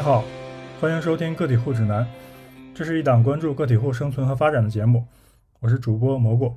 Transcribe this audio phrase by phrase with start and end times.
[0.00, 0.24] 好，
[0.80, 2.06] 欢迎收听个体户指南，
[2.74, 5.06] 这是一档关注个体户生存和发展的节目，
[5.60, 6.56] 我是主播蘑菇。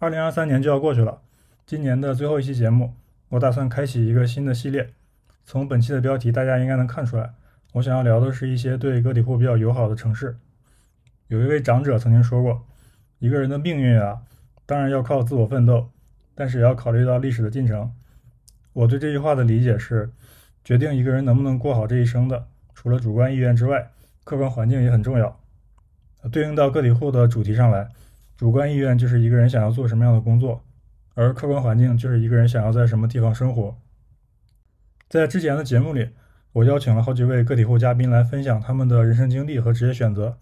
[0.00, 1.20] 二零二三年就要过去了，
[1.64, 2.94] 今年的最后一期节目，
[3.28, 4.92] 我打算开启一个新的系列。
[5.44, 7.32] 从本期的标题，大家应该能看出来，
[7.74, 10.36] 我想要聊的是一些对个体户比较友好的城市。
[11.28, 12.66] 有一位长者曾经说过，
[13.20, 14.22] 一个人的命运啊，
[14.66, 15.88] 当然要靠自我奋斗，
[16.34, 17.92] 但是也要考虑到历史的进程。
[18.72, 20.10] 我对这句话的理解是，
[20.64, 23.90] 决定一个人能不能过好这一生的，除了主观意愿之外，
[24.24, 25.40] 客观环境也很重要。
[26.30, 27.88] 对应到个体户的主题上来，
[28.36, 30.62] 主观意愿就是一个人想要做什么样的工作，
[31.14, 33.76] 而客观环境就是一个人想要在什么地方生活。
[35.08, 36.10] 在之前的节目里，
[36.52, 40.36] 我邀请了好几位个体户嘉宾来分享他们的人生经历和职业选择，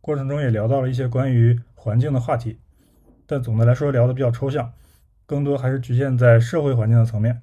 [0.00, 2.58] 过程中也聊到了一些关于环境的话题，
[3.26, 4.72] 但总的来说聊的比较抽象，
[5.26, 7.42] 更多还是局限在社会环境的层面。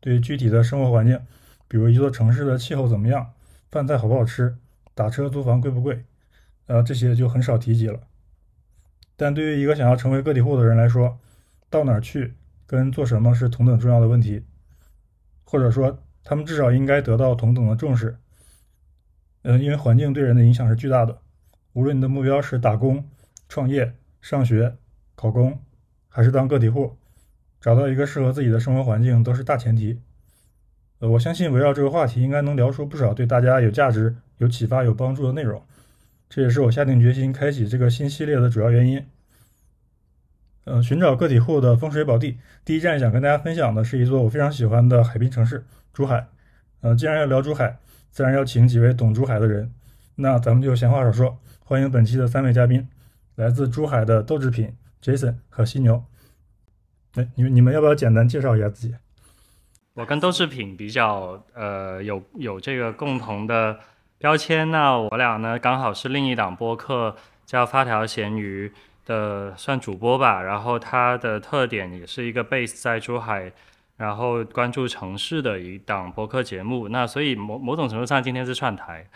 [0.00, 1.20] 对于具体的生活环境，
[1.74, 3.32] 比如一座城市的气候怎么样，
[3.68, 4.56] 饭菜好不好吃，
[4.94, 6.04] 打车租房贵不贵，
[6.66, 7.98] 呃，这些就很少提及了。
[9.16, 11.18] 但对于一个想要成为个体户的人来说，
[11.68, 14.44] 到哪儿去跟做什么是同等重要的问题，
[15.42, 18.18] 或者说他们至少应该得到同等的重视。
[19.42, 21.18] 嗯，因为环境对人的影响是巨大的，
[21.72, 23.04] 无论你的目标是打工、
[23.48, 24.76] 创业、上学、
[25.16, 25.58] 考公，
[26.08, 26.96] 还是当个体户。
[27.60, 30.00] 找到一个适合自己的生活环境都是大前提。
[31.08, 35.62] 我相信围绕这个话题，应该能聊出不少对大家有价值、有启发、有帮助的内容。
[36.28, 39.04] 这也是我下定决心开启这个新系列的主要原因。
[40.64, 46.26] 嗯，寻找个体户的风水宝地，第一站想跟大家分享的是一座我非常喜欢的海滨城市——珠海。
[46.80, 47.78] 嗯，既然要聊珠海，
[48.10, 49.70] 自然要请几位懂珠海的人。
[50.16, 52.88] 那咱们就闲话少说，欢迎本期的三位嘉宾，
[53.34, 56.02] 来自珠海的豆制品 Jason 和犀牛。
[57.16, 58.94] 哎，你们你们要不要简单介绍一下自己？
[59.94, 63.78] 我跟豆制品比较呃有有这个共同的
[64.18, 67.14] 标签，那我俩呢刚好是另一档播客
[67.46, 68.72] 叫发条咸鱼
[69.06, 73.52] 的算主播吧，然后它的特点也是一个 base 在珠海，
[73.96, 79.06] 然后关注城市的一档播客节目，那所以某某种程度上今天是串台。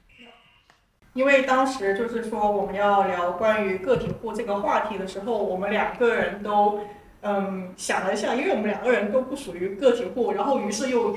[1.14, 6.78] 因为当时就是说我们要聊关于个体户这个话题的时候，我们两个人都。
[7.20, 11.16] 嗯，想了一下，因为我们两个人都不属于个体户，然后于是又，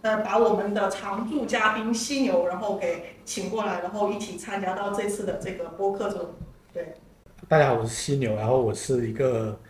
[0.00, 6.30] 呃，把我们的常驻嘉宾犀牛，然后给请过来，然后一起参加到这次的这个播客中。
[6.72, 6.94] 对，
[7.48, 9.60] 大家好，我是犀牛，然后我是一个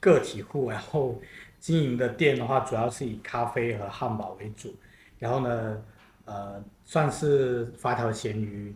[0.00, 1.20] 个体户，然后
[1.58, 4.74] 经营的店的话，主要是以咖啡和汉堡为主，
[5.18, 5.82] 然后呢，
[6.24, 8.74] 呃，算是发条咸鱼，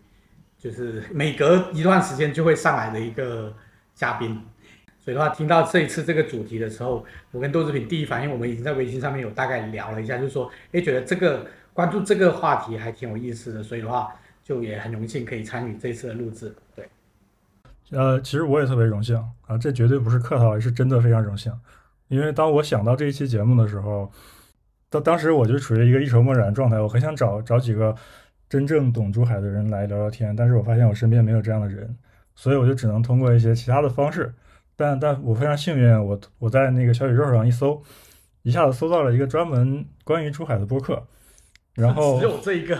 [0.59, 3.51] 就是每隔一段时间就会上来的一个
[3.95, 4.39] 嘉宾。
[5.05, 16.55] 所以的话，听到这一次这个主题的时候，我跟豆制品第一反应，我们已经在微信上面有大概聊了一下，就是说，哎，觉得这个关注这个话题还挺有意思的，所以的话，就也很荣幸可以参与这次的录制。
[16.75, 16.89] 对，
[17.91, 19.15] 呃，其实我也特别荣幸
[19.47, 21.53] 啊，这绝对不是客套，是真的非常荣幸。
[22.09, 24.11] 因为当我想到这一期节目的时候，
[24.89, 27.95] 当当时我就处于一个一筹莫展的状态，我很想找找几个
[28.49, 31.95] 真正懂珠海的人来聊聊天，但是我发现我身边没有这样的人，
[32.35, 34.33] 所以我就只能通过一些其他的方式。
[34.77, 37.81] 但但我非常幸运，我我在那个小宇宙上一搜，
[38.43, 41.01] 一下子搜到了一个专门关于珠海的播客，
[41.75, 42.77] 然后 只有这一个，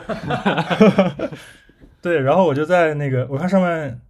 [2.03, 4.01] 对，然后我就在那个我看上面，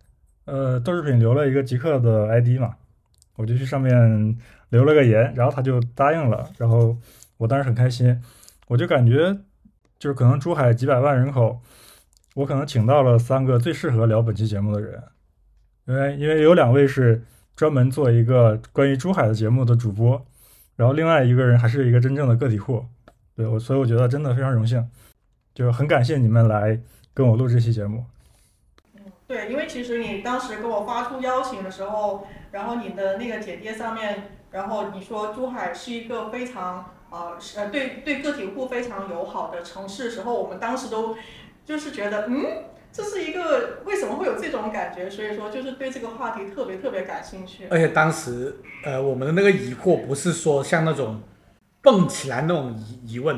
[0.47, 2.75] 呃，豆制品留了一个极客的 ID 嘛，
[3.37, 4.39] 我就去上面
[4.71, 6.97] 留了个言，然后他就答应了，然后
[7.37, 8.19] 我当时很开心，
[8.69, 9.37] 我就感觉
[9.99, 11.61] 就是可能珠海几百万人口，
[12.35, 15.03] 我可能请到了三个最适合聊本期节目的人，
[15.85, 17.23] 因为因为有两位是。
[17.57, 20.21] 专门做一个关于珠海的节目的主播，
[20.75, 22.85] 然后另外一个人还是一个真正的个体户，
[23.37, 24.85] 对我，所以我觉得真的非常荣幸，
[25.55, 26.81] 就是很感谢你们来
[27.13, 28.05] 跟我录这期节目。
[28.95, 41.17] 嗯，对，因为其实你当时给我发出邀请的时候，然后你的那个简介上面，然后你说珠海是一个非常呃呃对对个体户非常友好的城市时候，我们当时都
[41.65, 42.74] 就是觉得嗯。
[42.97, 45.11] 这是一个为什么会有这种感觉？
[45.11, 47.65] 所以说就是对这个话题特别特别感兴趣。
[47.69, 48.55] 而且当时，
[48.85, 51.21] 呃，我们的那个疑惑不是说像那种
[51.83, 53.37] 蹦起来那种疑疑问，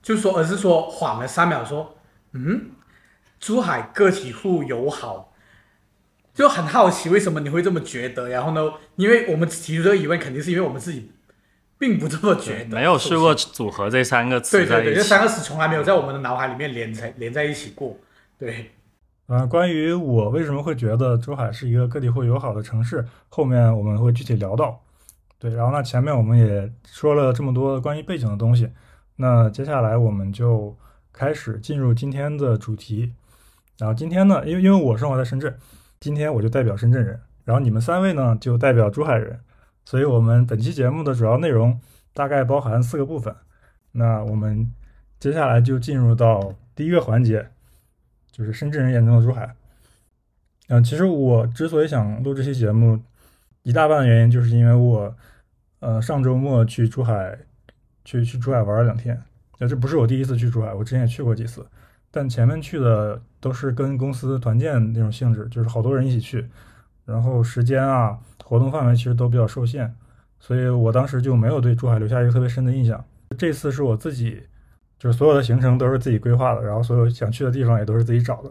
[0.00, 1.98] 就说而是说缓了三秒，说，
[2.32, 2.70] 嗯，
[3.38, 5.34] 珠海个体户友好，
[6.32, 8.30] 就很好奇为什么你会这么觉得。
[8.30, 11.12] 然后呢，因为我们提出这个疑问，肯定是因为我们自己
[11.76, 14.56] 并不这么觉得，没有试过组合这三个词。
[14.56, 17.98] 对对对，这三个词从来没有在我们的脑海里面连在连在一起过。
[18.38, 18.70] 对。
[19.26, 24.80] 啊，关于我为什么会觉得珠海是一个个体户友好的城市，后面我们会具体聊到。
[25.38, 28.70] 对，然后那前面我们也说了这么多关于背景的东西，
[29.16, 30.76] 那接下来我们就
[31.12, 33.14] 开始进入今天的主题。
[33.78, 35.56] 然后今天呢，因为因为我生活在深圳，
[35.98, 39.40] 今天我就代表深圳人，然后你们三位呢就代表珠海人，
[39.84, 41.80] 所以我们本期节目的主要内容
[42.12, 43.34] 大概包含四个部分。
[43.92, 44.70] 那我们
[45.18, 47.50] 接下来就进入到第一个环节，
[48.34, 49.54] 就是深圳人眼中的珠海。
[50.66, 53.00] 嗯，其实我之所以想录这期节目，
[53.62, 55.16] 一大半的原因就是因为我，
[55.78, 57.38] 呃，上周末去珠海，
[58.04, 59.22] 去去珠海玩了两天。
[59.58, 61.64] 那这不是我第一次去珠海，我之前也去过几次，
[62.10, 66.44] 但前面去的都是跟公司团建那种性质，就是好多人一起去，
[67.04, 69.94] 然后时间啊、活动范围其实都比较受限，
[70.40, 73.04] 所以我当时就没有对珠海留下一个特别深的印象。
[73.38, 74.42] 这次是我自己，
[75.04, 78.50] 就是所有的行程都是自己规划的，然后所有想去的地方也都是自己找的，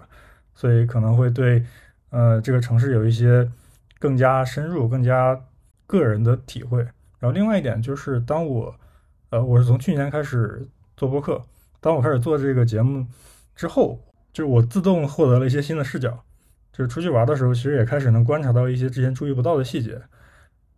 [0.53, 1.65] 所以可能会对。
[2.11, 3.49] 呃，这个城市有一些
[3.97, 5.41] 更加深入、更加
[5.87, 6.77] 个人的体会。
[7.17, 8.75] 然后另外一点就是，当我，
[9.31, 10.63] 呃，我是从去年开始
[10.95, 11.41] 做播客，
[11.79, 13.03] 当我开始做这个节目
[13.55, 13.99] 之后，
[14.31, 16.23] 就是我自动获得了一些新的视角。
[16.71, 19.99] 就是出去玩的时候，其实也开始能观察到一些之前注意不到的细节。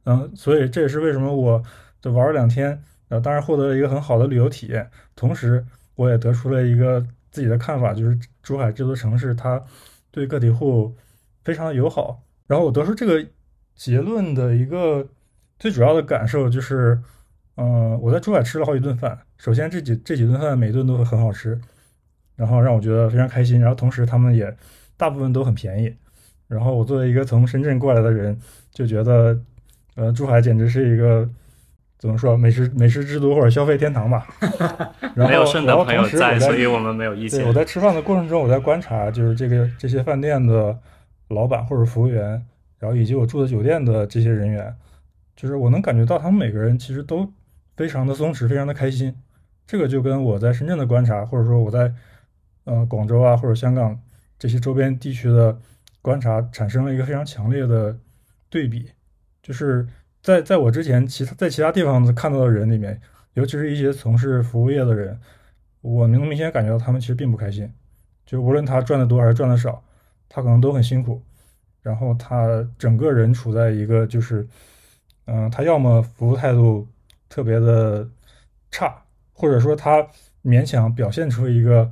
[0.06, 1.62] 嗯，所以这也是为什么我
[2.00, 4.90] 就玩了两天，呃，当然获得了一个很好的旅游体验。
[5.16, 5.66] 同时，
[5.96, 9.63] 我也得出了一个自己的看法，就是珠海这座城市，它
[10.12, 10.96] 对个体户。
[11.46, 13.24] 非常的友好，然后我得出这个
[13.75, 15.07] 结论的一个
[15.60, 17.00] 最主要的感受就是，
[17.57, 19.16] 嗯，我在珠海吃了好几顿饭。
[19.38, 21.62] 首先，这几这几顿饭每顿都会很好吃，
[22.36, 23.60] 然后让我觉得非常开心。
[23.60, 24.52] 然后同时，他们也
[24.98, 25.96] 大部分都很便宜。
[26.48, 28.36] 然后我作为一个从深圳过来的人，
[28.72, 29.40] 就觉得，
[29.94, 31.30] 呃，珠海简直是一个
[31.97, 34.27] 怎么说美食美食之都或者消费天堂吧。
[35.15, 37.45] 没有顺的朋友在，所以我们没有意见。
[37.47, 40.77] 我在吃饭的过程中，我在观察，就是这个这些饭店的。
[41.30, 42.45] 老板或者服务员，
[42.77, 44.71] 然后以及我住的酒店的这些人员，
[45.36, 47.27] 就是我能感觉到他们每个人其实都
[47.75, 49.12] 非常的松弛，非常的开心。
[49.65, 51.92] 这个就跟我在深圳的观察，或者说我在
[52.65, 54.00] 呃广州啊或者香港
[54.38, 55.57] 这些周边地区的
[56.00, 57.97] 观察，产生了一个非常强烈的
[58.47, 58.92] 对比。
[59.42, 59.88] 就是
[60.25, 63.00] 在在我之前其他在其他地方看到的人里面，
[63.36, 65.19] 尤其是一些从事服务业的人，
[65.81, 67.72] 我能明显感觉到他们其实并不开心。
[68.25, 69.81] 就无论他赚的多还是赚的少。
[70.27, 71.22] 他可能都很辛苦，
[71.83, 74.45] 然后他整个人处在一个就是，
[75.25, 76.86] 嗯，他要么服务态度
[77.30, 78.06] 特别的
[78.71, 80.06] 差，或者说他
[80.44, 81.89] 勉强表现出一个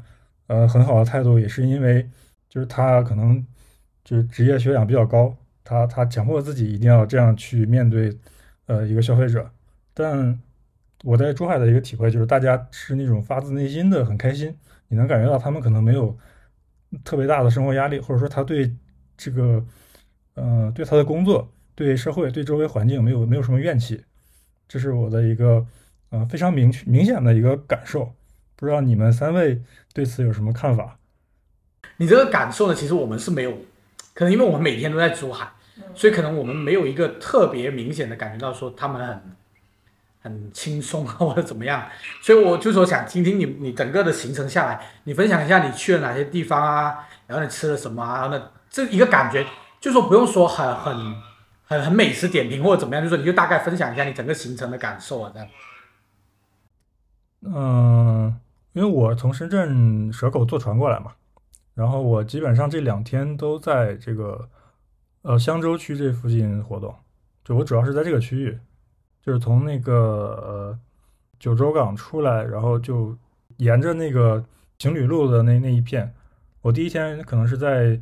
[0.47, 2.09] 呃很好的态度，也是因为
[2.49, 3.45] 就是他可能
[4.03, 5.33] 就是职业修养比较高，
[5.63, 8.17] 他他强迫自己一定要这样去面对
[8.65, 9.49] 呃一个消费者。
[9.93, 10.39] 但
[11.03, 14.55] 我在珠海的一个体会就是，大家是那种发自内心的很开心，
[14.87, 16.17] 你能感觉到他们可能没有。
[17.03, 18.71] 特别大的生活压力，或者说他对
[19.17, 19.65] 这个，
[20.35, 23.99] 呃，对他的工作、对社会、对周围环境没有没有什么怨气，
[24.67, 25.65] 这是我的一个
[26.11, 28.13] 呃非常明确明显的一个感受。
[28.55, 29.59] 不知道你们三位
[29.91, 30.99] 对此有什么看法？
[31.97, 32.75] 你这个感受呢？
[32.75, 33.57] 其实我们是没有，
[34.13, 35.51] 可能因为我们每天都在珠海，
[35.93, 39.35] 所以可能我们没有一个特别明显的感觉到说他们很。
[40.25, 41.85] 很轻松啊， 或者怎么样，
[42.21, 49.45] 所以我就说想听听你你整个的行程下来，你分享一下你去了哪些地方啊，然后你吃了什么啊，然后呢这一个感觉，
[49.81, 51.15] 就说不用说很很
[51.65, 55.49] 很很美食点评或者怎么样，就说你就大概分享一下你整个行程的感受啊，这样。
[57.41, 58.39] 嗯，
[58.71, 61.11] 因为我从深圳蛇口坐船过来嘛，
[61.73, 64.49] 然后我基本上这两天都在这个
[65.23, 66.93] 呃香洲区这附近活动，
[67.43, 68.59] 就我主要是在这个区域。
[69.25, 70.79] 就是从那个呃
[71.39, 73.17] 九州港出来，然后就
[73.55, 74.43] 沿着那个
[74.77, 76.13] 情侣路的那那一片。
[76.59, 77.97] 我第一天可能是在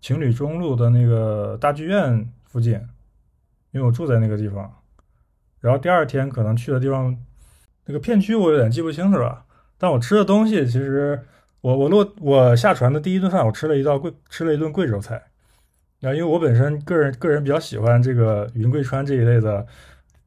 [0.00, 2.72] 情侣中路的那个大剧院附近，
[3.72, 4.74] 因为我住在那个地方。
[5.60, 7.14] 然后第二天可能去的地方，
[7.84, 9.44] 那个片区我有点记不清是吧？
[9.76, 11.26] 但我吃的东西其实，
[11.64, 15.14] 我我落我下船的第一顿饭，我吃了一道贵吃了一顿贵州菜。
[16.00, 19.66] 然后因为我本身个人个人比较喜欢这个云贵川这一类的。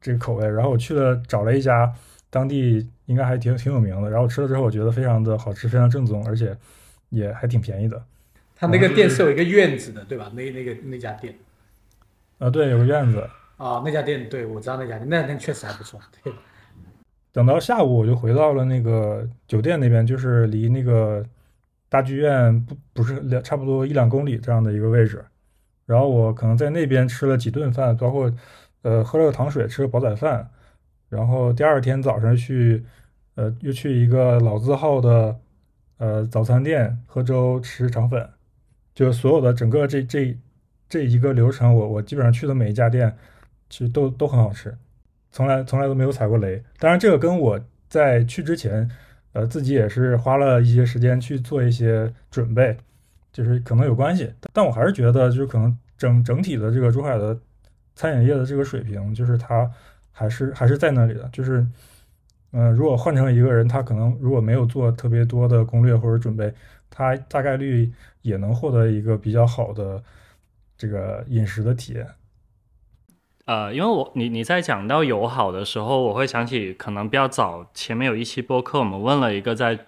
[0.00, 1.92] 这个口味，然后我去了找了一家
[2.30, 6.56] 当地应该还挺挺有名的，然后吃了之后我觉得非常的好吃，非常正宗，而且
[7.08, 8.00] 也还挺便宜的。
[8.54, 10.30] 他那个店是有一个院子的，对吧？
[10.32, 11.34] 那那个那家店，
[12.38, 13.28] 啊，对，有个院子。
[13.56, 15.98] 啊，那家店，对我知道那家店，那家店确实还不错。
[16.22, 16.32] 对。
[17.38, 21.24] 等到下午我就回到了那个酒店那边，就是离那个
[21.88, 25.24] 大剧院不不是两差不多一两公里这样的一个位置，
[25.86, 28.32] 然后我可能在那边吃了几顿饭，包括。
[28.82, 30.48] 呃，喝了个糖水，吃个煲仔饭，
[31.08, 32.84] 然后第二天早上去，
[33.34, 35.36] 呃，又去一个老字号的
[35.98, 38.30] 呃早餐店喝粥吃肠粉，
[38.94, 40.38] 就所有的整个这这
[40.88, 43.14] 这一个流程，我我基本上去的每一家店，
[43.68, 44.78] 其实都都很好吃，
[45.38, 46.60] 从来从来都没有踩过雷。
[46.80, 48.90] 当然，这个跟我在去之前，
[49.34, 52.76] 呃，自己也是花了一些时间去做一些准备，
[53.32, 54.32] 就是可能有关系。
[54.52, 57.38] 但我还是觉得，就是可能整整体的这个珠海的
[57.94, 59.70] 餐饮业的这个水平，就是它
[60.10, 61.28] 还是还是在那里的。
[61.32, 61.64] 就是，
[62.50, 66.52] 嗯，如果换成一个人，他可能如果没有做特别多的攻略或者准备，
[66.90, 67.88] 他大概率
[68.22, 70.02] 也能获得一个比较好的
[70.76, 72.04] 这个饮食的体验。
[73.48, 79.86] 呃，因为我你你在讲到友好的时候，我会想起可能比较早前面有一期播客，我们问了一个在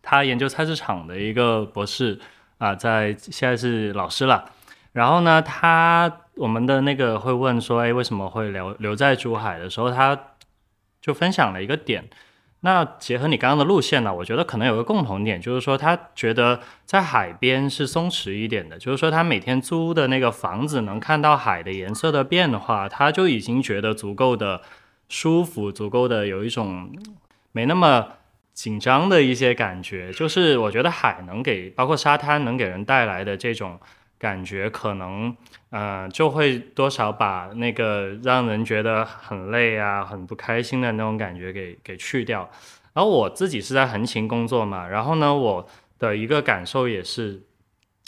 [0.00, 2.20] 他研究菜市场的一个博士
[2.58, 4.52] 啊，在现在是老师了。
[4.92, 10.16] 然后呢，他我们的那个会问说，哎，为什么会留留在珠海的时候，他
[11.00, 12.08] 就分享了一个点。
[12.62, 24.60] 那结合你刚刚的路线呢，我觉得可能有个共同点，就是说他觉得在海边是松弛一点的，就是说他每天租的那个房子能看到海的颜色的变化，他就已经觉得足够的
[25.08, 26.90] 舒服，足够的有一种
[27.52, 28.08] 没那么
[28.52, 30.12] 紧张的一些感觉。
[30.12, 33.80] 就是我觉得海能给，包括沙滩能给人带来的这种。
[34.20, 35.34] 感觉可能，
[35.70, 42.48] 呃，就会多少把那个让人觉得很累啊、很不开心的那种感觉给给去掉。
[42.92, 45.66] 然后我自己是在横琴工作嘛，然后呢，我
[45.98, 47.42] 的一个感受也是，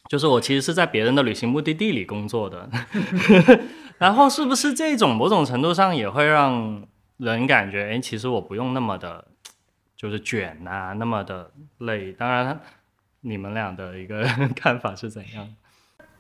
[0.09, 2.69] 就是我其实是在别人的旅行目的地里工作的。
[3.97, 9.25] 然后是不是这种某种程度上也会让人感觉，哎，其实我不用那么的，
[9.97, 12.13] 就是卷呐，那么的累。
[12.13, 12.61] 当然，
[13.21, 15.49] 你们俩的一个 看法是怎样？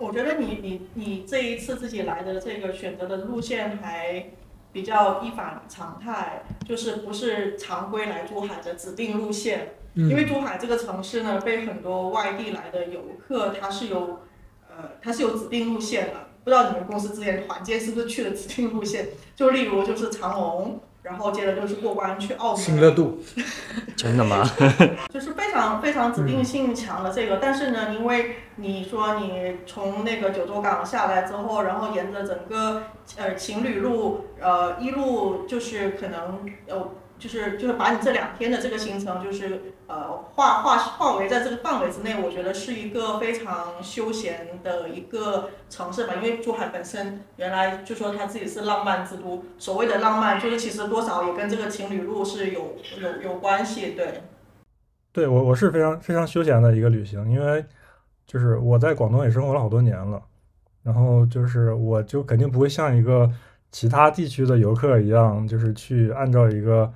[0.02, 4.26] 我觉得你你你这一次自己来的这个选择的路线还
[4.73, 9.75] 比较一反常态，就是不是常规来珠海的指定路线。
[9.94, 14.21] 因为珠海这个城市呢，被很多外地来的游客，它是有
[14.68, 16.14] 呃，它是有指定路线的。
[16.42, 19.09] 不知道你们公司之前团建是不是去了指定路线？
[19.37, 20.80] 就例如就是长隆。
[21.02, 23.18] 然后接着就是过关去澳门，新乐度，
[23.97, 24.49] 真的吗？
[25.12, 32.85] 就是非常非常指定性强的这个，但是呢，因为你说你从那个九州港下来之后，然后沿着整个
[33.16, 36.88] 呃情侣路，呃一路就是可能呃。
[37.23, 46.14] 就是就是把你这两天的这个行程，就是呃划划划为在这个范围之内，我觉得是一个非常休闲的一个城市吧。
[46.17, 53.93] 因为珠海本身原来就说它自己是浪漫之都，所谓的浪漫，就是其实多少也跟这个情侣路是有有有关系。
[53.93, 54.23] 对，
[55.12, 57.64] 对我我是非常非常休闲的一个旅行，因为
[58.26, 60.21] 就是我在广东也生活了好多年了，
[60.83, 63.31] 然后就是我就肯定不会像一个
[63.71, 66.93] 其他地区的游客一样，就是去按照一个。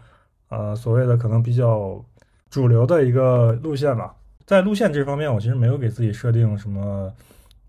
[0.49, 2.05] 呃，所谓的可能比较
[2.49, 4.15] 主流的一个路线吧，
[4.47, 7.13] 在路线这方面，我其实没有给自己设定什么，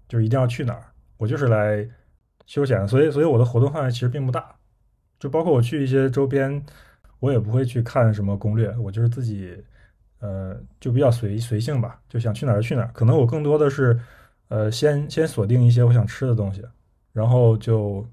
[0.08, 0.84] 就是一定要去哪儿，
[1.18, 1.88] 我就是来
[2.46, 4.56] 休闲，所以，所以我的活动范围其实并不大，
[5.20, 6.64] 就包括我去一些周边，
[7.20, 9.58] 我也不会去看什么攻略，我就是自己，
[10.20, 14.00] 呃，就比较随随性吧，就想去哪儿就去哪儿，可能我更多的是，
[14.50, 16.64] 呃，先先锁定一些我想吃的东西，
[17.12, 18.08] 然后就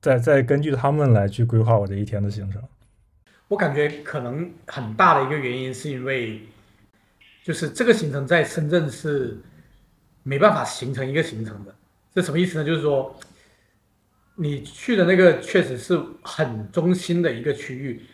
[0.00, 2.62] 再再根据他们来去规划我这一天的行程。
[3.48, 6.40] 我感觉可能很大的一个原因是因为，
[7.44, 9.38] 就是这个行程在深圳是
[10.22, 11.74] 没办法形成一个行程的。
[12.12, 12.64] 这什么意思呢？
[12.64, 13.14] 就是说，
[14.34, 18.04] 你去的那个确实是很中心的一个区域。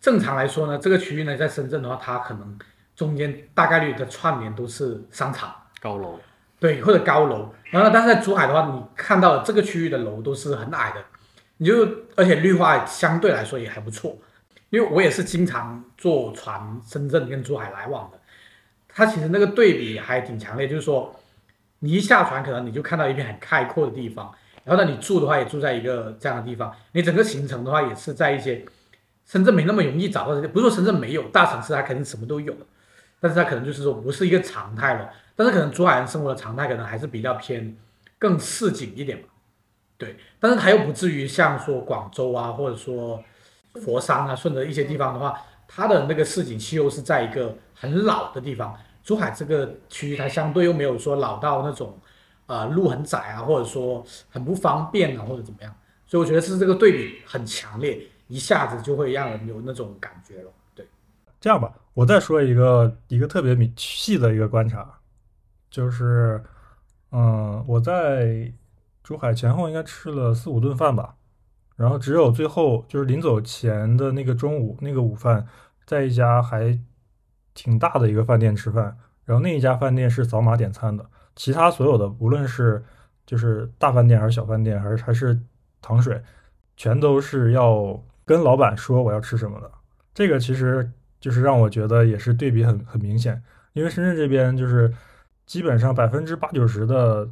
[0.00, 2.58] 正常来说呢，这个区域呢，在深圳的话，它可能
[2.94, 6.20] 中间大概率的串联都是商场、高楼，
[6.60, 7.52] 对，或者高楼。
[7.70, 11.04] 然后，但是在珠海的话，你看到这个区域的楼都是很矮的，
[11.56, 14.16] 你就而且绿化相对来说也还不错。
[14.70, 18.18] 因为我也是经常坐船深圳跟珠海来往的，
[18.88, 21.12] 它其实那个对比还挺强烈，就是说，
[21.80, 28.64] 你一下船可能你就看到一片很开阔的地方，然后呢，你住的话也住在一个这样的地方，你整个行程的话也是在一些
[29.26, 32.54] 深圳没那么容易找到的，不是说深圳没有大城市它肯定什么都有，
[33.18, 37.76] 但是它可能就是说不是一个常态了，但是可能珠海人生活的常态可能还是比较偏
[38.20, 39.24] 更市井一点嘛，
[39.98, 43.20] 对，但是它又不至于像说广州啊，或者说。
[43.74, 48.76] 佛山啊，顺着一些地方的话，它的那个市井气候是在一个很老的地方。
[49.02, 51.98] 珠海这个区域，它相对又没有说老到那种，
[52.46, 55.74] 呃，路很窄啊，或者说很不方便啊，或者怎么样。
[56.06, 57.98] 所以我觉得是这个对比很强烈，
[58.28, 60.50] 一下子就会让人有那种感觉了。
[60.74, 60.86] 对，
[61.40, 64.86] 这样吧，我再说一个一个特别细细的一个观察，
[65.70, 66.44] 就是，
[67.10, 68.52] 嗯，我在
[69.02, 71.14] 珠海前后应该吃了四五顿饭吧。
[71.80, 75.46] 然后只有最后就是临走前的那个中午那个午饭，
[75.86, 76.78] 在一家还
[77.54, 78.94] 挺大的一个饭店吃饭。
[79.24, 81.02] 然后那一家饭店是扫码点餐的，
[81.34, 82.84] 其他所有的无论是
[83.24, 85.40] 就是大饭店还是小饭店还是还是
[85.80, 86.22] 糖水，
[86.76, 89.70] 全都是要跟老板说我要吃什么的。
[90.12, 93.42] 这个其实就是让我觉得也是对比很很明显。
[93.72, 94.92] 因为深圳这边就是
[95.46, 97.30] 基本上百分之八九十的，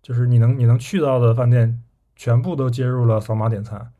[0.00, 1.82] 就是你能你能去到的饭店，
[2.20, 3.92] 全部都接入了扫码点餐。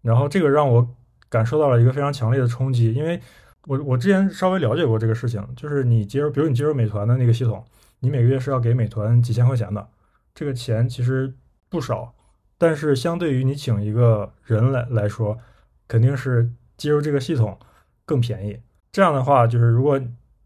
[0.00, 0.88] 然后这个让我
[1.28, 3.20] 感受到了一个非常强烈的冲击，因为
[3.68, 7.64] 我我之前稍微了解过这个事情，就是你接入，比如你接入美团的那个系统，
[8.00, 9.86] 你每个月是要给美团几千块钱的，
[10.34, 11.32] 这个钱其实
[11.68, 12.12] 不少，
[12.58, 15.38] 但是相对于你请一个人来来说，
[15.86, 17.56] 肯定是接入这个系统
[18.04, 18.58] 更便宜。
[18.90, 20.00] 这样的话，就是如果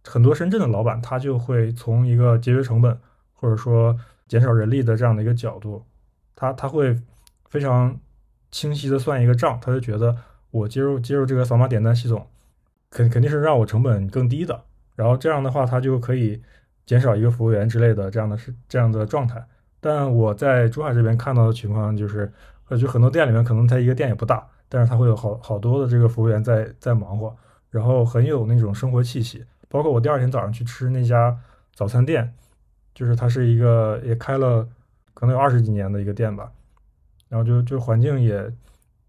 [0.05, 3.01] 很多深圳的老板，他就会从一个节约成本
[3.33, 3.97] 或者说
[4.29, 5.83] 减少人力的这样的一个角度，
[6.37, 6.97] 他他会
[7.49, 7.99] 非常
[8.53, 10.17] 清晰的算一个账，他就觉得
[10.53, 12.25] 我接入接入这个扫码点单系统，
[12.91, 14.63] 肯肯定是让我成本更低的，
[14.95, 16.41] 然后这样的话，他就可以
[16.85, 19.45] 减少一个服务员之类的这样的是这样的状态。
[19.81, 22.33] 但我在珠海这边看到的情况就是，
[22.69, 27.37] 呃，就很多店里面可能他一个店也不大，但是他会有好好多的这个服务员在在忙活，
[27.71, 29.45] 然后很有那种生活气息。
[29.69, 31.37] 包括我第二天早上去吃那家
[31.75, 32.35] 早餐店，
[32.95, 34.67] 就是它是一个也开了
[35.17, 36.53] 可能有二十几年的一个店吧，
[37.31, 38.53] 然后就就环境也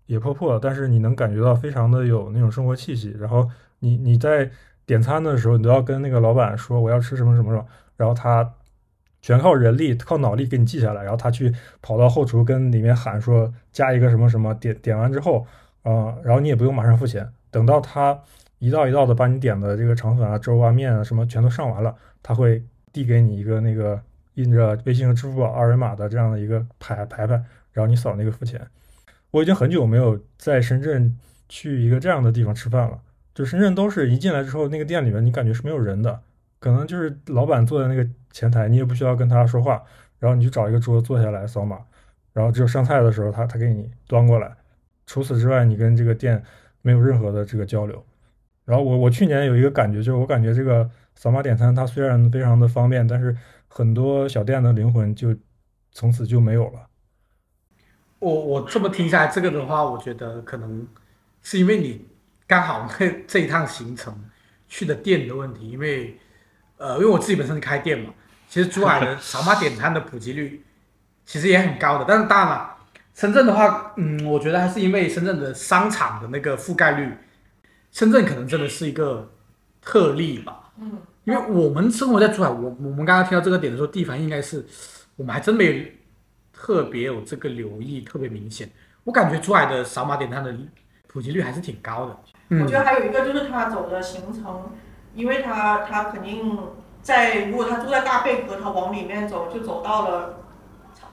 [0.05, 3.13] 也破破，但是你能感觉到非常的有那种生活气息。
[3.19, 3.49] 然后
[3.79, 4.49] 你你在
[4.85, 7.65] 点餐的时候，你都要跟那个老板说我要吃什么什么什么，
[7.97, 8.53] 然后他
[9.21, 15.45] 全靠人力靠脑力给你记下来，然后他去跑到后厨跟里面喊说加一个什么什么，点点完之后，
[15.83, 18.19] 啊，然后你也不用马上付钱，等到他。
[18.59, 24.01] 一道一道的把你点的这个肠粉啊、粥啊、面啊什么全都上完了，他会递给你一个那个
[24.37, 27.33] 印着微信和支付宝二维码的这样的一个牌牌牌，
[27.73, 28.65] 然后你扫那个付钱。
[29.31, 31.15] 我已经很久没有在深圳
[31.49, 32.99] 去一个这样的地方吃饭了，
[33.35, 36.21] 就深圳都是一进来之后那个店里面你感觉是没有人的，
[36.59, 39.83] 可能就是老板坐在那个前台，你也不需要跟他说话，
[40.19, 41.79] 然后你就找一个桌子坐下来扫码，
[42.31, 44.55] 然后只有上菜的时候他他给你端过来，
[45.05, 46.41] 除此之外你跟这个店
[46.81, 48.03] 没有任何的这个交流。
[48.65, 53.35] 然后我我去年有一个感觉，就是我感觉这个扫码点餐它虽然非常的方便，但是
[53.77, 55.35] 很多小店的灵魂就
[55.91, 56.87] 从此就没有了。
[58.17, 60.87] 我我这么听下来，这个的话，我觉得可能
[61.43, 62.07] 是因为你
[62.47, 64.19] 刚好那 这一趟行程
[64.67, 66.17] 去的店的问题，因为
[66.77, 68.11] 呃，因为我自己本身开店嘛，
[68.49, 70.65] 其实珠海的 扫码点餐的普及率
[71.23, 72.75] 其实也很高的，但是当然了，
[73.13, 77.15] 深圳的话，嗯，我觉得还是因为深圳的商场的那个覆盖率。
[77.91, 79.31] 深圳可能真的是一个
[79.79, 84.65] 特例吧，嗯，因为我们生活在珠海，我我们刚刚听到这个点的时候，地方应该是
[85.17, 85.91] 我们还真没
[86.53, 88.69] 特别有这个留意，特别明显。
[89.03, 90.55] 我感觉珠海的扫码点餐的
[91.05, 92.17] 普及率还是挺高的。
[92.61, 94.71] 我觉得还有一个就是他走的行程，
[95.15, 96.57] 因为他他肯定
[97.01, 100.37] 在如果他住在大贝壳，他往里面走就走到了，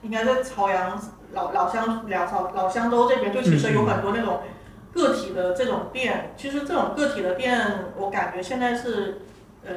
[0.01, 0.97] 应该在朝阳
[1.33, 4.39] 老老乡老老老乡州这边，就其实有很多那种。
[4.93, 9.19] 个体的这种店，其实这种个体的店，我感觉现在是，
[9.65, 9.73] 呃，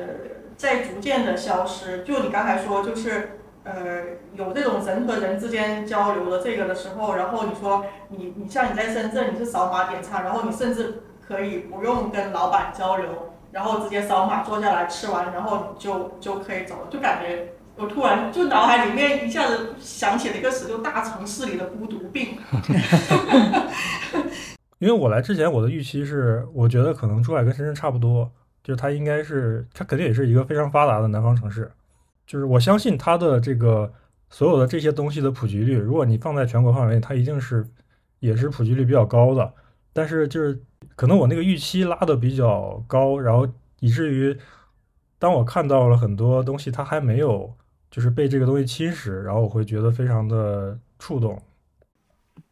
[0.56, 2.02] 在逐渐的消失。
[2.04, 4.02] 就你刚才说，就是，呃，
[4.34, 22.36] 有这种人和人之间交流的这个的时候，然后你说你你像你在深圳，你是扫码点餐，然后你甚至可以不用跟老板交流，然后直接扫码坐下来吃完，然后你就就可以走了，就感觉我突然就脑海里面一下子想起了一个词，就大城市里的孤独病。
[24.80, 28.30] 因为我来之前，我的预期是，我觉得可能珠海跟深圳差不多，
[28.68, 31.72] 就它应该是，它肯定也是一个非常发达的南方城市，
[32.26, 33.90] 就是我相信它的这个
[34.28, 37.66] 所有的这些东西的普及率，如果你放在全国范围，它一定是
[38.18, 39.54] 也是普及率比较高的。
[39.94, 40.60] 但是就是
[40.94, 43.48] 可能我那个预期拉的比较高，然后
[43.80, 44.36] 以至于
[45.18, 47.50] 当我看到了很多东西，它还没有
[47.90, 51.40] 就是被这个东西侵蚀，然后我会觉得非常的触动。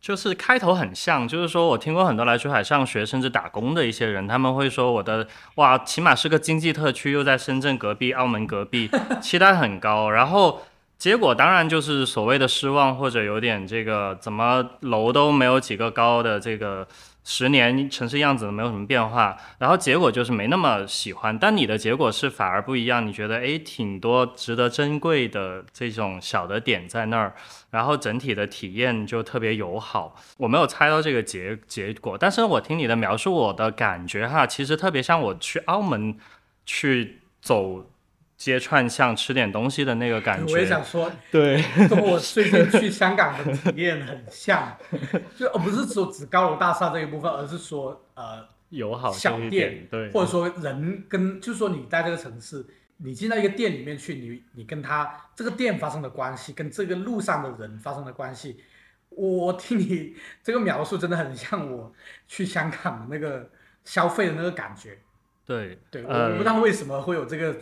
[0.01, 8.89] 就是开头很像，就是说我听过很多来珠海上学甚至打工的一些人，他们会说我的哇，起码是个经济特区，又在深圳隔壁、澳门隔壁，
[9.21, 10.09] 期待很高。
[10.11, 10.63] 然后
[10.99, 16.87] 结果当然就是所谓的失望，或者有点这个怎么楼都没有几个高的这个。
[17.29, 21.37] 十年城市样子没有什么变化，然后结果就是没那么喜欢。
[21.37, 27.35] 但你的结果是反而不一样，你觉得诶挺多值得珍贵的这种小的点在那儿，
[27.71, 30.15] 然后整体的体验就特别友好。
[30.37, 36.17] 我没有猜到这个结结果，但是我听你的描述，我的感觉哈，其实特别像我去澳门
[36.65, 37.91] 去走。
[38.37, 44.77] 街串巷吃点东西的那个感觉， 我也想说，对，跟我最近去香港的体验很像，
[45.37, 52.65] 就不是说指高楼大厦这一部分，而是说呃友好小店，对，或者说人跟，就是说你在这个城市，
[52.99, 58.61] 你进到一个店里面去，你你跟他这个店发生的关系，跟这个路上的人发生的关系，
[59.09, 61.91] 我听你这个描述真的很像我
[62.29, 63.49] 去香港的那个
[63.85, 64.99] 消费的那个感觉。
[65.47, 65.79] 对。
[65.91, 67.57] 对，我不知道为什么会有这个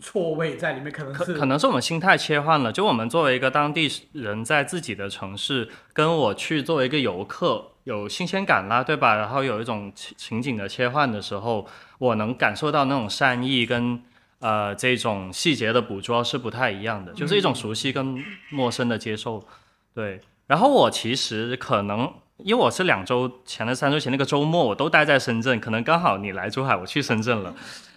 [0.00, 9.16] 错位在里面，可能可是可能是我们心态切换了，就我们作为一个当地人，在自己的城市，跟我去作为一个游客，有新鲜感啦，对吧？
[9.16, 11.66] 然后有一种情情景的切换的时候，
[11.98, 14.02] 我能感受到那种善意跟
[14.40, 19.42] 呃这种细节的捕捉是不太一样的，就是一种熟悉跟陌生的接受。
[19.94, 22.12] 对，然后我其实可能。
[22.38, 27.54] 因为我是两周前的三周前那个周末，我都待在深圳，可能刚好你来珠海，我去深圳了。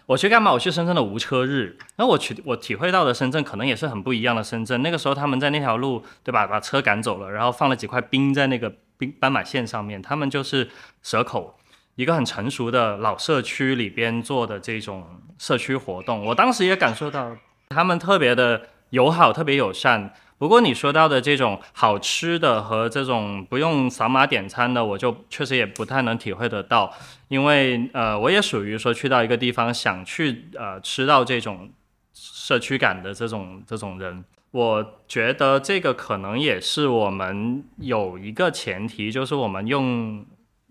[0.08, 0.54] 我去干嘛？
[0.54, 4.82] 我去深圳的无车日，然后我去我体会到的深圳可能也是很不一样的深圳。
[4.82, 6.48] 那个时候他们在那条路，对吧？
[6.48, 10.02] 把车赶走了，然后放了几块冰在那个冰斑马线上面。
[10.02, 10.70] 他们就是
[11.04, 11.60] 蛇口
[11.96, 15.06] 一个很成熟的老社区里边做的这种
[15.38, 16.26] 社区活动。
[16.26, 17.36] 我当时也感受到
[17.68, 20.14] 他们特别的友好，特别友善。
[20.40, 26.94] 不过你说到的这种好吃的和这种不用扫码点餐的，我就确实也不太能体会得到，
[27.28, 31.72] 因为呃，我也属于说去到一个地方想去呃吃到这种
[32.14, 34.24] 社区感的这种这种人。
[34.52, 40.24] 我觉得这个可能也是我们有一个前提，就是我们用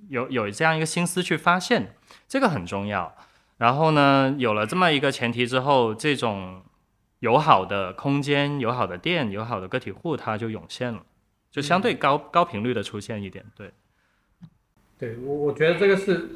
[0.09, 1.95] 有有这样一个心思去发现，
[2.29, 3.13] 这个很重要。
[3.59, 6.63] 然后呢，有了这么一个前提之后，这种。
[7.21, 11.03] 友好的空间、友好的店、友好的个体户，它就涌现了，
[11.51, 13.45] 就相对高、高频率的出现一点。
[13.57, 13.73] 对，
[14.99, 16.29] 对我我觉得这个是，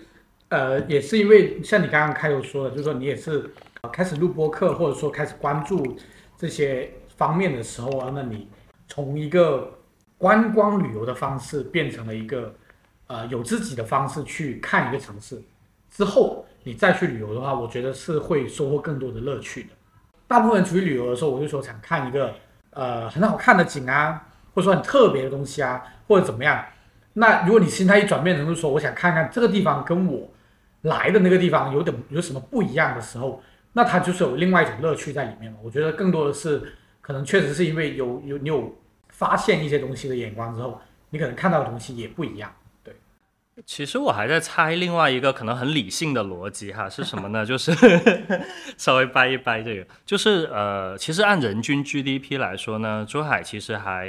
[0.48, 3.50] 呃，也是因为像你刚刚开头说的，就是说你也是
[3.92, 5.96] 开始录播客，或者说开始关注
[6.38, 8.48] 这些方面的时候啊，那你
[8.88, 9.78] 从一个
[10.16, 12.54] 观光旅游的方式变成了一个
[13.06, 15.42] 呃有自己的方式去看一个城市
[15.90, 19.68] 之后，你再去旅游的话，我觉得是会收获更多的乐趣的。
[20.30, 22.32] 大部分人出去旅游的时候，我就说想看一个
[22.70, 26.64] 呃很好看的景啊，或者说很特别的东西啊，或者怎么样。
[27.14, 30.28] 那如果你心态一转变成是说我想看看这个地方跟我
[30.82, 35.58] 来的那个地方有点有什么不一样的时候，那它就是有另外一种乐趣在里面了。
[35.64, 36.62] 我觉得更多的是
[37.00, 42.48] 可能确实是因为有有你有发现一些东西的眼光之后，你可能看到的东西也不一样。
[43.54, 47.44] 对，其实我还在猜另外一个可能很理性的逻辑哈，是什么呢？
[47.46, 47.72] 就是
[48.78, 54.06] 稍微掰一掰这个，就是呃，其实按人均 GDP 来说呢，珠海其实还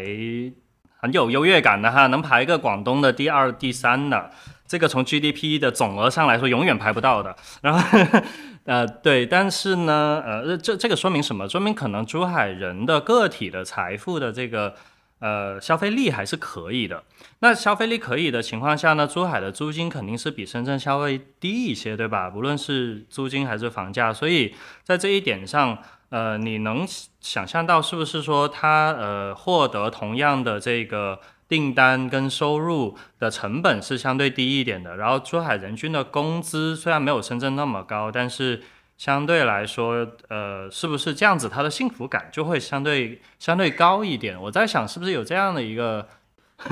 [0.97, 4.29] 很有优越感的哈，能排个广东的第二、第三的，
[4.67, 7.35] 这个从 GDP 的总额上来说永远排不到的。
[7.61, 8.19] 然后
[8.65, 11.49] 呃对，但是呢呃这这个说明什么？
[11.49, 14.75] 说明可能珠海人的个体的财富的这个
[15.21, 17.01] 呃消费力还是可以的。
[17.39, 22.29] 那消费力可以的情况下呢，珠海的租金肯定是比深圳消费低一些，对吧？
[22.29, 24.53] 不论是租金还是房价，所以
[24.83, 25.77] 在这一点上。
[26.11, 26.85] 呃，你能
[27.21, 34.97] 想象到是不是说他呃获得同样的这个订单跟收入的成本是相对低一点的？
[34.97, 38.61] 然后珠海人均的工资虽然没有深圳那么高，但是
[39.01, 44.39] 相对来说，呃，是不是这样子，他的幸福感就会相对相对高一点？
[44.39, 46.07] 我在想，是不是有这样的一个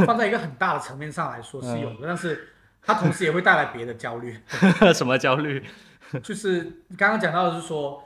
[0.06, 2.50] 放在一个很大的层面上来说是有的， 但是
[2.84, 4.38] 它同时也会带来别的焦虑。
[4.94, 5.66] 什么焦虑？
[6.22, 6.62] 就是
[6.96, 8.06] 刚刚讲到的是说。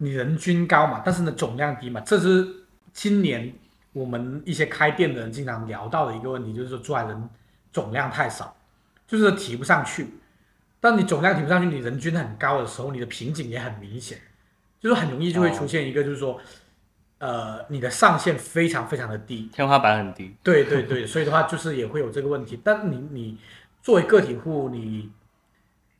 [0.00, 2.46] 你人均高嘛，但是呢总量低嘛，这是
[2.92, 3.52] 今年
[3.92, 7.28] 我们一些开店的人经常聊到的一个问题，就是说出来人
[7.72, 8.56] 总量太少，
[9.08, 10.06] 就是提不上去。
[10.80, 14.18] 当你总量提不上去，你人均很高的时候，你的瓶颈也很明显，
[14.80, 16.40] 就是很容易就会出现一个，就是说，
[17.18, 20.34] 呃，你的上限非常非常的低，天花板很低。
[20.42, 22.60] 对对对，所以的话就是也会有这个问题。
[22.62, 23.38] 但你你
[23.82, 25.10] 作为个体户，你。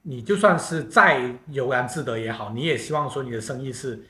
[0.02, 4.00] 你就算是再悠然自得也好，你也希望说你的生意是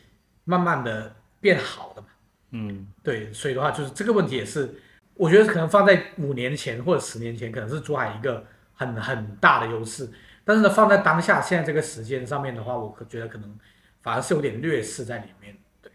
[0.45, 2.09] 慢慢的变好的嘛。
[2.51, 4.73] 嗯，对，所以的话就是这个问题也是，
[5.15, 10.09] 我觉得可能放在五年前或者十年前，可能是珠海一个很很大的优势。
[10.49, 13.55] 但是呢，放在当下现在这个时间上面的话，我可觉得可能
[14.01, 15.55] 反而是有点劣势在里面。
[15.83, 15.93] 对，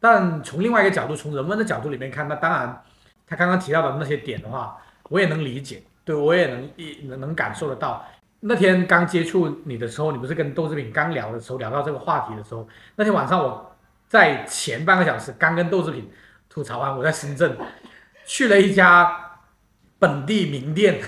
[0.00, 2.82] 但从另外一个角度，从人们的角度里面看，那当然
[3.28, 8.04] 他刚刚提到的那些点的话，我也能理解，对我也能一能能感受得到。
[8.40, 13.76] 那天刚接触你的时候，你不是跟豆制品刚聊的时候聊到这个话题的时候，那天晚上我
[14.08, 16.10] 在前半个小时刚跟豆制品
[16.48, 17.56] 吐槽完，我在深圳
[18.26, 19.38] 去了一家
[20.00, 21.00] 本地名店，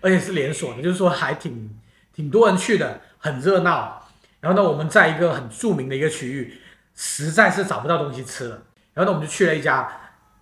[0.00, 1.76] 而且是连锁的，就是说还挺
[2.16, 4.08] 挺多人去的，很热闹。
[4.40, 6.58] 然后呢，我们在一个很著名的一个区域，
[6.94, 8.62] 实在是找不到东西吃了。
[8.94, 9.86] 然后呢，我们就去了一家，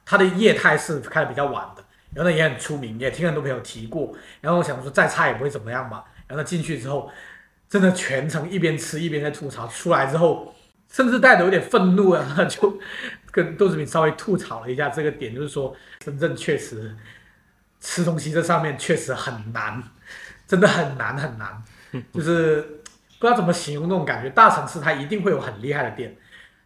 [0.06, 1.82] 它的业态是开的比较晚的，
[2.14, 4.14] 然后呢也很出名，也听很多朋友提过。
[4.40, 6.04] 然后我想说再差也不会怎么样吧。
[6.28, 7.10] 然后进去之后，
[7.68, 9.66] 真的全程一边吃一边在吐槽。
[9.66, 10.54] 出来之后，
[10.92, 12.78] 甚至带着有点愤怒啊， 就
[13.32, 16.96] 跟豆子饼稍微吐槽了一下这个点，就是说深圳确实
[17.80, 19.82] 吃东西这上面确实很难，
[20.46, 21.62] 真的很难很难。
[22.12, 22.60] 就是
[23.20, 24.30] 不知道怎么形容那种感觉。
[24.30, 26.16] 大城市它一定会有很厉害的店，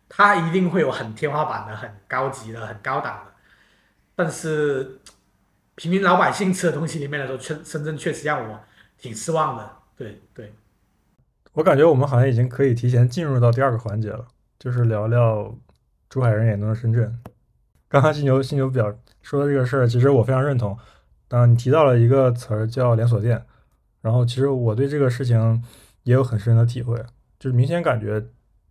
[0.09, 3.33] 它一定会有很天花板的、很高级的、很高档的，
[4.17, 4.99] 但是
[5.75, 8.61] 平民老百姓吃的东西里面来说，深深圳确实让我
[8.97, 9.71] 挺失望的。
[9.97, 10.53] 对对，
[11.53, 14.27] 我感觉我们好像已经可以提前进入到第二个环节了，
[14.59, 15.55] 就是聊聊
[16.09, 17.21] 珠海人眼中的深圳。
[17.89, 20.79] 刚刚犀牛犀牛表说的这个事儿，其实我非常认同。
[21.29, 23.45] 嗯，你提到了一个词儿叫连锁店，
[24.01, 25.63] 然后其实我对这个事情
[26.03, 26.97] 也有很深的体会，
[27.39, 28.25] 就是明显感觉，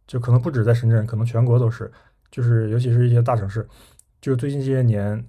[0.06, 1.92] 就可能不止在深圳，可能全国都是，
[2.32, 3.68] 就是尤其是一些大城市，
[4.22, 5.26] 就最近这些年，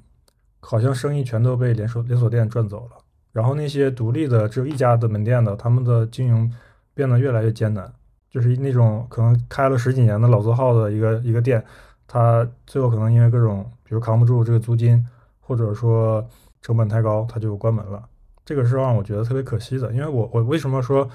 [0.61, 2.99] 好像生意全都被连锁连锁店赚走了。
[3.33, 6.53] 然后那些独立的只有一家的门店的，他们的经营
[6.95, 7.93] 变得越来越艰难，
[8.31, 11.65] 就是那种可能开了十几年的老字号的一个一个店，
[12.07, 15.05] 它最后可能因为各种，比如扛不住这个租金，
[15.41, 16.29] 或者说。
[16.61, 18.05] 成本太高，它就关门了。
[18.49, 21.07] 这个是让我觉得特别可惜的，因为我我为什么说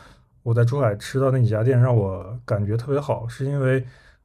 [0.43, 3.83] 我在珠海吃到那几家店让我感觉特别好，是因为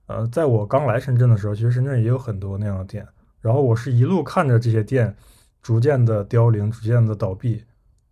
[0.08, 3.08] 呃，在我刚来深圳的时候，其实深圳也有很多那样的店，
[3.40, 5.16] 然后我是一路看着这些店
[5.62, 7.64] 逐渐的凋零，逐渐的倒闭，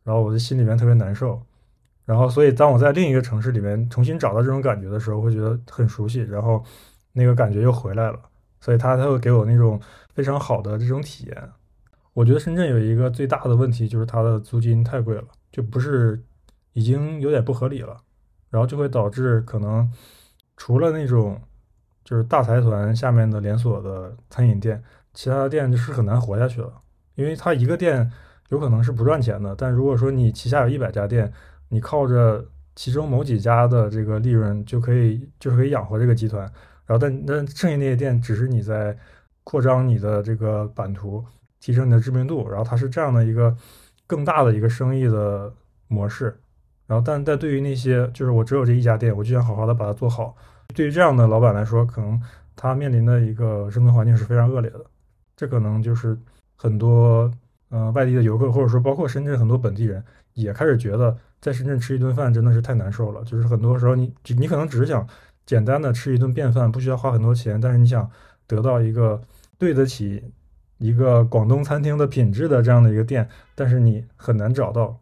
[0.02, 1.42] 然后我的心里面特别难受。
[2.06, 6.64] 然后所以当我在另一个城市里面重新找到这种感觉的时候，会觉得很熟悉，然后
[7.12, 8.18] 那个感觉又回来了。
[8.62, 9.78] 所以它它会给我那种
[10.14, 11.50] 非常好的这种体验。
[12.16, 16.18] 我觉得深圳有一个最大的问题，就是它的租金太贵了，就不是
[16.72, 17.94] 已经有点不合理了，
[18.48, 19.86] 然后就会导致可能
[20.56, 21.38] 除了那种
[22.02, 26.72] 就是大财团下面的连锁的餐饮店，其他的店就是很难活下去了，
[27.16, 28.10] 因为它一个店
[28.48, 31.30] 有可能是不赚钱的，但如果说你旗下有一百家店，
[31.68, 32.42] 你靠着
[32.74, 36.50] 其中某几家的这个利润就可以就是可以养活这个集团，
[36.86, 38.96] 然后但但剩下那些店只是你在
[39.44, 41.22] 扩张你的这个版图。
[41.66, 43.52] 提升你的知名度，然后它是这样的一个
[44.06, 45.52] 更大的一个生意的
[45.88, 46.38] 模式，
[46.86, 50.36] 然后但但对于那些就是我只有这一家店，我就想好好的把它做好。
[50.76, 52.22] 对于这样的老板来说，可能
[52.54, 54.80] 他面临的一个生存环境是非常恶劣的。
[55.34, 56.16] 这可能就是
[56.54, 57.28] 很多
[57.70, 60.00] 呃外地的游客，或者说包括深圳很多本地人
[60.34, 63.24] 也开始觉得，在深圳吃一顿饭真的是太难受了。
[63.24, 65.04] 就是很多时候你你可能只是想
[65.44, 68.08] 简单的吃一顿便饭，不需要花很多钱，但是你想
[68.46, 69.20] 得到一个
[69.58, 70.22] 对得起。
[70.78, 74.94] 一个广东餐厅的品质的这样的一个店，但是你很难找到，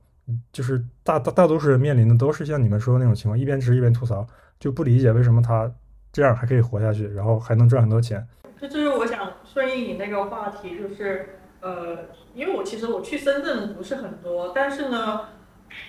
[0.53, 4.25] 就是大大大多数人面临的都是像你们说的那种情况，一边吃一边吐槽，
[4.61, 5.69] 就不理解为什么他
[6.13, 8.25] 这样还可以活下去，然后还能赚很多钱。
[8.57, 11.99] 这就是我想顺应你那个话题，就是呃，
[12.35, 15.23] 因为我其实我去深圳不是很多，但是呢，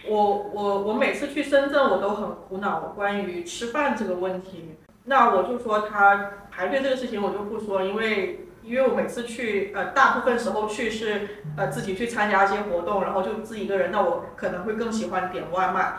[0.10, 4.71] 我我我每次去深圳我都很苦恼关于吃饭这个问题。
[5.04, 8.39] 那我就说他排队这个事情我就不说，因为。
[8.65, 15.93] 因为我每次去，呃，大部分时候去是，呃，自己去参加一些活动，然后就自己一个人，那我可能会更喜欢点外卖。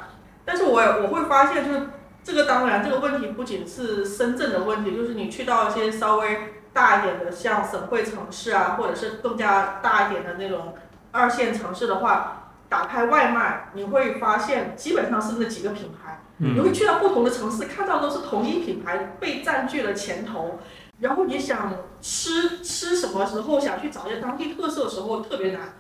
[0.45, 1.89] 但是我我会发现，就是
[2.25, 10.75] 这个当然这个问题不仅是深圳的问题，就是你去到一些稍微大一点的，像省会城市啊，或者是更加大一点的那种
[11.13, 20.59] 二线城市的话，打开外卖，你会发现基本上是那几个品牌，你会去到不同的城市，看到都是同一品牌被占据了前头。
[20.99, 25.75] 然后你想吃吃什么时候想去找一些当地特色的时候特别难，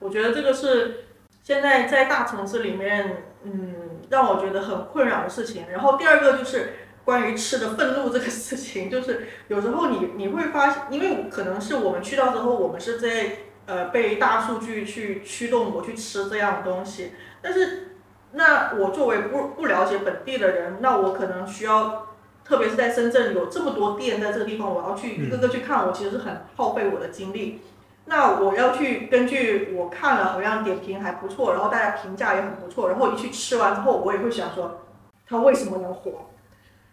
[0.00, 1.04] 我觉得这个是
[1.44, 5.66] 现在在大城市里面，嗯，让我觉得很困扰的事情。
[5.70, 6.72] 然后第二个就是
[7.04, 17.98] 关于吃的愤怒这个事情，就是有时候你你会发现，因为可能是我们去到之后，我们是在呃被大数据去驱动我去吃这样的东西，但是
[18.32, 22.08] 那我作为不不了解本地的人，那我可能需要。
[22.46, 27.60] 特别是在深圳有这么多店，在这个地方我要去一个个去看，我其实是很耗费我的精力。
[28.04, 34.82] 那我要去根据我看了好像点评还不错，然后大家评价也很不错，然后一去吃完之后，我也会想说，
[35.26, 36.12] 他为什么能火？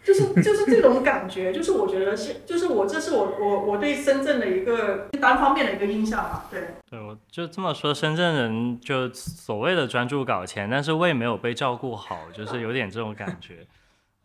[0.03, 6.45] 就是 就是这种感觉，就是我觉得是，就是我这是我我我对深圳的一个单方面的一个印象吧。
[6.49, 13.65] 对，对我就这么说，深圳人就所谓的专注搞钱，但是胃没有被照顾好，就是有点这种感觉。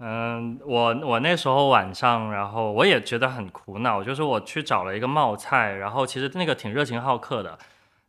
[0.00, 7.58] 嗯，我我那时候晚上，然后我也觉得很苦恼，就是我去找了一个冒菜，然后其实那个挺热情好客的，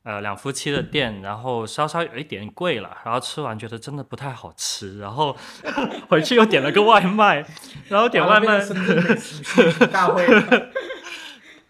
[0.04, 5.36] 呃，两夫妻的店，然后稍稍有一点贵了，然后吃完觉得真的不太好吃，然后
[6.08, 7.43] 回去又点了个外卖，
[7.88, 8.60] 然后点外卖，
[9.91, 10.23] 大会，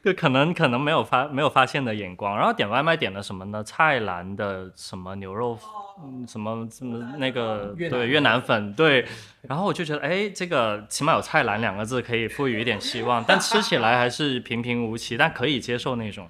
[0.03, 3.63] 就可能可能没有发没有发现的眼光，然后点外卖点了什么呢？
[3.63, 5.57] 菜篮的什么牛肉。
[6.01, 9.05] 嗯，什么什么那个对越南粉对，
[9.41, 16.29] 然后我就觉得哎，这个起码有菜篮两个字可以赋予一点希望，但吃起来还是平平无奇，但可以接受那种。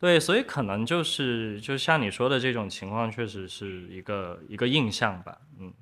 [0.00, 5.38] 对，所以可能就是就像你说的这种情况，确实是一个一个印象吧。
[5.60, 5.72] 嗯。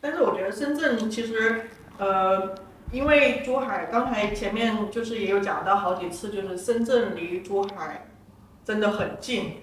[0.00, 2.56] 但是我觉得深圳其实，呃，
[2.94, 8.06] 因为珠海刚才前面就是也有讲到好几次，就是深圳离珠海
[8.64, 9.56] 真的很近。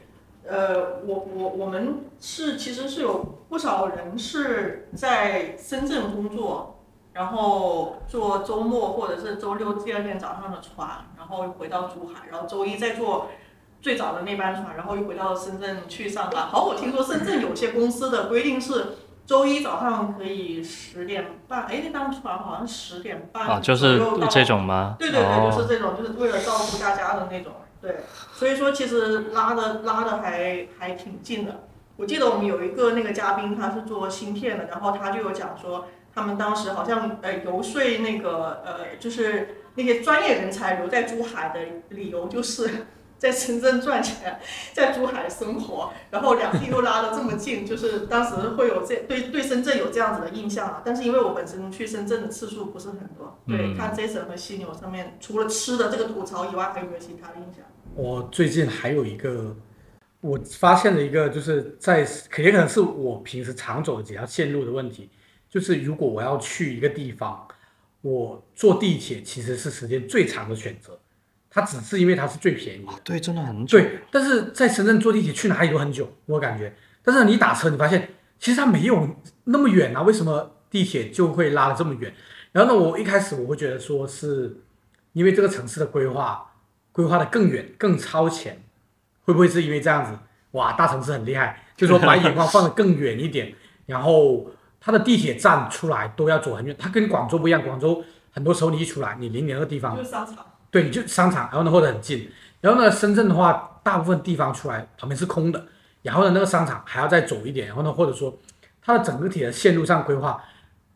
[0.46, 6.82] 呃，我我我们是其实是有不少人是在深圳工作，
[7.14, 13.30] 然后坐周末或者是周六第二天早上的船，然后回到珠海，然后周一再坐
[13.80, 16.48] 最早的那班船，然后又回到深圳去上班。
[16.48, 18.88] 好，我听说深圳有些公司的规定是
[19.32, 23.98] 周一早上可以十点半，哎，那班船好像十点半啊，就是
[24.30, 24.98] 这种吗？
[25.00, 27.54] 对对对，哦就是这种，就是为了照顾大家的那种。
[27.82, 28.02] 对，
[28.34, 31.64] 所以说其实拉的拉的还还挺近的。
[31.96, 41.62] 我记得我们有一个那个嘉宾，他是做芯片的，然后他就有讲说，他们当时好像呃游说那个呃就是那些专业人才留在珠海的
[41.96, 42.86] 理由就是。
[43.22, 44.40] 在深圳赚钱，
[44.74, 50.82] 在珠海生活，然后两地又拉得这么近，就是当时会有这对对深圳有这样子的印象啊。
[50.84, 57.64] 但是因为我本身去深圳的次数不是很多，对，嗯看 Jason 和犀牛上面，除了吃的这个吐槽以外，还有没有其他的印象？
[57.94, 59.56] 我最近还有一个，
[60.22, 65.12] 我发现了一个，就是在可也可能是我平时常走的几条线路的问题，
[65.48, 67.48] 就是如果我要去一个地方，
[68.02, 71.00] 我坐地铁其实是时间最长的选择，
[71.54, 72.94] 它只是因为它是最便宜的。
[73.04, 73.78] 对，真的很久。
[73.78, 76.74] 对，但是在深圳坐地铁去哪里都很久，我感觉。
[77.04, 78.08] 但是你打车，你发现
[78.40, 82.14] 其实它没有那么远啊，为什么地铁就会拉得这么远？
[82.54, 84.62] 然后呢，我一开始我会觉得说是
[85.12, 86.54] 因为这个城市的规划
[86.94, 88.64] 规划的更远、更超前，
[89.24, 90.18] 会不会是因为这样子？
[90.52, 93.54] 哇，大城市很厉害，就说把眼光放得更远一点，
[93.86, 100.46] 然后它的地铁站出来都要走很远，它跟广州不一样，广州很多时候你一出来，你零点二地方就是商场。
[100.72, 102.32] 对，你就商场，然后呢或者很近，
[102.62, 105.64] 然后呢深圳的话，大部分地方出来旁边是空的，
[106.02, 108.40] 然后呢那个商场还要再走一点，然后呢或者说
[108.82, 110.42] 它的整个铁的线路上规划，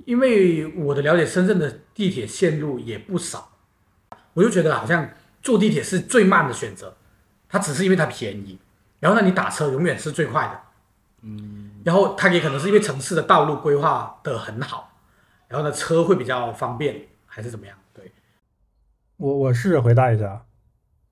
[0.05, 3.49] 因为我的了解，深圳的地铁线路也不少，
[4.33, 5.09] 我就觉得好像
[5.41, 6.95] 坐地铁是最慢的选择，
[7.49, 8.57] 它只是因为它便宜，
[9.01, 10.61] 然后呢你打车永远是最快的，
[11.23, 14.93] 嗯，然后它也可能是因为城市的道路规划的很好，
[15.49, 17.75] 然后呢车会比较方便还是怎么样？
[19.17, 20.45] 我我试着回答一下，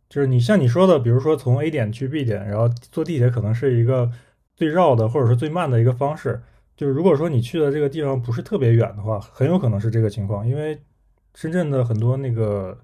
[0.10, 4.12] 就是你像你说的，比如说从 A 点去 B 点，然后坐地铁可能是一个
[4.56, 6.42] 最绕的或者说最慢的一个方式。
[6.76, 10.82] 就是如果说你去的这个地方不是特别远的话，很有可能是这个情况，因为
[11.36, 12.78] 深圳的很多那个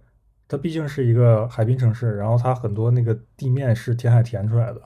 [0.48, 4.82] 它毕竟是一个海滨城市，然后它很多那个地面是填海填出来的，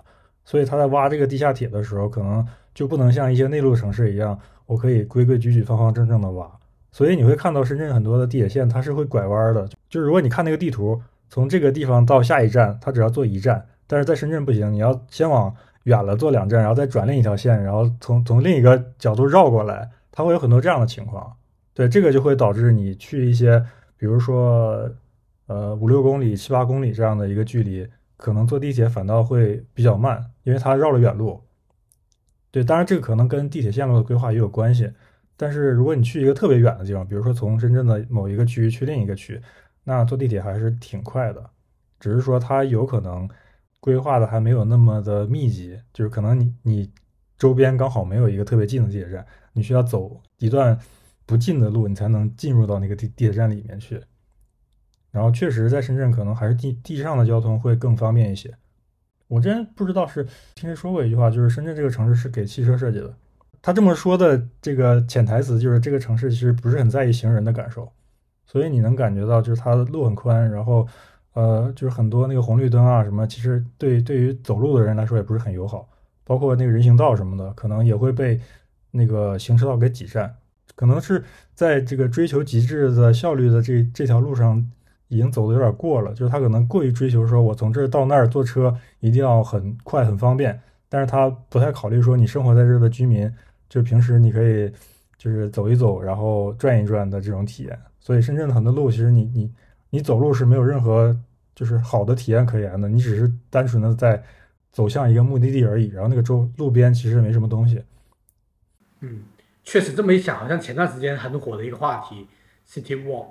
[0.45, 6.49] 所以它在挖这个地下铁的时候，可能就不能像一些内陆城市一样，我可以规规矩矩、方方正正的挖。
[6.93, 9.67] 所以你会看到深圳很多的地铁线，它是会拐弯的。
[9.89, 15.53] 就是如果你看那个地图，从这个地方到下一站，它只要坐一站，但是在深圳不行，你要先往
[15.85, 21.35] 远了坐两站，然后再转另一条线，然后从从另一个角度绕过来，它会有很多这样的情况。
[21.73, 23.59] 对，这个就会导致你去一些，
[23.97, 24.87] 比如说
[25.47, 31.41] 呃五六公里、七八公里这样的一个距离，可能坐地铁反倒会比较慢，因为它绕了远路。
[32.51, 34.91] 对，当然这个可能跟地铁线路的规划也有关系。
[35.35, 39.41] 但是如果你去一个特别远的地方，比如说从深圳的某一个区去另一个区，
[39.83, 41.49] 那坐地铁还是挺快的，
[41.99, 43.27] 只是说它有可能
[43.79, 46.91] 规划的还没有那么的密集，就是可能你你
[47.37, 50.79] 周边刚好没有一个特别近的地铁站，你需要走一段
[51.25, 54.01] 不近的路，你才能进入到那个地地铁站里面去。
[55.11, 58.55] 然后确实在深圳可能还是地地上的交通会更方便一些。
[59.27, 60.23] 我之前不知道是
[60.55, 63.15] 听谁说过一句话，就是深圳这个城市是给汽车设计的。
[63.65, 67.89] 他这么说的这个潜台词就是这个城市其实不是很在意行人的感受，
[68.45, 70.85] 所以你能感觉到就是它的路很宽，然后
[71.31, 75.87] 呃就是很多那个红绿灯啊什么，其实对对于走路的人来说也不是很友好，
[76.25, 78.37] 包括那个人行道什么的，可能也会被
[78.91, 80.35] 那个行车道给挤占，
[80.75, 81.23] 可能是
[81.55, 84.61] 在这个追求极致的效率的这这条路上
[85.07, 90.59] 已经走的有点过了，就是他可能过于追求说我从这儿到那儿坐车一定要很快很方便，
[90.89, 93.33] 但是他不太考虑说你生活在这儿的居民。
[93.73, 94.71] 就是平时你可以
[95.17, 97.79] 就是走一走，然后转一转的这种体验。
[97.99, 99.51] 所以深圳的很多路，其实你你
[99.89, 101.17] 你走路是没有任何
[101.55, 104.21] 就是好的体验可言的，你只是单纯的在
[104.71, 105.87] 走向一个目的地而已。
[105.87, 107.81] 然后那个周路边其实没什么东西。
[108.99, 109.23] 嗯，
[109.63, 112.27] 确实这么一想，好像前段时间很火的一个话题
[112.69, 113.25] ，City Walk，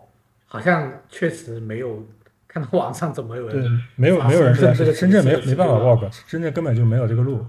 [0.46, 2.04] 好像确实没有
[2.48, 7.46] 看到网上怎么有对人，没有没有人在这个深圳没没办法 walk，深圳根本就没有这个路。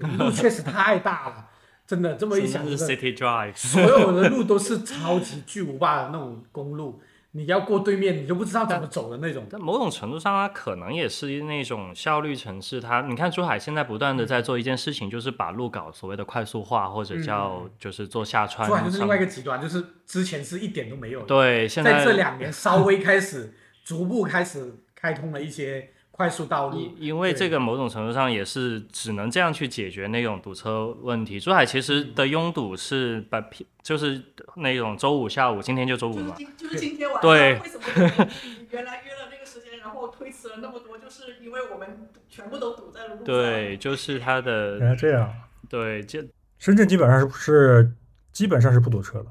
[0.18, 1.49] 路确实太大了，
[1.90, 7.00] 真的这么一想，深圳是 City Drive，所有的路都是超级巨无霸的那种公路，
[7.34, 9.44] 你要过对面，你都不知道怎么走的那种。
[9.50, 12.80] 但某种程度上，它可能也是那种效率城市。
[12.80, 18.68] 它，你看珠海现在不断的在做一件事情，就是把路搞所谓的快速化，或者叫就是做下穿。
[18.68, 21.22] 珠海就是另外一个极端，就是之前是一点都没有。
[21.22, 25.90] 对，现在在这两年稍微开始逐步开始开通了一些。
[26.20, 31.40] 快速道路，因因为这个某种程度上也是只能这样去解决那种堵车问题。
[31.40, 33.42] 珠海其实的拥堵是把
[33.82, 34.20] 就是
[34.56, 37.22] 那种周五下午，今天就周五嘛，就是今天晚上。
[37.22, 38.28] 对，为什么
[38.68, 43.24] 原来约了那个时间，然后推迟了那么多，就是因为我们全部都堵在了路上。
[43.24, 44.78] 对，就是它的。
[44.78, 45.32] 原来这样。
[45.70, 46.22] 对，这
[46.58, 47.92] 深圳基本上是是
[48.30, 49.28] 基本上是不堵车的，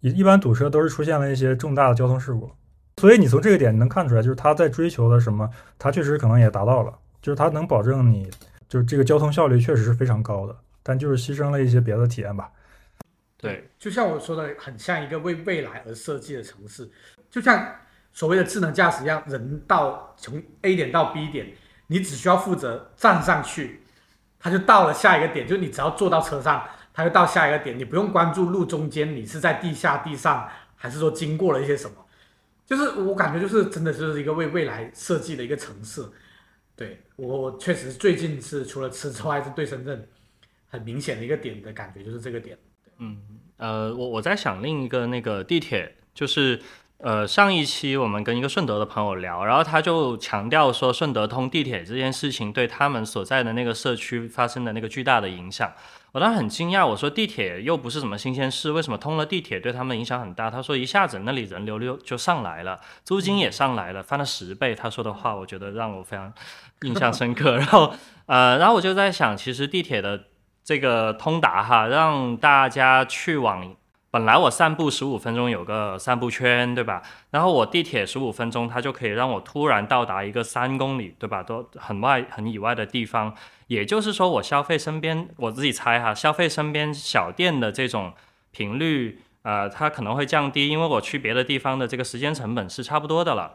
[0.00, 2.50] 一一般堵车都是出现了一些重大的交通事故。
[3.04, 5.46] 所以你从这个点能看出来，就是他在追求的什么，
[5.78, 6.90] 他确实可能也达到了，
[7.20, 8.30] 就是他能保证你，
[8.66, 12.50] 就是这个交通效率确实是非常高的，但就是牺牲了一些别的体验吧。
[13.36, 16.90] 对，就像我说的，很像一个为未来而设计的城市，
[17.30, 17.74] 就像
[18.14, 21.52] 所谓的智能驾驶一样，人到从 A 点到 B 点，
[21.88, 23.82] 你只需要负责站上去，
[24.40, 31.96] 他就到了下一个点，就你只要坐到车上，他就到下一个点，你不用关注路中间你是在地下、地上，还是说经过了一些什么。
[32.66, 36.02] 就是我感觉就是真的就是一个为未来设计的一个城市，
[36.74, 40.08] 对我确实最近是除了吃之外，是对深圳
[40.66, 42.56] 很明显的一个点的感觉就是这个点。
[42.98, 43.18] 嗯，
[43.58, 46.60] 呃，我我在想另一个那个地铁，就是
[46.98, 55.72] 呃上一期我们跟一个顺德的朋友聊，然后他就强调说顺德通地铁这件事情对他们所在的那个社区发生的那个巨大的影响。
[56.14, 60.48] 我当时很惊讶，我说地铁又不是什么新鲜事，为什么通了地铁对他们影响很大？
[60.48, 64.76] 他说一下子那里人流流就上来了，租金也上来了，翻了十倍。
[64.76, 66.32] 他说的话，我觉得让我非常
[66.82, 67.56] 印象深刻。
[67.58, 67.92] 然后，
[68.26, 70.26] 呃，然后我就在想，其实地铁的
[70.62, 73.74] 这个通达哈，让大家去往。
[74.12, 77.02] 本来我散步十五分钟有个散步圈，对吧？
[77.32, 81.42] 然后我地铁十五分钟，它就可以让我突然到达一个三公里，对吧？
[81.42, 83.34] 都很外很以外的地方。
[83.66, 88.12] 也就是说，我消费身边，我自己猜哈，消费身边小店的这种
[88.50, 93.54] 频率，呃，它可能会降低，因为我去别的地方的这个时间成本是差不多的了。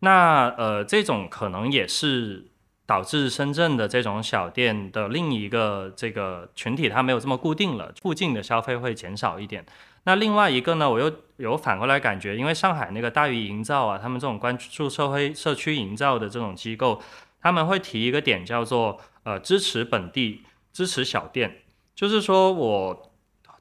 [0.00, 2.46] 那呃，这种可能也是。
[2.88, 9.62] 导致深圳的这种小店的另一个这个群体，它没有这么固定了，附近的消费会减少一点。
[10.04, 16.98] 那另外一个呢，我又有反过来感觉，因为上海那个大鱼营造啊，他们这种关注社会社区营造的这种机构，
[17.42, 18.98] 他们会提一个点叫做
[19.28, 21.58] 呃支持本地，支持小店，
[21.94, 23.12] 就是说我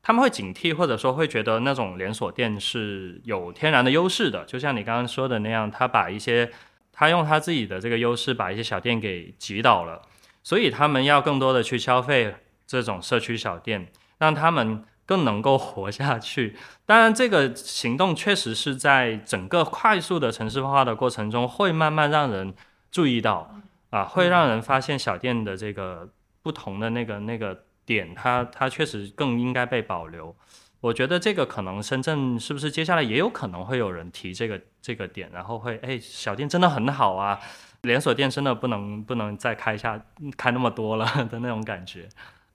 [0.02, 6.52] 他们会警惕或者说会觉得那种连锁店是有天然的优势的，就像你刚刚说的那样，他把一些。
[7.00, 10.02] 他用他自己的这个优势把一些小店给挤倒了，
[10.42, 12.34] 所以他们要更多的去消费
[12.66, 16.56] 这种社区小店，让他们更能够活下去。
[16.88, 22.56] 当然，这个行动确实是在整个快速的城市化的过程中，会慢慢让人
[22.90, 23.54] 注意到
[23.90, 26.10] 啊，会让人发现小店的这个
[26.42, 30.36] 不同的那个那个点，它它确实更应该被保留。
[30.80, 37.40] 我觉得这个可能深圳是不是接下来也有可能会有人提这个这个点，然后会哎小店真的很好啊，
[37.82, 40.00] 连锁店真的不能不能再开下
[40.38, 42.08] 开那么多了 的那种感觉，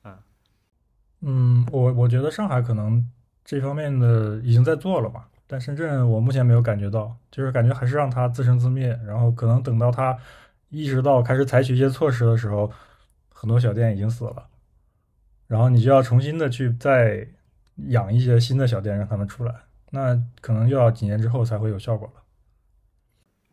[0.05, 0.16] 嗯
[1.22, 3.05] 嗯，我我觉得上海可能
[3.45, 10.16] 这方面的已经在做了吧，但深圳我目前没有感觉到，就是感觉还是让它自生自灭，然后可能等到它
[10.72, 12.68] 意识到开始采取一些措施的时候，
[13.28, 14.48] 很多小店已经死了，
[15.46, 17.28] 然后你就要重新的去再。
[17.88, 19.54] 养一些新的小店，让他们出来，
[19.92, 22.22] 那可能又要几年之后才会有效果了。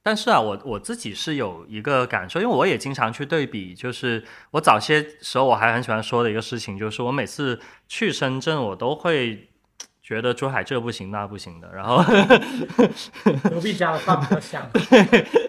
[0.03, 9.47] 但是啊，我我自己是有一个感受，因为我也经常去对比，就是我早些时候我还很喜欢说的一个事情，就是我每次去深圳，我都会
[10.03, 12.03] 觉得珠海这不行那不行的，然后
[13.49, 14.69] 隔壁家的饭比较香，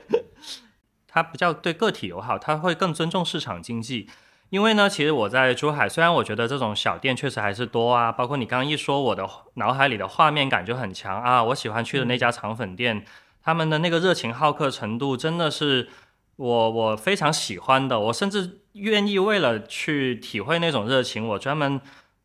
[1.12, 4.08] 它比较对个体友好，它会更尊重市场经济。
[4.50, 11.42] 因为呢，其实我在珠海，虽然我觉得这种小店确实还是多啊，包括你刚刚一说，我的脑海里的画面感就很强啊。
[11.44, 13.04] 我喜欢去的那家肠粉店，
[13.44, 15.88] 他们的那个热情好客程度真的是
[16.34, 18.00] 我我非常喜欢的。
[18.00, 21.80] 我甚至愿意为了去体会那种热情，我专门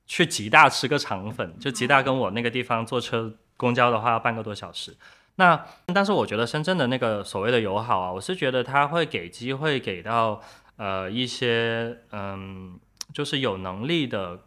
[0.08, 1.56] 去吉大吃个肠粉。
[1.60, 4.98] 就吉大跟我那个地方坐车公交的话要半个多小时。
[5.36, 10.42] 那但是我觉得深圳的那个所谓的友好啊，我是觉得他会给机会给到。
[10.78, 12.78] 呃，一些嗯，
[13.14, 14.42] 就是有能力的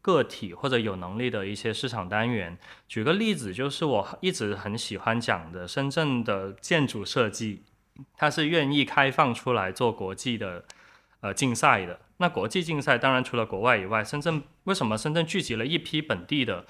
[0.00, 2.56] 个体或者有能力的一些市场单元。
[2.86, 7.64] 举个例子，就是我一直很喜欢讲的深圳的建筑设计，
[8.16, 10.64] 它是愿意开放出来做国际的
[11.20, 11.98] 呃竞赛的。
[12.18, 16.64] 那国际竞赛当然除了国外以外，深圳为什么深圳聚集了一批本地的，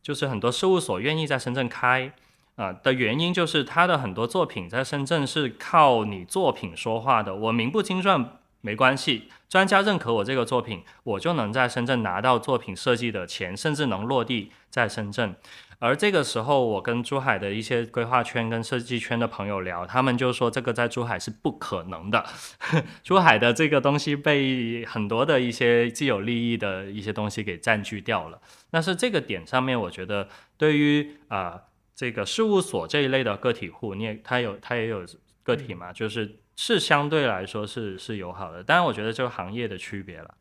[0.00, 2.12] 就是很多事务所愿意在深圳开？
[2.56, 15.34] 啊、的原因就是他的很多作品在深圳是靠你作品说话的，我名不经传没关系，专家认可我这个作品，我就能在深圳拿到作品设计的钱，甚至能落地在深圳。
[15.80, 22.24] 而这个时候，我跟珠海的一些规划圈跟设计圈的朋友聊，他们就说这个在珠海是不可能的。
[23.04, 28.40] 珠海的这个东西被很多的一些既有利益的一些东西给占据掉了。
[28.70, 31.60] 但是这个点上面，我觉得对于啊、
[31.94, 35.04] 这个事务所这一类的个体户，你也他有他也有
[35.42, 38.62] 个体嘛，就是是相对来说是是友好的。
[38.62, 40.34] 当然，我觉得这个行业的区别了。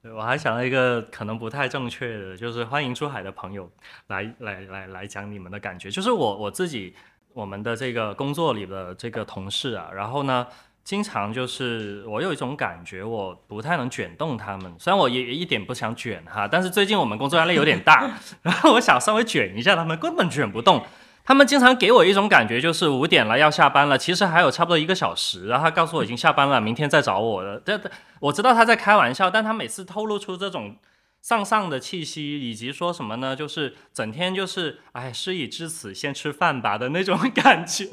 [0.00, 3.70] 对，我还想到一个可能不太正确的，就是欢迎珠海的朋友
[4.06, 5.90] 来来来来讲你们的感觉。
[5.90, 6.94] 就是我我自己
[7.32, 10.46] 我们的这个工作里的这个同事啊，然后呢，
[10.84, 14.74] 经常就是我有一种感觉，我不太能卷动他们。
[14.78, 18.10] 虽然我也一点不想卷哈，但是最近我们工作压力有点大，
[18.42, 20.84] 然后我想稍微卷一下他们，根本卷不动。
[21.24, 27.60] 他们经常给我一种感觉，就是五点了要下班了，其实还有差不多一个小时，然后他告诉我已经下班了，明天再找我了。
[27.66, 27.78] 这
[28.20, 30.78] 我知道他在开玩笑，但他每次透露出这种
[31.20, 33.36] 丧丧的气息，以及说什么呢？
[33.36, 37.84] 就是整天就是哎，事已至此，先吃饭吧的那种感觉，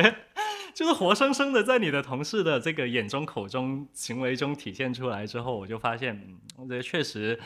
[0.75, 7.39] 就是活生生的在你的同事的这个眼中、口中、行为中体现出来之后，我就发现，嗯，我觉得确实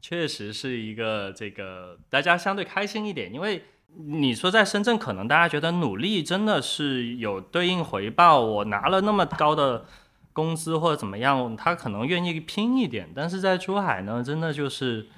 [0.00, 3.62] 确实是一个这个大家相对开心一点，因为。
[3.94, 9.84] 你说在深圳，可能大家觉得努力真的是有对应回报，我拿了那么高的
[10.32, 13.12] 工资或者怎么样，他可能愿意拼一点。
[13.14, 15.08] 但是在珠海呢，真的就是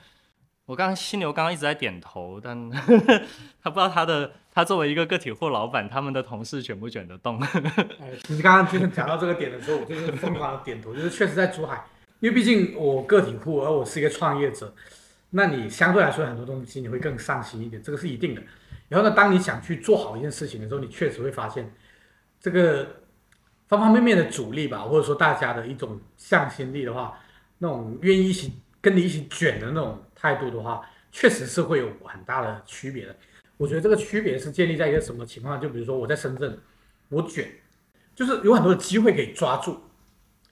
[0.67, 2.69] 我刚刚犀牛刚刚一直在点头，但
[3.63, 7.41] 他不知道他的他作为一个个体户老板，他们的同事卷不卷得动。
[8.01, 11.85] 哎，其实刚刚就是讲到这个点的时候，我就是疯狂的点头，就是确实在珠海，
[12.21, 14.73] 因为毕竟我个体户，而我是一个创业者，
[15.31, 18.43] 那你相对来说很多东西你会更上心一点，这个是一定的。
[18.89, 21.69] 然后呢，当你想去做好一件事情的时候，你确实会发现，
[22.39, 22.87] 这个
[23.67, 27.19] 方方面面的阻力吧，或者说大家的一种向心力的话，
[27.59, 30.81] 那种愿意一起跟你一起卷的那种态度的话，
[31.11, 33.17] 确实是会有很大的区别的。
[33.57, 35.61] 我觉得这个区别是建立在一个什么情况？
[35.61, 36.59] 就比如说我在深圳，
[37.09, 37.49] 我卷，
[38.15, 39.79] 就是有很多的机会可以抓住，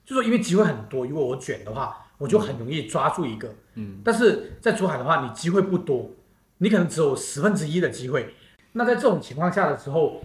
[0.04, 3.52] 就说因为机会很多，如果我卷的话，我就很容易抓住一个。
[3.74, 6.10] 嗯，但是在珠海的话，你机会不多，
[6.58, 8.34] 你可能只有十分之一的机会。
[8.72, 10.22] 那在这种情况下的时候，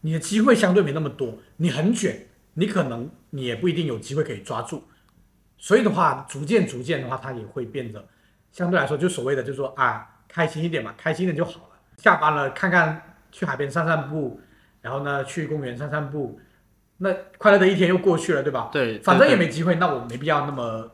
[0.00, 4.82] 你的机会相对没那么多，你很卷，你可能你也不一定有机会可以抓住。
[5.56, 8.06] 所以的话，逐渐逐渐的话，它也会变得
[8.50, 11.77] 相对来说，就所谓的就是说啊，开心一点嘛，开心一点就好了。
[11.98, 14.40] 下班了，看看去海边散散步，
[14.80, 16.40] 然后呢去公园散散步，
[16.96, 18.70] 那快乐的一天又过去了，对吧？
[18.72, 20.90] 对，反正也没机会，那我没必要那么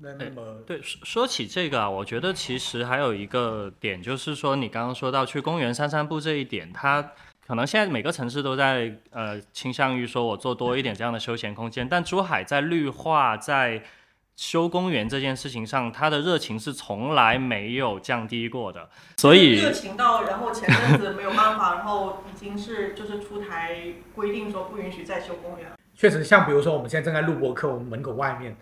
[0.00, 7.12] 那那么对，说说起这个啊，我觉得其实还有一个点，就是说你刚刚说到去公园散散步这一点，它
[7.46, 13.82] 可能现在每个城市都在呃倾向于说我做多一点这样的休闲空间，但珠海在绿化在
[14.38, 25.72] 修公园这件事情上，他的热情是从来没有降低过的，所以热情到，然后前阵子没有办法，然后已经是就是出台规定说不允许再修公园。
[25.92, 28.56] 确实，像比如说我们现在正在录播课，我们门口外面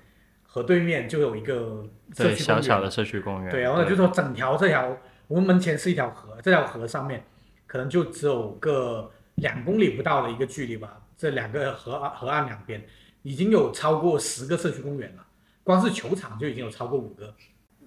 [0.44, 4.96] 河对面就有一个社对区小小的社区公园，对，然后呢，就说整条这条
[5.28, 7.22] 我们门前是一条河，这条河上面
[7.66, 12.82] 可能就只有个两公里不到的一个距离吧，这两个河岸河岸两边
[13.22, 15.25] 已经有超过十个社区公园了，
[15.66, 17.34] 光是球场就已经有超过五个，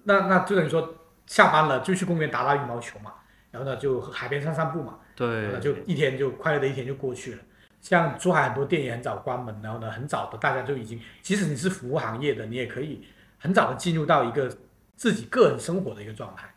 [0.04, 3.14] 那那就等于说下班了就去公园打打羽毛球嘛，
[3.50, 7.38] 然后呢就海边散散步嘛，然后对就一天就快乐的一天就过去了。
[7.80, 13.02] 像珠海很多店也很早关门，然后呢很早的大家就已经，即使你是服务行业的，你也可以
[13.38, 14.54] 很早的进入到一个
[14.96, 16.52] 自己个人生活的一个状态。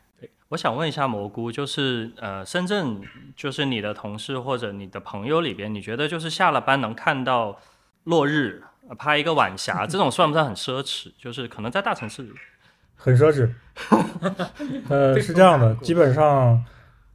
[0.50, 3.02] 我想问一下蘑菇，就是呃，深圳
[3.36, 7.58] 就是你的同事或者你的朋友里边，你觉得就是下了班能看到
[8.04, 11.12] 落日，呃拍一个晚霞，这种算不算很奢侈？
[11.18, 12.32] 就是可能在大城市里，
[12.96, 13.50] 很奢侈。
[14.90, 16.64] 呃，是这样的，基本上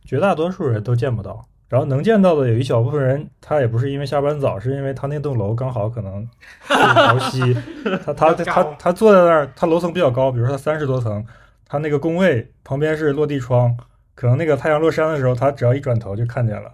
[0.04, 6.28] 绝大多数人都见不到，然后能见到的有一小部分人，他也不是因为下班早，是因为他那栋楼刚好可能
[6.62, 7.56] 是朝西，
[8.04, 11.24] 他他他他坐在那儿，他楼层比较高，比如说他三十多层，
[11.66, 13.76] 他那个工位旁边是落地窗，
[14.14, 16.72] 可能那个太阳落山的时候，他只要一转头就看见了。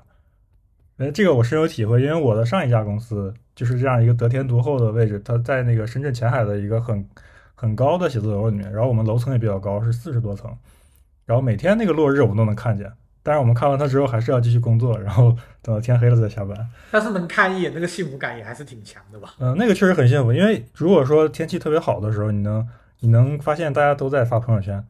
[0.97, 7.05] 呃，这个我深有体会，因为我的上一家公司就是这样一个得天独厚的位置，它在那个深圳前海的一个很
[7.55, 10.57] 很高的写字楼里面，然后我们楼层也比较高，是四十多层，
[11.27, 12.93] 然后每天那个落日我们都能看见，
[13.25, 16.57] 但是我们看完它之后还是要继续工作，然后等到天黑了再下班。
[16.93, 19.35] 但是能看一眼，那个幸福感也还是挺强的吧？
[19.41, 22.69] 嗯、那个确实很幸福，因为如果说天气特别好的时候，你能
[23.01, 24.85] 你能发现大家都在发朋友圈，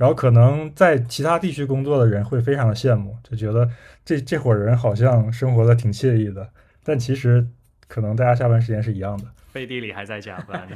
[0.00, 3.68] 然后可能在其他地区工作的人会非常的羡慕，就觉得
[4.02, 6.50] 这这伙人好像生活的挺惬意的，
[6.82, 7.46] 但其实
[7.86, 9.26] 可能大家下班时间是一样的。
[9.52, 10.66] 背地里还在加班。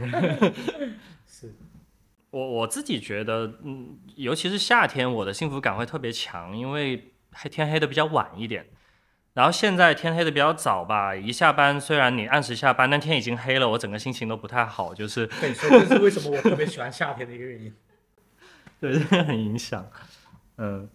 [1.27, 1.51] 是，
[2.29, 8.66] 我我自己觉得，嗯，尤其是夏天，我的幸福感会特别强，因为黑天黑的比较晚一点。
[9.33, 17.72] 然后现在天黑的比较早吧，一下班虽然你按时下班，但天已经黑了，我整个心情都不太好，就是对，所以这是为什么我特别喜欢夏天的一个原因。
[18.93, 19.87] 对 很影响。
[20.57, 20.89] 嗯，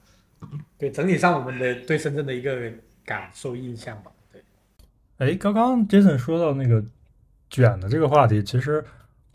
[0.78, 2.72] 对，整体上我们的对深圳的一个
[3.06, 4.12] 感受印象吧。
[4.32, 4.42] 对，
[5.18, 6.84] 哎，刚刚 Jason 说到那个
[7.50, 8.84] 卷的这个话题，其实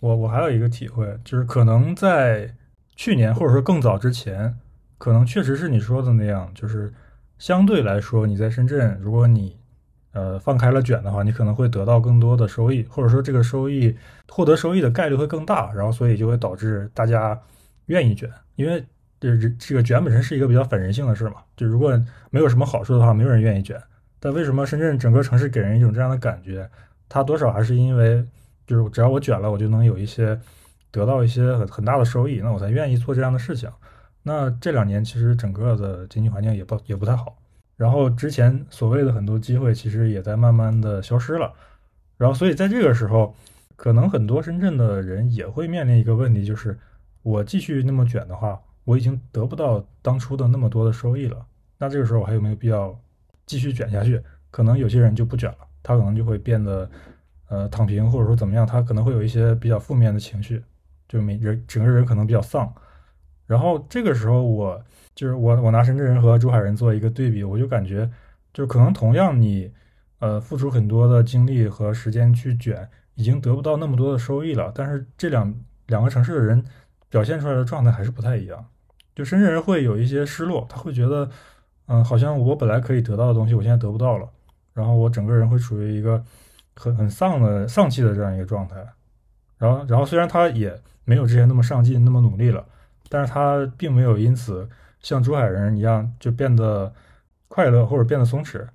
[0.00, 2.54] 我我还有一个体会，就是可能在
[2.96, 4.56] 去年或者说更早之前，
[4.98, 6.92] 可能确实是你说的那样，就是
[7.38, 9.58] 相对来说你在深圳，如果你
[10.12, 13.94] 呃放开了卷的话，你可能会得到更多的收益，或者说这个收益
[14.28, 17.38] 获得收益的概率会更大，然后所以就会导致大家
[17.86, 18.84] 愿意卷，因为
[19.20, 21.98] 这这个卷本身是一个比较反人性的事嘛，就如果
[22.30, 23.80] 没有什么好处的话，没有人愿意卷。
[24.20, 26.68] 但为什么深圳整个城市给人一种这样的感觉？
[27.08, 28.24] 它多少还是因为，
[28.66, 30.38] 就是只要我卷了，我就能有一些
[30.90, 33.70] 得到一些很很大的收益，那我才愿意做这样的事情。
[34.22, 37.36] 那这两年其实整个的经济环境也不也不太好，
[37.76, 41.52] 然后之前所谓的很多机会其实也在慢慢的消失了，
[42.16, 43.34] 然后所以在这个时候，
[43.76, 46.78] 可能很多深圳的人也会面临一个问题，就是
[47.24, 51.44] 我继续那么卷的话，我已经得不到当初的那么多的收益了，
[51.78, 52.96] 那这个时候我还有没有必要
[53.46, 54.22] 继续卷下去？
[54.50, 56.88] 可能有些人就不卷了，他可能就会变得
[57.48, 60.62] 呃躺平，或者说怎么样，他可能会有一些比较负面的情绪，
[61.08, 62.72] 就每人整个人可能比较丧。
[63.46, 64.80] 然后这个时候我
[65.14, 68.08] 就是我我拿深圳人和珠海人做一个对比，我就感觉
[68.52, 69.72] 就可能同样你
[70.18, 75.54] 呃付出很多的精力和时间去卷，已经得不到那么多的收益了，但是这两
[75.86, 76.64] 两个城市的人
[77.14, 78.66] 表现出来的状态还是不太一样。
[79.14, 81.30] 就深圳人会有一些失落，他会觉得
[81.86, 84.28] 嗯好像我本来可以得到的东西，我现在得不到了。
[84.72, 86.20] 然后我整个人会处于一个
[86.74, 88.84] 很很丧的丧气的这样一个状态，
[89.58, 92.66] 然后然后虽然他也没有之前那么上进那么努力了，
[93.08, 96.92] 但是他并没有因此像珠海人一样就变得
[97.46, 98.66] 快乐或者变得松弛，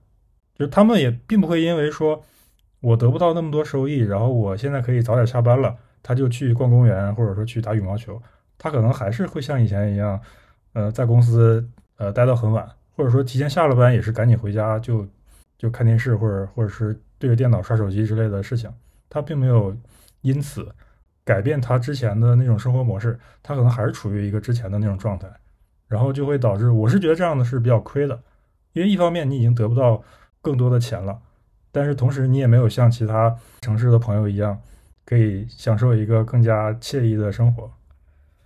[0.55, 2.23] 就他们也并不会因为说
[2.79, 8.21] 我得不到那么多收益，然后我现在可以早点下班了，他就去逛公园或者说去打羽毛球，
[8.57, 10.19] 他可能还是会像以前一样，
[10.73, 15.07] 呃，在公司呃待到很晚，或者说提前下了班也是赶紧回家就。
[15.59, 18.71] 就看电视或者或者是对着电脑刷手机之类的事情，
[19.09, 19.75] 他并没有
[20.21, 20.65] 因此
[21.25, 25.27] 改变他之前的那种生活模式，他可能还是处于一个之前的那种状态，
[25.89, 28.17] 然后就会导致，我是觉得这样的是比较亏的，
[28.71, 30.01] 因为一方面你已经得不到
[30.41, 31.19] 更多的钱了，
[31.73, 34.61] 但是同时你也没有像其他城市的朋友一样，
[35.10, 37.72] 可以享受一个更加惬意的生活。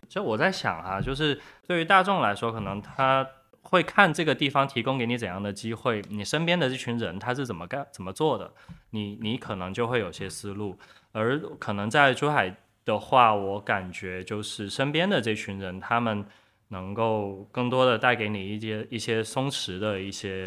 [0.07, 1.37] 其实我在想啊，就是
[1.67, 3.27] 对于大众来说，可能他。
[3.65, 8.51] 会看这个地方提供给你怎样的机会，你身边的这群人他是怎么干、怎么做的，
[8.89, 10.77] 你你可能就会有些思路。
[11.13, 12.53] 而可能在珠海
[12.83, 16.25] 的话，我感觉就是身边的这群人，他们
[16.67, 20.45] 能够更多的带给你一些一些松弛的一些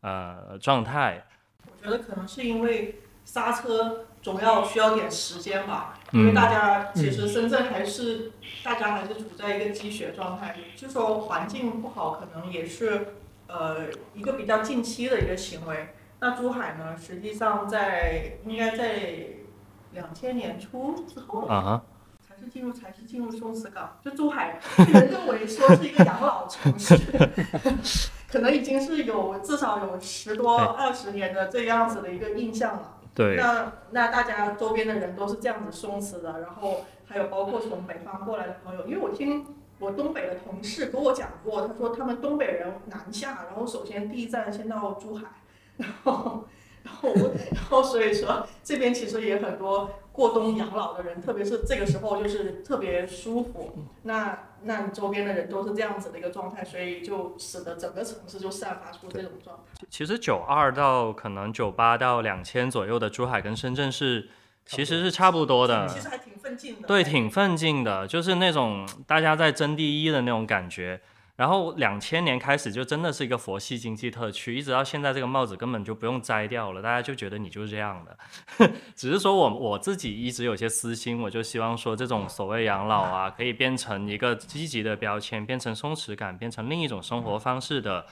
[0.00, 1.24] 呃状态。
[1.64, 4.06] 我觉得可能是因为刹车。
[4.26, 8.32] 总要需要点时间吧，因为大家其实深圳还是
[8.64, 13.14] 大家还是处在一个积雪状态，就说环境不好，可能也是
[13.46, 15.94] 呃一个比较近期的一个行为。
[16.18, 19.12] 那珠海呢，实际上在应该在
[19.92, 21.82] 两千年初之后啊，
[22.26, 23.96] 才是进入才是进入松弛港。
[24.04, 26.98] 就珠海被人认为说是一个养老城市，
[28.28, 32.94] 可能已经是有至少有十多二十年的这样子的一个印象了。
[33.36, 39.46] 那那大家周边的人都是这样子松弛的，然后还有包括从北方过来的朋友，因为我听
[39.78, 45.26] 我东北的同事跟我讲过，他说他们东北人南下，然后首先第一站先到珠海，
[45.76, 46.44] 然后
[46.82, 47.12] 然后
[47.54, 53.70] 然后所以说这边其实也很多过冬养老的人，特别是这个时候就是特别舒服。
[54.04, 59.86] 那那你周边的人都是这样子的一个状态，所以就使得整个城市就散发出这种状态。
[59.90, 64.30] 其实九二到可能九八到两千左右的珠海跟深圳是，
[64.64, 65.86] 其实是差不多的。
[65.86, 66.88] 其实还挺奋进的。
[66.88, 70.98] 对，挺奋进的，就是那种大家在争第一的那种感觉。
[71.36, 78.70] 然后两千年开始就真的是一个佛系经济特区，一直到现在这个帽子根本就不用摘掉了，大家就觉得你就是这样的。
[78.96, 88.06] 只是说我我自己一直有些私心，我就希望说这种所谓养老啊，可以变成一个积极的标签，变成松弛感，变成另一种生活方式的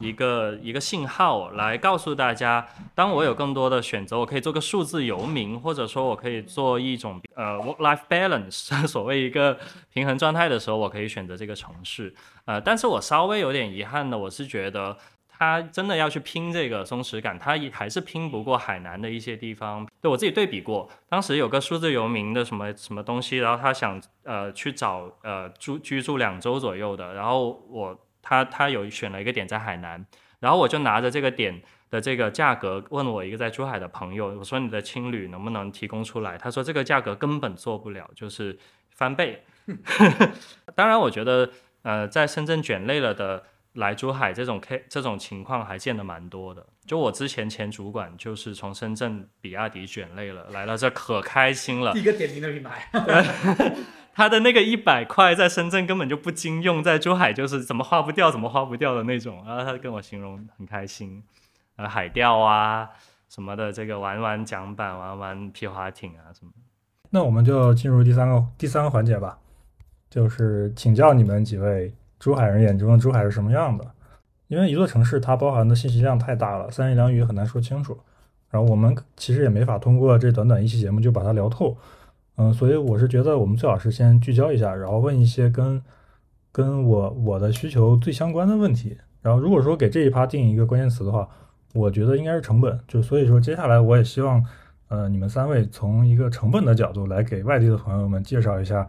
[0.00, 9.58] 一个一个信号，来告诉大家，当我有更多的选择，我可以做个数字游民，或者说我可以做一种呃 work-life balance， 所谓一个
[9.92, 12.14] 平衡状态的时候，我可以选择这个城市。
[12.44, 14.96] 呃，但是我稍微有点遗憾的，我是觉得。
[15.40, 19.86] 他真的要去拼这个松弛感，他还是拼不过海南的一些地方。
[20.00, 30.04] 对我自己对比过，当时有个数字游民的什么什么东西，然后他想呃去找呃住居住两周左右的，然后我他他有选了一个点在海南，
[30.40, 36.36] 然后我就拿着这个点的这个价格问我一个在珠海的朋友，我说你的青旅能不能提供出来？
[36.38, 38.58] 他说这个价格根本做不了，就是
[38.90, 39.44] 翻倍。
[40.74, 41.50] 当然，我觉得
[41.82, 43.44] 呃在深圳卷累了的。
[43.74, 46.66] 来珠海这种 K 这种情况还见得蛮多的。
[46.84, 51.92] 就我之前前主管就是从深圳比亚迪卷累了，来了这可开心了。
[51.92, 52.88] 第一个点名的品牌。
[54.18, 59.44] 他的那个一百块在深圳根本就不经用，在珠海就是怎么花不掉怎么花不掉的那种。
[59.46, 61.22] 然后他跟我形容很开心，
[61.76, 62.90] 呃海钓啊
[63.28, 66.50] 什么的，这个玩玩桨板，玩玩皮划艇啊什么。
[67.10, 69.38] 那我们就进入第三个第三个环节吧，
[70.10, 71.94] 就是请教你们几位。
[72.18, 73.84] 珠海人眼中的珠海是什么样的？
[74.48, 77.96] 因为一座城市它包含的信息量太大了，三言两语很难说清楚。
[78.50, 81.76] 然后我们其实也没法通过这短短一期节目就把它聊透。
[82.38, 85.82] 嗯，所以我是觉得我们最好是先聚焦一下，然后问一些跟
[86.52, 88.96] 跟我我的需求最相关的问题。
[89.20, 91.28] 然后如果说给这一趴定一个关键词的话，
[91.74, 92.78] 我觉得应该是成本。
[92.86, 94.42] 就所以说接下来我也希望，
[94.86, 98.88] 呃，你们三位从一个成本的角度来给外地的朋友们介绍一下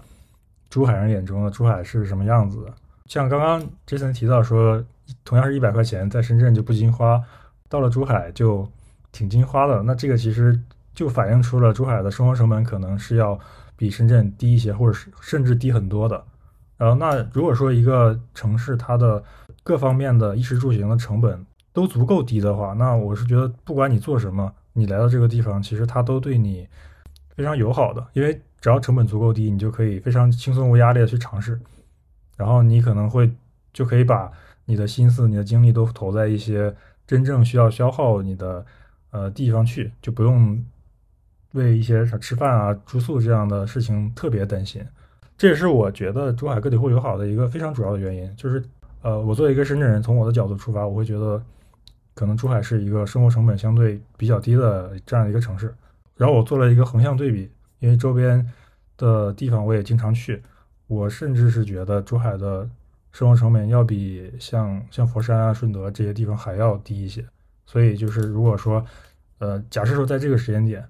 [0.69, 2.73] 珠海人眼中的珠海是什么样子的。
[3.07, 4.83] 像刚刚 Jason 提到说，
[5.25, 7.19] 同样是一百块钱，在深圳就不经花，
[7.67, 8.69] 到了珠海就
[9.11, 9.81] 挺经花的。
[9.81, 10.57] 那这个其实
[10.99, 13.39] 就反映出了珠海的生活成本可能是要
[13.77, 16.21] 比深圳低一些，或者是甚至低很多的。
[16.75, 19.23] 然后，那如果说一个城市它的
[19.63, 26.67] 各方面的衣食住行的成本都足够低的话，那我是觉得不管你做什么，你来到这个地方，其实它都对你
[27.29, 31.57] 非常友好的，因为只要成本足够低，你就可以非常轻松无压力的去尝试。
[32.35, 33.31] 然后你可能会
[33.71, 34.29] 就可以把
[34.65, 36.75] 你的心思、你的精力都投在一些
[37.07, 38.65] 真正需要消耗你的
[39.11, 40.61] 呃地方去，就不用
[41.53, 44.85] 为一些吃饭啊、住宿这样的事情特别担心。
[45.37, 48.63] 这也是我觉得珠海个体户友好的一个非常主要的原因，就是
[49.01, 51.41] 呃，我作为一个深圳人，从我的角度出发，我会觉得
[52.13, 55.73] 可能珠海是一个生活成本相对比较低的这样的一个城市。
[56.17, 58.45] 然后我做了一个横向对比，因为周边
[58.97, 60.41] 的地方我也经常去。
[60.87, 62.67] 我甚至是觉得珠海的
[63.11, 67.23] 生活成本要比像像佛山啊、顺德这些地方还要低一些，
[67.65, 68.83] 所以就是如果说，
[69.37, 70.83] 呃，假设说在这个时间点，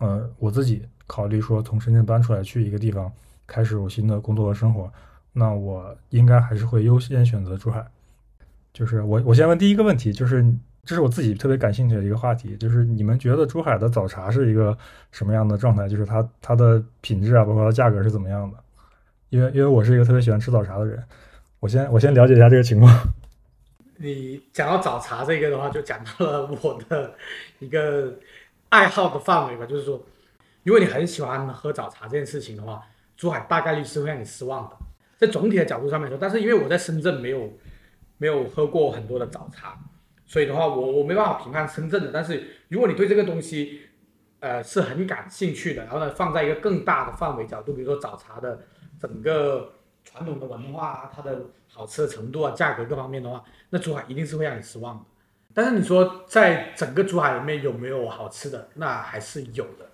[0.00, 3.10] 呃，我自己考虑说从深圳搬出来去一个地方
[3.46, 4.92] 开始我新的工作和生活，
[5.32, 7.86] 那我应该还是会优先选择珠海。
[8.72, 10.44] 就是我我先问第一个问题，就是
[10.84, 14.76] 这是我自己特别感兴趣的一个话题，就是你们觉得珠海的早茶是一个
[15.12, 15.88] 什么样的状态？
[15.88, 18.56] 就是它它的品质啊，包括它价格是怎么样的？
[19.28, 21.00] 因为因为我是一个特别喜欢吃早茶的人，
[21.60, 22.92] 我先我先了解一下这个情况。
[23.96, 27.12] 你讲到早茶这个的话，就讲到了我的
[27.58, 28.12] 一个
[28.70, 29.66] 爱好的范围吧。
[29.66, 30.02] 就是说，
[30.64, 32.82] 如果你很喜欢喝早茶这件事情的话，
[33.16, 34.76] 珠海大概率是会让你失望的。
[35.18, 37.52] 在总体的角度上面说，但是因为我在深圳没有
[38.16, 39.78] 没有喝过很多的早茶，
[40.26, 42.10] 所以的话，我我没办法评判深圳的。
[42.10, 43.82] 但是如果你对这个东西
[44.40, 48.58] 呃是很感兴趣的，然后呢放在一个更大的范围角度，比如说早茶的。
[49.00, 49.72] 整个
[50.04, 51.40] 传统的文化，它的
[51.72, 55.04] 好吃的程度啊，价格各方面的话，那珠海一定是会让你失望的。
[55.60, 58.70] 但是你说在整个珠海里面有没有好吃的？
[58.76, 59.90] 那还是有的。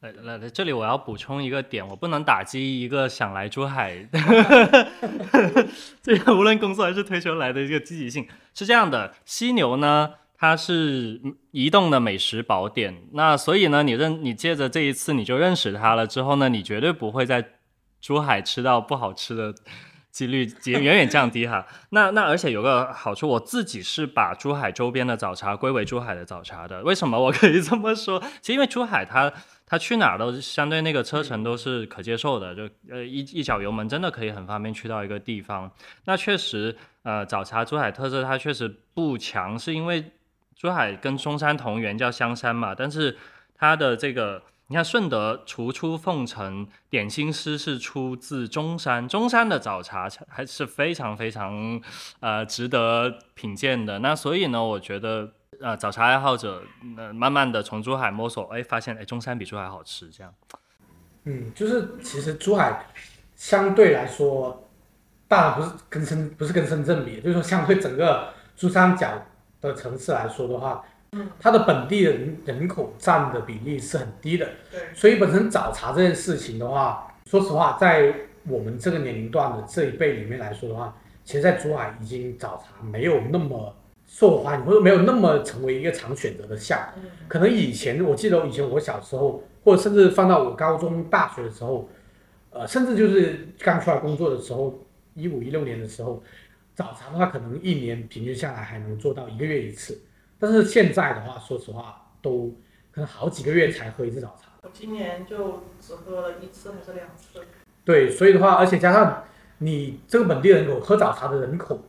[0.00, 4.08] 来来来，这里我要补充一个点，我不能打击一个想来珠海，
[6.00, 8.26] 这个无论工作还是退休来的一个积极性。
[8.54, 11.20] 是这样的，犀牛呢，它是
[11.50, 13.02] 移动的美食宝典。
[13.12, 17.52] 那所以呢，你认你借着这一次你就认识它了之后呢，你绝对不会在。
[17.98, 19.52] 珠海吃到不好吃的
[20.16, 26.82] 几率也远远降低哈，那那而且有个好处，我自己是把珠海周边的早茶归为珠海的早茶的。
[26.84, 28.18] 为什么我可以这么说？
[28.40, 29.30] 其实因为珠海它
[29.66, 35.70] 它去哪儿都相对那个车程都是可接受的，就呃一一脚油门真的可以很方便去到一个地方。
[36.06, 40.02] 那确实呃早茶珠海特色它确实不强，是因为
[40.56, 43.18] 珠海跟中山同源叫香山嘛，但是
[43.54, 44.42] 它的这个。
[44.68, 51.80] 你看，顺德厨出凤城，点心师是出自中山，中山的早茶还是非常非常，
[52.18, 54.00] 呃，值得品鉴的。
[54.00, 56.62] 那所以呢，我觉得，呃，早茶爱好者，
[56.96, 60.34] 呃，慢慢的从珠海摸索，哎，发现，哎，中山比珠海好吃，这样。
[61.22, 62.86] 嗯，就是其实珠海
[63.36, 64.68] 相对来说，
[65.28, 69.26] 当然不是跟深不是跟深圳比，就是说相对整个珠三角
[69.60, 78.14] 的城市来说的话，嗯，它的本地人人口占的比例是很低的，对，所以本身早茶这件事情的话，说实话，在
[78.48, 83.74] 我们这个年龄段的这一辈里面来说的话，其实，在珠海已经早茶没有那么
[84.06, 86.78] 受欢迎，或者没有那么成为一个常选择的项。
[86.96, 87.02] 嗯。
[87.26, 91.88] 可能以前我记得以前我小时候，或者甚至放到我高中、大学的时候，
[92.50, 94.78] 呃，甚至就是刚出来工作的时候，
[95.14, 96.22] 一五一六年的时候，
[96.74, 100.00] 早茶的话可能一年平均下来还能做到一个月一次，
[100.38, 102.54] 但是现在的话，说实话都
[102.90, 104.50] 可能好几个月才喝一次早茶。
[104.62, 107.40] 我今年就只喝了一次还是两次。
[107.84, 109.24] 对，所以的话，而且加上
[109.58, 111.80] 你这个本地人口喝早茶的人口，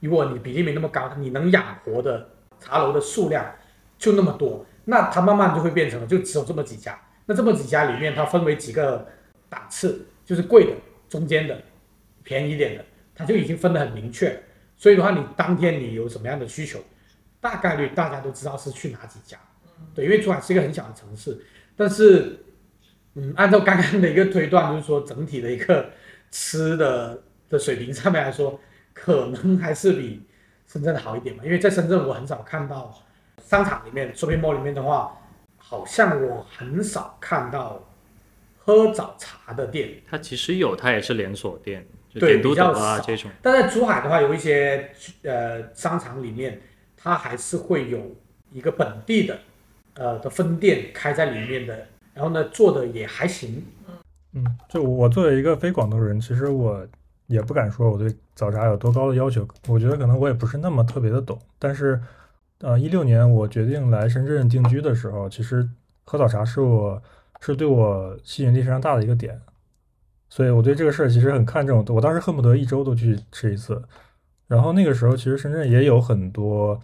[0.00, 2.28] 如果你比例没那么高，你能养活的
[2.60, 3.44] 茶楼的数量
[3.98, 7.00] 就那么多，那它慢慢就会变成了就只有这么几家。
[7.26, 9.06] 那这么几家里面，它分为几个
[9.48, 10.72] 档次，就是贵的、
[11.08, 11.60] 中间的、
[12.22, 12.84] 便宜点的，
[13.14, 14.42] 它就已经分得很明确。
[14.76, 16.78] 所以的话，你当天你有什么样的需求，
[17.40, 19.38] 大概率大家都知道是去哪几家。
[19.94, 21.38] 对，因为珠海是一个很小的城市，
[21.76, 22.44] 但是，
[23.14, 25.90] 嗯，按照刚刚的一个推断，就是说整体的一个
[26.32, 28.58] 吃的的水平上面来说，
[28.92, 30.26] 可能还是比
[30.66, 31.44] 深圳好一点嘛。
[31.44, 32.92] 因为在深圳，我很少看到
[33.40, 35.16] 商场里面、shopping mall 里面的话，
[35.56, 37.88] 好像我很少看到
[38.58, 39.90] 喝早茶的店。
[40.10, 43.30] 它其实有，它也是连锁店，就对点都德比较少啊这种。
[43.40, 44.90] 但在珠海的话，有一些
[45.22, 46.60] 呃商场里面，
[47.00, 48.00] 它还是会有
[48.52, 49.38] 一个本地的
[49.94, 53.62] 呃的分店开在里面的，然后呢做的也还行。
[54.32, 56.86] 嗯，就我作为一个非广东人，其实我
[57.28, 59.46] 也不敢说我对早茶有多高的要求。
[59.68, 61.38] 我觉得可能我也不是那么特别的懂。
[61.58, 62.00] 但是，
[62.60, 65.66] 呃，一六年我决定来深圳定居的时候，其实
[66.04, 67.02] 喝早茶是我
[67.40, 69.40] 是对我吸引力非常大的一个点。
[70.28, 73.82] 所以我对这个事儿其实很看重，我当时恨不得一周都去吃一次。
[74.46, 76.78] 然后那个时候，其实深圳也有很多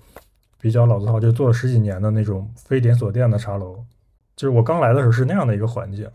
[0.65, 3.85] 比较老字号，就做了十几年的那种非连锁店的茶楼。
[4.35, 6.11] 就是我刚来的时候是那样的一个环境。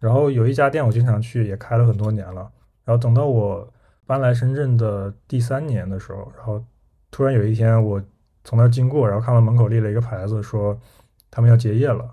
[0.00, 2.50] 然后有一家店我经常去，也开了很多年了。
[2.84, 3.72] 然后等到我
[4.04, 6.60] 搬来深圳的第三年的时候，然后
[7.12, 8.02] 突然有一天我
[8.42, 10.76] 从那儿经过，然后看到门口立了一个牌子，说
[11.30, 12.12] 他们要结业了。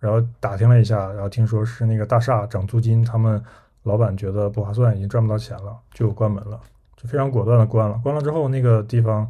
[0.00, 3.42] 然后打听了一下，然后听说是那个大厦涨租金，他们
[3.84, 6.60] 老板觉得不划算，已经赚不到钱了，就关门了，
[6.94, 7.98] 就非常果断的关了。
[8.02, 9.26] 关了之后，那个地方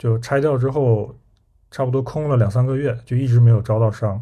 [0.00, 1.14] 就拆掉之后，
[1.70, 4.18] 差不多空了两三个月，就一直没有招到商。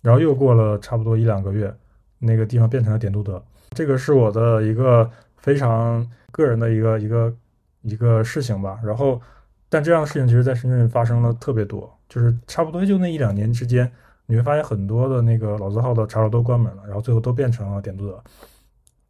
[0.00, 1.74] 然后又过了差不多一两个月，
[2.20, 3.42] 那个地方变成了点都德。
[3.70, 7.34] 这个是我的一个非常个人的一个一个
[7.80, 8.78] 一个事情吧。
[8.84, 9.20] 然后，
[9.68, 13.90] 但这样的事情其实在深圳发生了特别多，就是差不多就那一两年之间，
[14.26, 18.22] 你会发现很多的那个老字号的茶楼都关门了，然后最后都变成了点都德，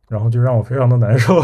[0.09, 1.35] 然后就让我非常的难受。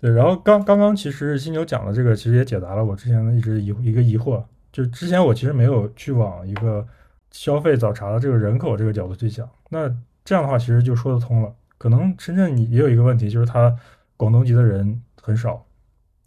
[0.00, 6.86] 对，然后刚刚刚其实犀牛讲的这个，其实也解答了我之前的一直疑一个疑惑，就是之前我其实没有去往一个
[7.32, 9.88] 消费早茶的这个人口这个角度去想，那
[10.24, 11.52] 这样的话其实就说得通了。
[11.78, 13.74] 可能深圳你也有一个问题，就是它
[14.16, 15.64] 广东籍的人很少，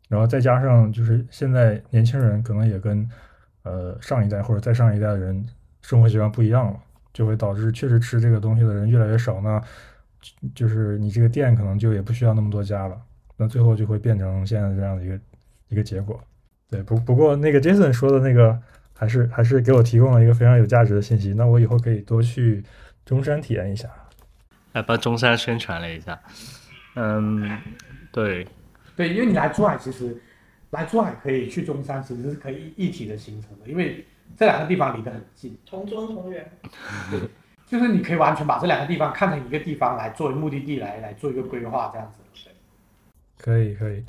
[0.10, 3.10] 然后再加上就是现在年轻人可能也跟
[3.64, 5.46] 呃上一代或者再上一代的人
[5.82, 6.80] 生活习惯不一样了，
[7.14, 9.62] 就会导致确实吃这个东西的人越来越少呢，
[10.54, 12.98] 就是你这个店可能就也不需要那么多家了，
[13.42, 15.20] 那最后就会变成现在这样的一个
[15.70, 16.22] 一个结果。
[16.70, 18.56] 对，不不过那个 Jason 说的那个
[18.94, 22.64] 还是还是给我提供了一个非常有价值的信息，那我以后可以多去
[23.04, 23.90] 中山体验一下。
[24.74, 26.22] 来帮中山宣传了一下。
[26.96, 27.58] 嗯，
[28.12, 28.48] 对，
[28.96, 30.16] 对，因为你来珠海，其实
[30.70, 34.06] 来珠海可以去中山，其实是可以一体的行程的，因为
[34.38, 36.48] 这两个地方离得很近，同宗同源。
[37.66, 42.21] 就是你可以完全把这两个地方看成一个地方来作为目的地来来做一个规划，这样子。
[43.44, 44.06] 对可以可以，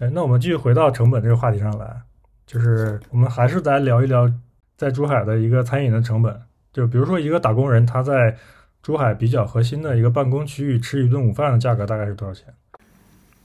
[0.00, 2.00] 哎，那我们继续回到成本这个话题上来，
[2.46, 4.30] 就是我们还是来聊一聊
[4.76, 6.42] 在珠海的一个餐饮的成本。
[6.72, 8.36] 就比如说一个打工人他在
[8.82, 12.52] 珠海比较核心的一个办公区域吃一顿午饭的价格大概是多少钱？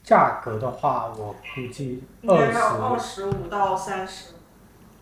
[0.02, 4.32] 价格的话，我估计应该二要二十，十五到三十，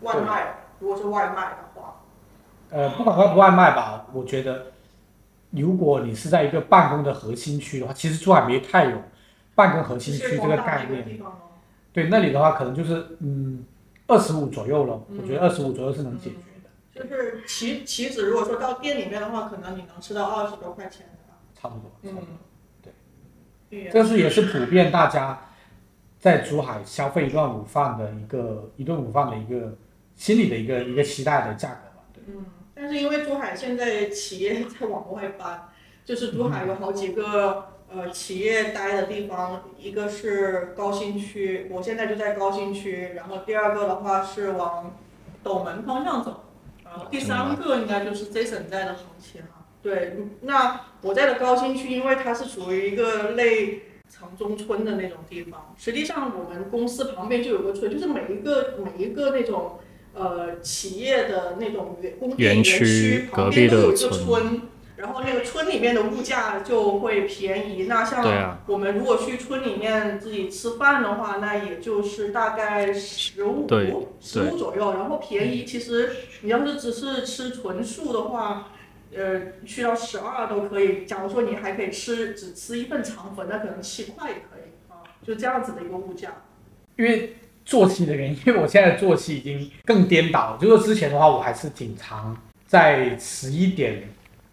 [0.01, 1.95] 外卖如果是外卖的话，
[2.69, 4.67] 呃，不管外不外卖吧，我觉得
[5.49, 9.01] 如果你是在一个办公的核心区的话，其实珠海没太有
[9.61, 11.21] 办公核心区这个概念。
[11.93, 13.63] 对，那里的话可能就是嗯
[14.07, 16.69] 二十五左右了，嗯我觉得二十五左右是能解决的。
[16.93, 21.37] 就是棋棋子，如果说到店里面的话，可能你能吃到二十多块钱的吧。
[21.53, 21.91] 差不多。
[22.01, 22.17] 嗯，
[22.81, 22.93] 对
[23.69, 23.89] 对。
[23.91, 25.49] 这是也是普遍大家
[26.17, 29.77] 在珠海消费一顿午饭的一个一顿午饭的一个
[30.15, 32.03] 心理的一个一个期待的价格吧。
[32.13, 35.69] 对，嗯，但是因为珠海现在企业在往外搬，
[36.05, 44.95] 就是珠海有好几个呃企业待的地方，一个是高新区，我现在就在高新区，然后第二个的话是往
[45.43, 46.43] 斗门方向走，
[46.85, 49.65] 然后第三个应该就是 Jason 在的行情哈。
[49.83, 59.79] 对，那我在的高新区，因为它是属于一个类城中村的那种地方，实际上我们公司旁边就有个村，就是每一个每一个那种
[60.13, 64.61] 呃企业的那种园工业园区旁边都有一个村。
[65.01, 67.85] 然后那个村里面的物价就会便宜。
[67.85, 68.23] 那像
[68.67, 73.67] 我们如果去村里面自己吃饭的话，那也就是大概十五
[74.19, 74.93] 十五左右。
[74.93, 78.67] 然后便宜，其实你要是只是吃纯素的话，
[79.15, 81.03] 呃，去到十二都可以。
[81.03, 86.29] 假如说你还可以吃只吃一份肠粉，那可能七块也可以啊，就这样子的一个物价。
[86.95, 90.57] 因为作息的原因，因为我现在作息已经更颠倒。
[90.61, 92.37] 就是之前的话，我还是挺常，
[92.67, 94.03] 在十一点。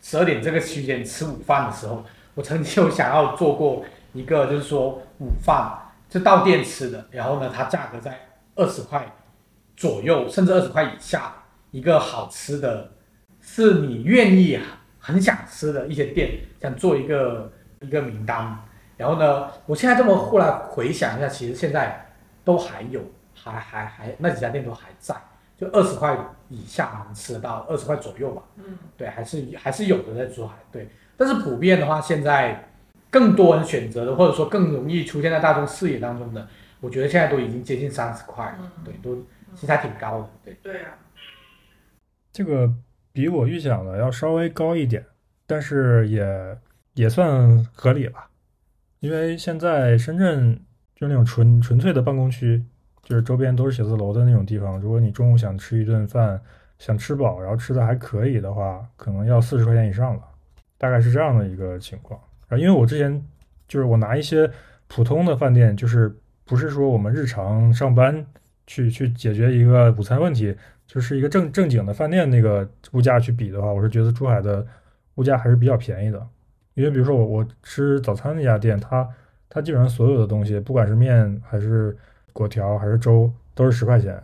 [0.01, 5.77] 十二点这个区间吃午饭的时候，我曾经有想要做过一个，就是说午饭
[6.09, 8.19] 就到店吃的，然后呢，它价格在
[8.55, 9.05] 二十块
[9.77, 11.35] 左右，甚至二十块以下，
[11.71, 12.91] 一个好吃的，
[13.41, 14.59] 是你愿意
[14.99, 18.57] 很想吃的一些店，想做一个一个名单。
[18.97, 22.07] 然后呢，我现在这么后来回想一下，其实现在
[22.45, 23.01] 都还有，
[23.35, 25.15] 还还还那几家店都还在。
[25.57, 26.17] 就二十块
[26.49, 28.43] 以下能吃得到，二十块左右吧。
[28.57, 28.65] 嗯，
[28.97, 30.55] 对，还是还是有的在珠海。
[30.73, 32.69] 对，但是普遍的话，现在
[33.11, 36.49] 更多人选择的，或者说更容易出现在大众视野当中的，
[36.81, 38.73] 我觉得现在都已经接近三十块了。
[38.85, 39.17] 对，都
[39.55, 40.29] 其实还挺高的。
[40.45, 40.91] 对，对啊。
[42.33, 42.73] 这个
[43.13, 45.05] 比我预想的要稍微高一点，
[45.47, 46.59] 但是也
[46.95, 48.31] 也算合理吧。
[49.01, 50.61] 因为现在深圳
[50.95, 52.65] 就那种纯纯粹的办公区。
[53.09, 56.39] 就是周边都是写字楼的那种地方，如果你中午想吃一顿饭，
[56.79, 60.23] 想吃饱，然后吃的还可以的话，可能要四十块钱以上了，
[60.77, 62.21] 大概是这样的一个情况。
[62.49, 63.25] 啊，因为我之前
[63.67, 64.51] 就是我拿一些
[64.89, 68.23] 普通的饭店，就是不是说我们日常上班
[68.67, 70.55] 去去解决一个午餐问题，
[70.87, 74.67] 就是一个正正经的饭店那个物价去比的话，我是觉得珠海的
[75.15, 76.29] 物价还是比较便宜的。
[76.75, 79.09] 因为比如说我我吃早餐那家店，它
[79.49, 81.97] 它基本上所有的东西，不管是面还是
[82.39, 84.23] 果条还是粥都是十块钱，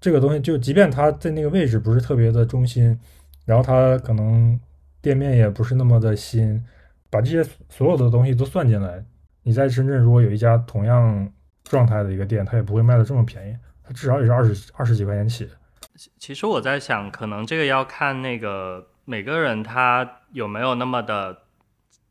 [0.00, 2.98] 这个东西就即便它在那个位置不是特别的中心，
[3.44, 4.58] 然后它可能
[5.00, 6.60] 店面也不是那么的新，
[7.08, 9.04] 把这些所有的东西都算进来，
[9.44, 11.30] 你在深圳如果有一家同样
[11.62, 15.48] 状态的一个店，它也不会卖的这么便宜，它至少也是二十二十几块钱起。
[16.18, 21.45] 其实我在想，可能这个要看那个每个人他有没有那么的。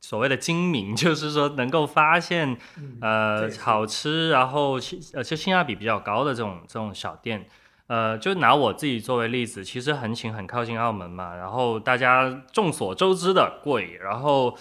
[0.07, 2.55] 所谓的精明， 就是说能够发现，
[3.01, 7.47] 呃，好吃，然后性呃就性价比比较高的这种这种小店，
[7.87, 14.55] 呃，就拿我自己作为例子，其实横琴很靠近澳门嘛，然后大家众所周知的贵，然后，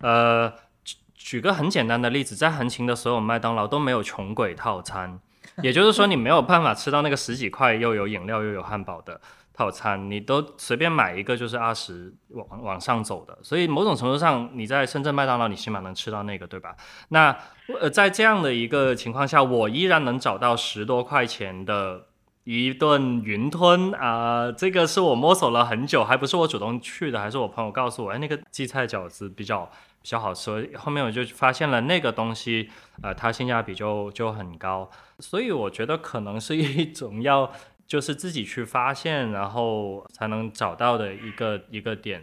[0.00, 0.50] 呃，
[0.82, 5.20] 举举个很简单的例子，在横琴的所有麦当劳都没有穷鬼套餐，
[5.62, 9.20] 也就是说你没有办法吃到那个十几块又有饮料又有汉堡的。
[9.56, 16.76] 套餐你都随便买一个就是二十往往上走的，所以某种程度上你在深圳麦当劳你起码能吃到那个，对吧？
[17.08, 17.34] 那
[17.80, 22.08] 呃在这样的一个情况下，我依然能找到十多块钱的
[22.44, 29.64] 一顿云吞啊，这个是我摸索了很久，还不是我主动去的，还是我朋友告诉我，哎，那个荠菜饺子比较
[30.02, 32.68] 比较好吃，后面我就发现了那个东西，
[33.02, 37.50] 呃，它性价比就就很高，所以我觉得可能是一种要。
[37.86, 42.22] 就是自己去发现，然后才能找到的一个一个点。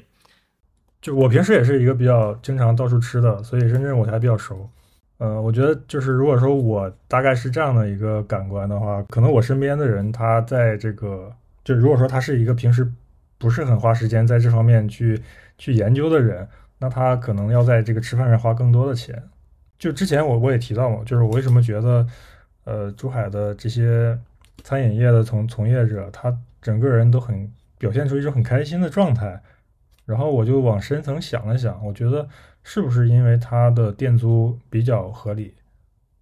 [1.01, 4.69] 就我平时也是一个比较经常到处吃的，所以深圳我还比较熟。
[5.17, 11.31] 呃，我觉得就是如果说我大概是这样的一个感官的话，可能我身边的人他在这个，
[11.63, 12.89] 就如果说他是一个平时
[13.37, 15.21] 不是很花时间在这方面去
[15.57, 16.47] 去研究的人，
[16.79, 19.21] 那他可能要在这个吃饭上花更多的钱。
[19.79, 22.07] 就之前我我也提到嘛，就是我为什么觉得，
[22.65, 24.17] 呃，珠海的这些。
[24.63, 29.41] 餐饮业的从从业者，他整个人都很表现出一种很开心的状态，
[30.05, 32.27] 然后我就往深层想了想，我觉得
[32.63, 35.53] 是不是因为他的店租比较合理，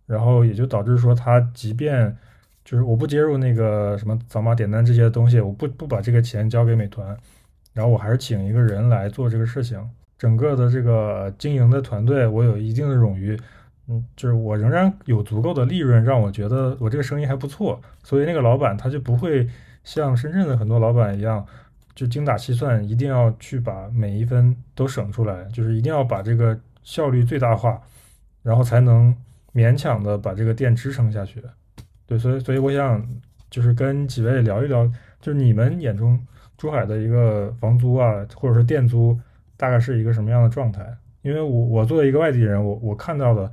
[0.08, 2.18] 然后也就导致说他即便
[2.66, 7.16] 就是我不接入那个什么扫码点单这些东西，我不不把这个钱交给美团，
[7.74, 9.88] 然后我还是请一个人来做这个事情，
[10.18, 13.40] 整个的这个经营的团队我有一定的冗余。
[13.88, 19.48] 嗯，就是我仍然有足够的利润，让我觉得我这个生意还不错，所以那个老板他就不会
[19.84, 21.46] 像深圳的很多老板一样，
[21.94, 27.82] 就精打细算，一定要去把每一分都省出来，就是一定要把这个效率最大化，
[28.44, 29.14] 然后才能
[29.54, 31.44] 勉强的把这个店支撑下去。
[32.06, 33.06] 对，所以所以我想
[33.50, 34.86] 就是跟几位聊一聊，
[35.20, 36.18] 就是你们眼中
[36.58, 39.20] 珠海的一个房租啊，或者是店租，
[39.58, 40.96] 大概是一个什么样的状态？
[41.24, 43.52] 因为我我作为一个外地人，我我看到的，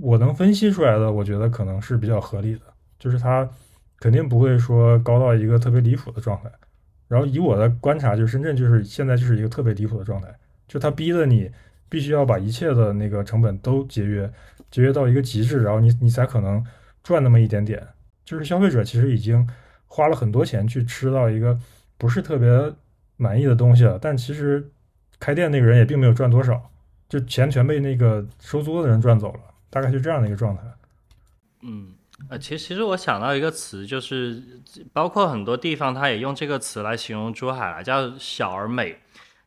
[0.00, 2.60] 我能分析出来的，我觉得可能是比较合理的，
[2.98, 3.48] 就是它
[3.98, 6.50] 肯定不会说高到一个特别离谱的状态。
[7.08, 10.28] 然后以我的观察，就深圳就是现在就是一个特别离谱的状态，
[10.66, 11.48] 就它逼得你
[11.88, 14.28] 必须要把一切的那个成本都节约，
[14.72, 16.64] 节约到一个极致，然后你你才可能
[17.04, 17.86] 赚那么一点点。
[18.24, 19.48] 就是消费者其实已经
[19.86, 21.56] 花了很多钱去吃到一个
[21.96, 22.50] 不是特别
[23.16, 24.68] 满意的东西了，但其实
[25.20, 26.60] 开店那个人也并没有赚多少，
[27.08, 29.40] 就钱全被那个收租的人赚走了，
[29.76, 30.62] 大概是这样的一个状态。
[31.62, 31.92] 嗯。
[32.30, 34.42] 呃，其实其实我想到一个词，就是
[34.90, 39.00] 包括很多地方，它也用这个词来形容珠海了，叫小而美。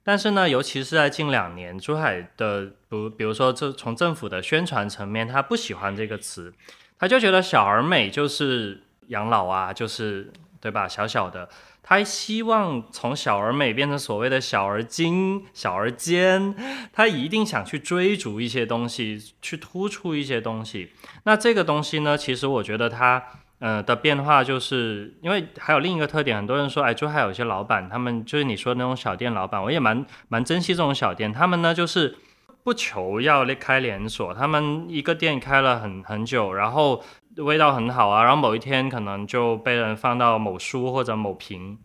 [0.03, 6.53] 但是呢，尤其是在近两年，珠海的，比比如说这从政府的宣传层面，他不喜欢这个词，
[6.99, 10.87] 他就觉得小而美就是养老啊，就是对吧？
[10.87, 11.49] 小小的。
[11.89, 16.53] 他希望从小而美变成所谓的小而精、小而尖，
[16.93, 20.91] 他一定想去追逐一些东西，去突出一些东西。
[21.23, 23.23] 那这个东西呢，其实我觉得它
[23.57, 32.15] 呃的变化，就是因为还有另一个特点，很多人说，哎，珠海有些老板，他们就是你说那种小店老板，我也蛮蛮珍惜这种小店，他们呢就是
[32.63, 37.03] 不求要开连锁，他们一个店开了很很久，然后。
[37.43, 41.79] 味道很好啊，然后某一天可能就被人放到某书或者某评，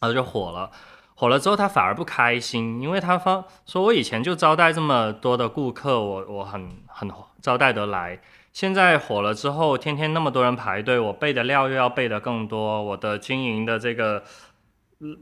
[0.00, 0.70] 然后就火了。
[1.14, 7.10] 火了之后他反而不开心，因为他发说我以前就招待这么多的顾客，我我很很
[7.40, 8.20] 招待得来。
[8.52, 14.22] 现在火了之后，天天那么多人排队，我备的料又要备的更多，我的经营的这个，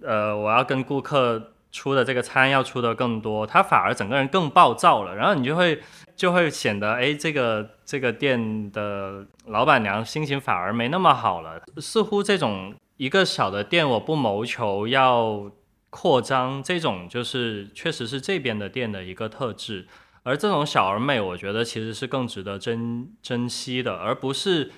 [0.03, 5.15] 呃，我要跟顾客出的这个餐要出的更多，他反而整个人更暴躁了。
[5.15, 5.83] 然后你就会。
[6.17, 11.61] 就会显得哎，这个这个店的老板娘心情反而没那么好了。
[11.79, 15.51] 似乎这种一个小的店，我不谋求要
[15.91, 19.89] 扩张，这种就是确实是这边的店的一个特质。
[20.23, 24.71] 而这种小而美，我觉得其实是更值得珍珍惜的，而不是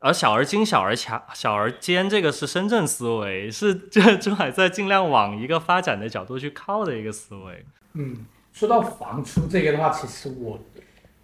[0.00, 7.64] 而小而精、小而强、小而尖，这个是深圳思维，是这珠海在尽量往一个发展的角度去靠的一个思维。
[7.94, 8.26] 嗯。
[8.50, 10.58] 说到房出这个的话，其实我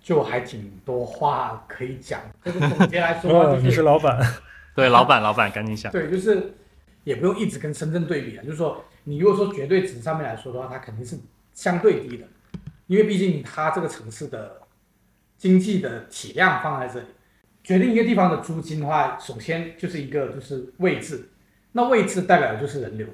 [0.00, 2.20] 就还挺多话可以讲。
[2.44, 4.20] 这个总结来说，你是老板，
[4.72, 5.90] 对，老板，老板，赶紧想。
[5.92, 6.54] 对，就是
[7.02, 8.44] 也不用一直跟深圳对比啊。
[8.44, 11.18] 就是说，你如果说绝对值上面来说的话，它肯定是
[11.54, 12.24] 相对低的，
[12.86, 14.60] 因为毕竟它这个城市的
[15.36, 17.06] 经济的体量放在这里，
[17.64, 21.28] 决定一个地方的租金的话，首先就是一个就是位置，
[21.72, 23.08] 那位置代表的就是人流，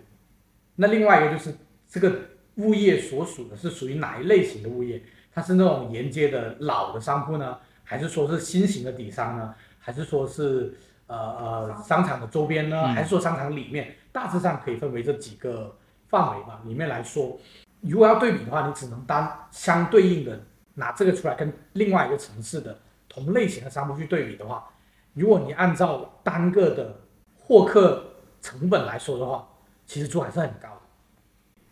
[0.76, 1.54] 那另外一个就是
[1.88, 2.12] 这个。
[2.56, 5.00] 物业所属的是属于哪一类型的物业？
[5.32, 9.54] 它是那种沿街的老的商铺呢，还是说是新型的底商呢？
[9.78, 10.74] 还是说是
[11.06, 12.88] 呃呃商场的周边呢？
[12.88, 13.94] 还是说商场里面？
[14.12, 15.74] 大致上可以分为这几个
[16.08, 16.60] 范围嘛。
[16.66, 17.38] 里面来说，
[17.80, 20.38] 如果要对比的话，你只能单相对应的
[20.74, 22.78] 拿这个出来跟另外一个城市的
[23.24, 24.66] 同类型的商铺去对比的话，
[25.12, 27.00] 如果你按照单个的
[27.36, 28.02] 获客
[28.40, 29.46] 成本来说的话，
[29.84, 30.80] 其实珠海是很高的。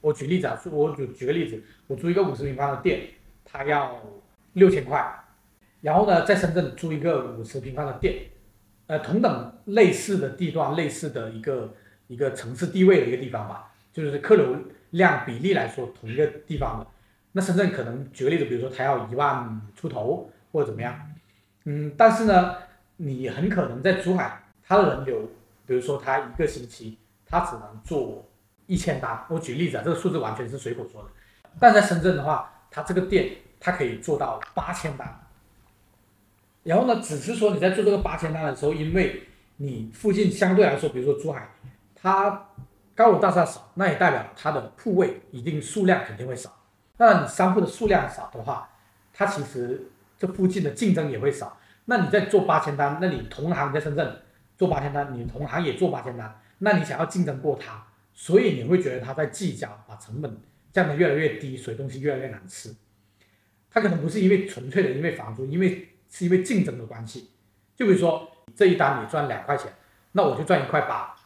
[0.01, 3.01] 我举例子啊，我举举个例子，我租一个五十平方的店，
[3.45, 3.99] 它要
[4.53, 5.03] 六千块，
[5.81, 8.17] 然后呢，在深圳租一个五十平方的店，
[8.87, 11.75] 呃，同等类似的地段，类似的一个
[12.09, 14.57] 一个城市地位的一个地方吧，就是客流
[14.91, 16.87] 量比例来说，同一个地方的，
[17.33, 21.08] 那深圳可能举个例子，比如说它要一万出头或者怎么样，
[21.69, 22.57] 嗯，但是呢，
[22.97, 25.21] 你很可能在珠海，它的人流，
[25.67, 26.97] 比如说它一个星期，
[27.27, 28.25] 它只能做。
[28.71, 31.09] 一千单，我举例子啊，这个数字完全是随口说的。
[31.59, 35.09] 但在深圳的话，它这个店它可以做到八千单。
[36.65, 39.23] 然后呢，只是说你在做这个八千单的时候，因为
[39.57, 41.49] 你附近相对来说，比如说珠海，
[41.95, 42.47] 它
[42.95, 46.55] 高楼大厦少，那也代表它的铺位一定数量肯定会少。
[46.99, 48.69] 那你商铺的数量少的话，
[49.15, 51.57] 它其实这附近的竞争也会少。
[51.91, 54.21] 那你在做八千单，那你同行在深圳
[54.59, 57.83] 做八千单，你同行也做八千单，那你想要竞争过他？
[58.13, 60.39] 所以你会觉得他在计较，把成本
[60.71, 62.75] 降得越来越低，所以东西越来越难吃。
[63.71, 67.31] 他可能不是因为纯粹的因为房租，因为是因为竞争的关系。
[67.75, 69.73] 就比如说这一单你赚两块钱，
[70.13, 71.17] 那我就赚一块八。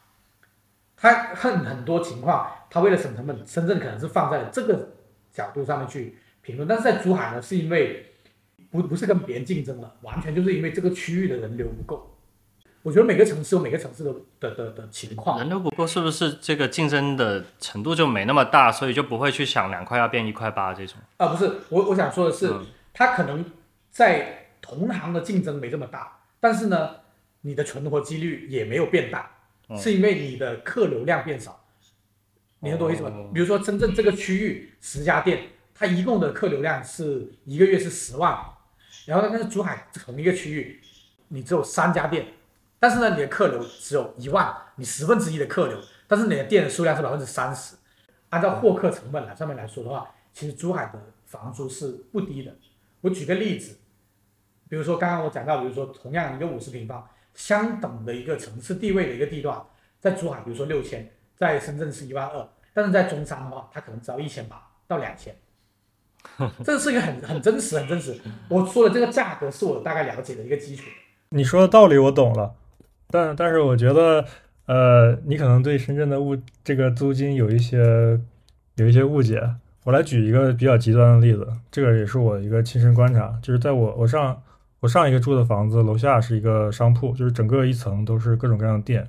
[0.96, 4.90] 他很很多情况，他为了省成本，深圳可能是放在这个
[5.32, 8.11] 角度上面去评论，但是在珠海呢，是因为
[8.72, 12.08] 不不是跟别人竞争了，完全就是因为这个区域的人流不够。
[12.82, 20.98] 我觉得每个城市有每个城市的的的的情况，人流不够，是不是这个竞争的程度就没那么大，所以就不会去想两块要变一块八这种？
[21.18, 22.52] 啊，不是，我我想说的是，
[22.92, 23.44] 它可能
[23.90, 26.96] 在同行的竞争没这么大，但是呢，
[27.42, 29.30] 你的存活几率也没有变大，
[29.76, 31.60] 是因为你的客流量变少。
[32.58, 33.10] 你能懂我意思吗？
[33.34, 38.36] 比如说深圳这个区域十家店，它一共的客流量是一个月是十万，
[39.06, 40.80] 然后呢，但是珠海同一个区域，
[41.28, 42.26] 你只有三家店，
[42.78, 47.74] 但是呢，你的客流只有一万，你十分之一的客流，但是你的店的数量是百分之三十，
[48.30, 52.54] 按照获客成本来上面来说的话，其实珠海的房租是不低的。
[53.00, 53.76] 我举个例子，
[54.68, 59.60] 比如说刚刚我讲到，比如说同样一个五十平方，相等的一个城市地位的一个地段，
[59.98, 65.36] 在珠海比如说六千，在深圳是一万二，但是在中山的话，它可能只要一千八到两千。
[66.64, 68.18] 这是一个很很真实、很真实。
[68.48, 70.84] 我说的这个价格是我大概了解的一个基础。
[71.30, 72.54] 你说的道理我懂了，
[73.10, 74.24] 但但是我觉得，
[74.66, 78.18] 呃，你可能对深圳的物这个租金有一些
[78.76, 79.42] 有一些误解。
[79.84, 84.40] 我来举一个比较极端的例子，这个也是我一个亲身观察，就是在我我上
[84.80, 89.08] 我上一个住的房子楼下是一个商铺，就是整个一层都是各种各样的店，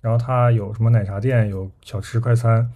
[0.00, 2.70] 然后它有什么奶茶店，有小吃快餐。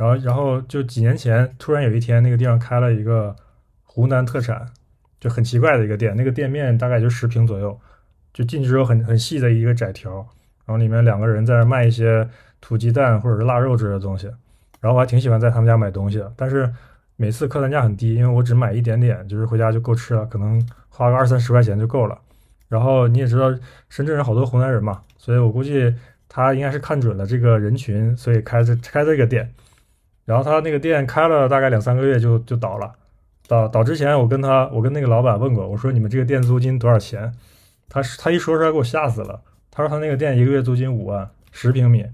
[0.00, 3.36] 然后，然后就几年前，突然有一天，那个地方开了一个
[3.84, 4.66] 湖南特产，
[5.20, 6.16] 就很奇怪的一个店。
[6.16, 7.78] 那个店面大概就十平左右，
[8.32, 10.26] 就进去之后很很细的一个窄条，
[10.64, 12.26] 然后里面两个人在那卖一些
[12.62, 14.26] 土鸡蛋或者是腊肉之类的东西。
[14.80, 16.72] 然后我还挺喜欢在他们家买东西的，但是
[17.16, 22.18] 每次客单价很低，因为我只买一点点，就是回家就够吃了，可能花个二三十块钱就够了。
[22.68, 23.50] 然后你也知道，
[23.90, 25.94] 深圳人好多湖南人嘛，所以我估计
[26.26, 29.52] 他应该是看准了这个人群，所以开这开这个店。
[30.30, 32.92] 然后他那个店开了大概两三个月就就倒了，
[33.48, 37.34] 倒倒之前我跟他我跟那个老板问过，我说你们这个店租金多少钱？
[37.88, 39.40] 他他一说出来给我吓死了，
[39.72, 42.06] 他说他那个店一个月租金五万，十平米。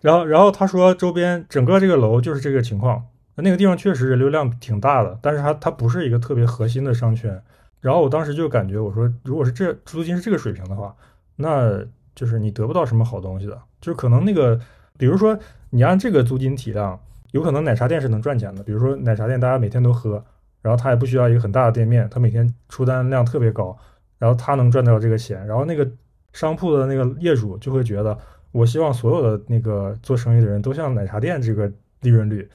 [0.00, 3.04] 然后然后他说周边整个这个楼就是这个情况，
[3.36, 7.40] 那个地方确实人流量挺大的，但是它它不是一个特别核心的商圈。
[7.80, 10.92] 然后我当时就感觉我说如果是这租金是这个水平的话，
[11.36, 11.84] 那
[12.16, 14.58] 就是你得不到什么好东西的，就是可能那个
[14.98, 15.38] 比如说
[15.70, 16.98] 你按这个租金体量。
[17.32, 20.22] 有可能奶茶店是能赚钱的，比如说奶茶店大家每天都喝，
[20.60, 23.76] 然后他也不需要一个很大的店面，他每天出单量特别高，
[24.18, 25.90] 然后他能赚到这个钱，然后那个
[26.32, 28.16] 商铺的那个业主就会觉得，
[28.52, 31.70] 我希望所有的那个做生意的人都像奶茶店这个
[32.02, 32.48] 利润率，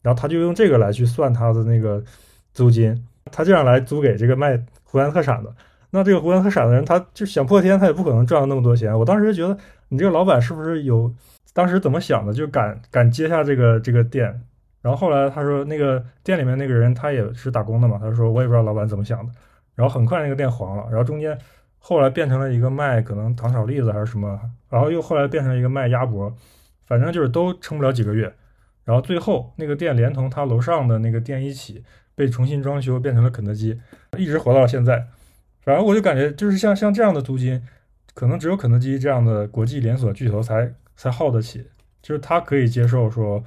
[0.00, 2.02] 然后他就用这个来去算他的那个
[2.54, 5.52] 租金，他这样来租给这个卖湖南特产的，
[5.90, 9.58] 那这个湖南特产的人他就想破天他也不可能赚到那么多钱，我当时觉得
[9.88, 11.12] 你这个老板是不是有？
[11.52, 14.40] 当时怎么想的，就敢敢接下这个这个店，
[14.82, 19.32] 然后后来他说那个店里面那个人他也是打工的嘛，他说我也不知道老板怎么想的，
[19.74, 21.36] 然后很快那个店黄了，然后中间
[21.78, 26.32] 后来变成了一个卖可能糖炒栗子还是什么，然后又后来变成了一个卖鸭脖，
[26.86, 28.32] 反正就是都撑不了几个月，
[28.84, 31.82] 然后最后那个店连同他楼上的那个店一起
[32.14, 33.80] 被重新装修变成了肯德基，
[34.16, 35.06] 一直活到了现在，
[35.62, 37.60] 反正我就感觉就是像像这样的租金，
[38.14, 40.72] 可能只有肯德基这样的国际连锁巨头才。
[41.00, 41.66] 才耗得起，
[42.02, 43.42] 就是他可以接受说，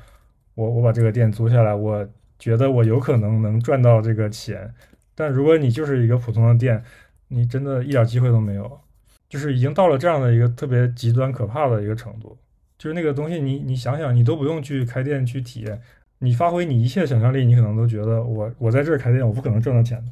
[0.56, 2.10] 我我把这个店租下来，我
[2.40, 4.74] 觉得我有可能能赚到这个钱。
[5.14, 6.84] 但如果你就是一个普通的店，
[7.28, 8.82] 你真的一点机会都没有，
[9.30, 12.36] 就是已经到了这样的一个特别极端可怕的一个程度。
[12.80, 15.80] 就是那个东西，你你想想，你都不用去开店去体验，
[16.18, 20.12] 你发挥你一切想象力，你可能都觉得我我在这儿开店，我不可能挣到钱的。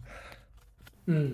[1.08, 1.32] 嗯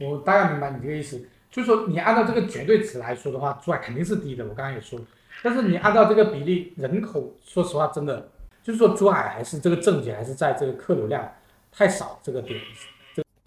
[0.00, 4.42] 嗯，我大概明白你这个意思，就是说你按照这个绝对值来说的话，赚肯定是低的。
[4.42, 4.98] 我刚刚也说。
[5.42, 8.28] 但是你按照这个比例，人口说实话，真的
[8.62, 11.26] 就是说珠海还是这个症结还是在这个客流量
[11.70, 12.58] 太少这个点。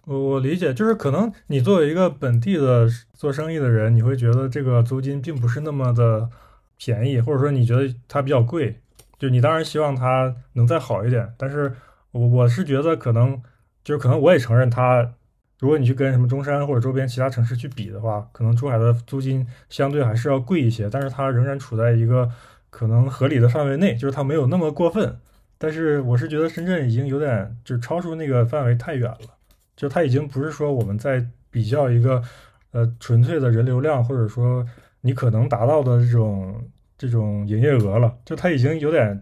[0.05, 6.29] 我我理解，就是可能你作为一个本地的做生意的人，你会觉得这个租金并不是那么的
[6.77, 8.79] 便宜，或者说你觉得它比较贵，
[9.19, 11.33] 就你当然希望它能再好一点。
[11.37, 11.75] 但是
[12.11, 13.41] 我我是觉得可能
[13.83, 15.13] 就是可能我也承认它。
[15.61, 22.27] 如果你去跟什么中山或者周边其他城市去比的话，可能珠海的租金相对还是要贵一些，但是它仍然处在一个
[22.71, 25.15] 可能合理的范围内，就是它没有那么过分。
[25.59, 29.35] 但是我是觉得深圳已经有点就超出那个范围太远了，
[29.75, 32.23] 就它已经不是说我们在比较一个
[32.71, 34.65] 呃纯粹的人流量，或者说
[35.01, 36.67] 你可能达到的这种
[36.97, 39.21] 这种营业额了，就它已经有点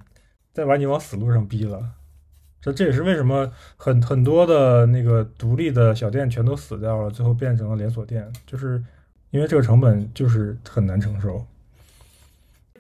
[0.54, 1.84] 在把你往死路上逼了。
[2.62, 8.84] 这这也是为什么很很多的那个独立的小店全都死掉了，最后变成了连锁店，就是
[9.32, 11.46] 因为这个成本就是很难承受。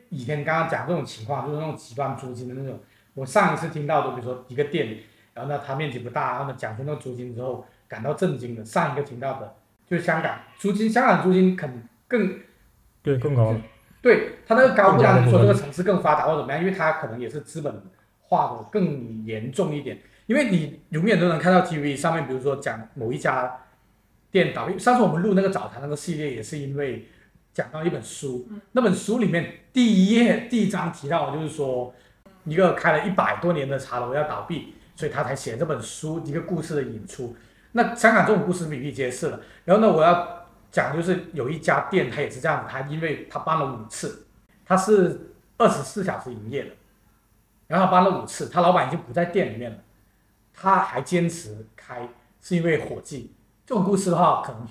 [0.09, 2.77] 以前刚刚讲这种情况，就是那种极端租金的那种，
[3.13, 4.97] 我上一次听到的，比如说一个店，
[5.33, 8.65] 然后呢它面积不大，然后呢讲出那个租金之后感到震惊的。
[8.65, 9.55] 上一个听到的
[9.89, 12.39] 就是香港租金，香港租金肯更
[13.01, 13.55] 对更高，
[14.01, 17.81] 对它那个高不讲说这个城市更发达或怎么样，因为它可能也是资本。
[18.29, 23.65] 化的更严重一点，因为你永远都能看到 TV 上面，比如说讲某一家
[24.31, 24.79] 店倒闭。
[24.79, 27.07] 上次我们录那个早餐那个系列，也是因为
[27.53, 31.93] 讲到一本书，那本书里面第一页第一章提到，就是说
[32.45, 37.35] 一个开了一百多年的茶楼要倒闭，所以他才写这本书一个故事的引出。
[37.71, 39.41] 那香港这种故事比比皆是了。
[39.65, 44.25] 然后呢，我要讲就是有一家店，它也是这样子，它因为它搬了五次，
[44.65, 46.69] 它是二十四小时营业的，
[47.69, 49.77] 然后搬了五次，他老板已经不在店里面了，
[50.51, 52.09] 他还坚持开，
[52.41, 53.31] 是因为伙计。
[53.63, 54.67] 这种故事的话，可能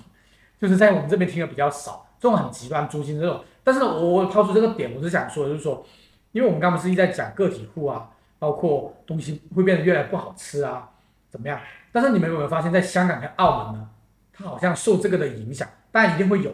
[0.59, 3.41] 就是在我们这边听的比较少，这种很极端租金这种。
[3.63, 5.85] 但是，我我抛出这个点，我是想说，就是说，
[6.33, 10.89] 因为我们刚不是一直在讲个体户啊，包括东西会变得越来越不好吃啊，
[11.29, 11.57] 怎么样？
[11.93, 13.89] 但是你们有没有发现，在香港跟澳门呢，
[14.33, 16.53] 它好像受这个的影响，当然一定会有，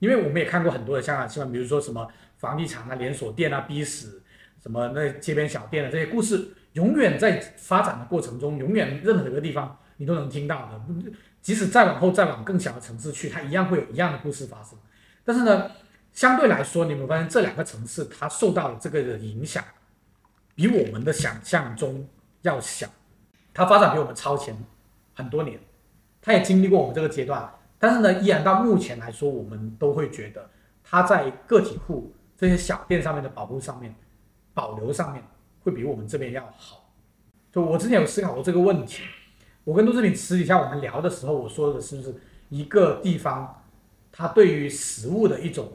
[0.00, 2.08] 因为我们也看过很多的香港新闻，比如说什么
[2.38, 4.22] 房地产啊、连锁店啊逼死，
[4.64, 10.80] 什么那街边小店的这些故事，永远在发展的过程中，永远任何一个地方你都能听到的，
[11.42, 14.78] 即使再往后再往更小的城市去，它一样会有一样的故事发生。
[15.22, 15.70] 但是呢，
[16.14, 19.62] 相对来说，你们发现这两个城市它受到的这个的影响，
[20.54, 22.08] 比我们的想象中
[22.40, 22.88] 要小，
[23.52, 24.56] 它发展比我们超前。
[25.12, 25.60] 很多年，
[26.22, 30.48] 它也经历过我们这个阶段，但是呢，依然到目前来说，我们都会觉得
[30.82, 33.94] 它在个体户这些小店上面的保护上面、
[34.54, 35.22] 保留上面
[35.62, 36.88] 会比我们这边要好。
[37.52, 39.02] 就我之前有思考过这个问题，
[39.64, 42.14] 我跟杜志平私底下我们聊的时候，我说的是不是
[42.48, 43.62] 一个地方
[44.10, 45.72] 他对于食物的一种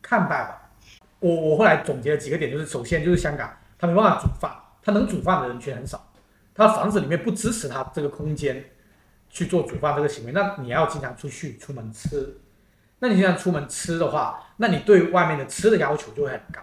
[0.00, 0.70] 看待吧？
[1.18, 4.52] 我我后来总结了几个点，就是首先就是香港，他没办法煮饭，
[4.82, 6.12] 他能煮饭的人却很少，
[6.54, 8.64] 他房子里面不支持他这个空间。
[9.30, 12.40] 去做煮饭这个行为，那你要经常出去出门吃，
[12.98, 16.62] 那你经常出门吃的话，那你对外面的吃的要求就会很高，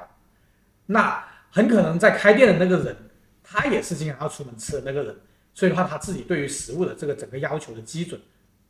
[0.88, 1.24] 那
[1.56, 2.94] 很可能在开店的那个人，
[3.42, 5.16] 他也是经常要出门吃的那个人，
[5.54, 8.20] 所以的话，他自己对于食物的这个整个要求的基准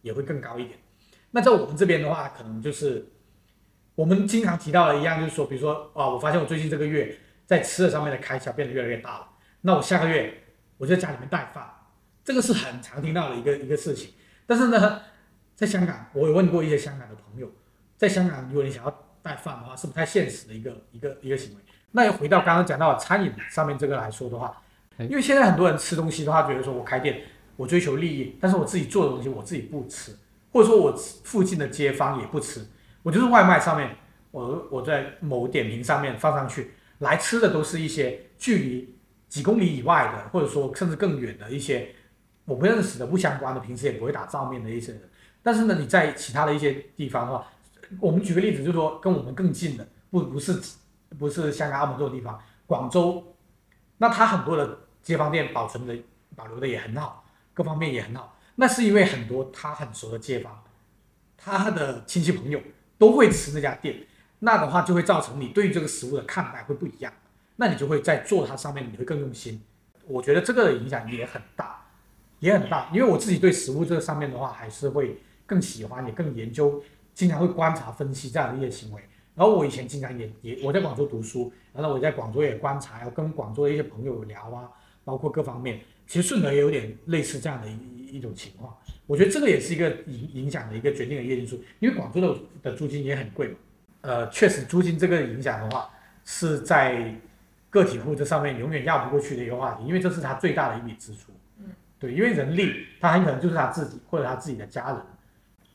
[0.03, 0.77] 也会更高一点。
[1.31, 3.03] 那在我们这边的话，可能就是
[3.95, 7.17] 我们经常提到的一样，就是说，比如说啊，我发现我最近这个月
[7.47, 9.29] 在吃的上面的开销变得越来越大了，
[9.61, 10.43] 那我下个月
[10.77, 11.67] 我就在家里面带饭。
[12.23, 14.11] 这个是很常听到的一个一个事情，
[14.45, 15.01] 但是呢，
[15.55, 17.51] 在香港，我有问过一些香港的朋友，
[17.97, 21.61] 在香港，如果你想要带饭的话，是不太现实的一个一个一个行为。
[21.95, 24.61] 那又回到刚刚讲到餐饮上面这个来说的话，
[24.99, 27.21] 因为现在很多人吃东西的话，觉得说我开店，
[27.55, 30.13] 我追求利益，但是我自己做的东西我自己不吃，
[30.51, 30.93] 或者说我
[31.23, 32.67] 附近的街坊也不吃，
[33.01, 33.95] 我就是外卖上面，
[34.31, 38.95] 我我在某点评上面放上去，来吃的都是一些距离
[39.29, 41.95] 几公里以外的，或者说甚至更远的一些。
[42.47, 45.01] 我不认识的、不相关的，平时也不会打照面的一些人，
[45.41, 47.47] 但是呢，你在其他的一些地方的话，
[47.99, 50.53] 我们举个例子，就是说跟我们更近的，不不是
[51.17, 53.35] 不是香港、澳门这种地方，广州，
[53.97, 55.95] 那它很多的街坊店保存的、
[56.35, 60.63] 保留的也很好，各方面也很好，那是因为很多他很熟的街坊，
[61.37, 62.59] 他的亲戚朋友
[62.97, 64.05] 都会吃那家店，
[64.39, 67.13] 那的话就会造成你对于这个食物的看待会不一样，
[67.55, 69.61] 那你就会在做它上面你会更用心，
[70.07, 71.81] 我觉得这个影响也很大。
[72.39, 76.83] 也很大，因为我自己对食物这个上面的话，还是会更喜欢，也更研究，
[77.13, 79.01] 经常会观察分析这样的一些行为。
[79.35, 84.69] 然后我以前经常也也我在广州读书，然后我在广州也观察，要跟广州的一些朋友聊啊，
[85.03, 88.75] 包括各方面，其实顺德也有点类似这样的一一种情况。
[89.05, 93.55] 我觉得这个也是一个影影响的一个决定的因素，因为广州的的租金也很贵嘛。
[94.01, 95.89] 呃，确实租金这个影响的话，
[96.23, 97.13] 是在
[97.69, 101.31] 个体户这上面永远绕不过去的一个话题，因为这是他最大的一笔支出。
[101.99, 105.01] 对，因为人力，他很可能就是他自己或者他自己的家人，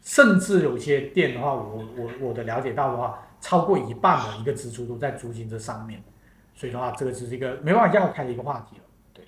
[0.02, 6.02] 甚至有些店的话，我我我的了解到的话，超过一半的一个支出都在租金这上面，
[6.54, 8.82] 所以的话，这个是一个没办法绕开的一个话题了。
[9.12, 9.24] 对，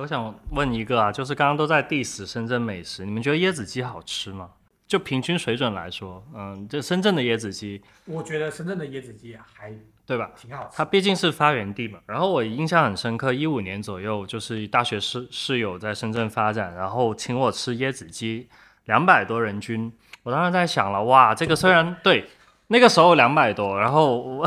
[0.00, 4.50] 我想问一个啊，就是刚刚都在 diss 深圳美食，你们觉得椰子鸡好吃吗？
[4.86, 9.74] 就平均水准来说，嗯，这深圳的椰子鸡，我觉得深圳的椰子鸡还。
[10.06, 10.30] 对吧？
[10.36, 10.76] 挺好吃。
[10.76, 11.98] 它毕竟是发源地嘛。
[12.04, 18.46] 然后我印象很深刻，一五年左右，就是大学室室友在深圳发展，然后请我吃椰子鸡，
[18.84, 19.90] 两百多人均。
[20.22, 22.28] 我当时在想了，哇，这个虽然对
[22.68, 24.46] 那个时候两百多，然后我，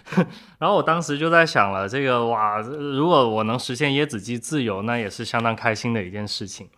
[0.58, 6.68] 然后我当时就在想了，这个哇，如果我能实现椰子鸡自由，那也是相当开心的一件事情。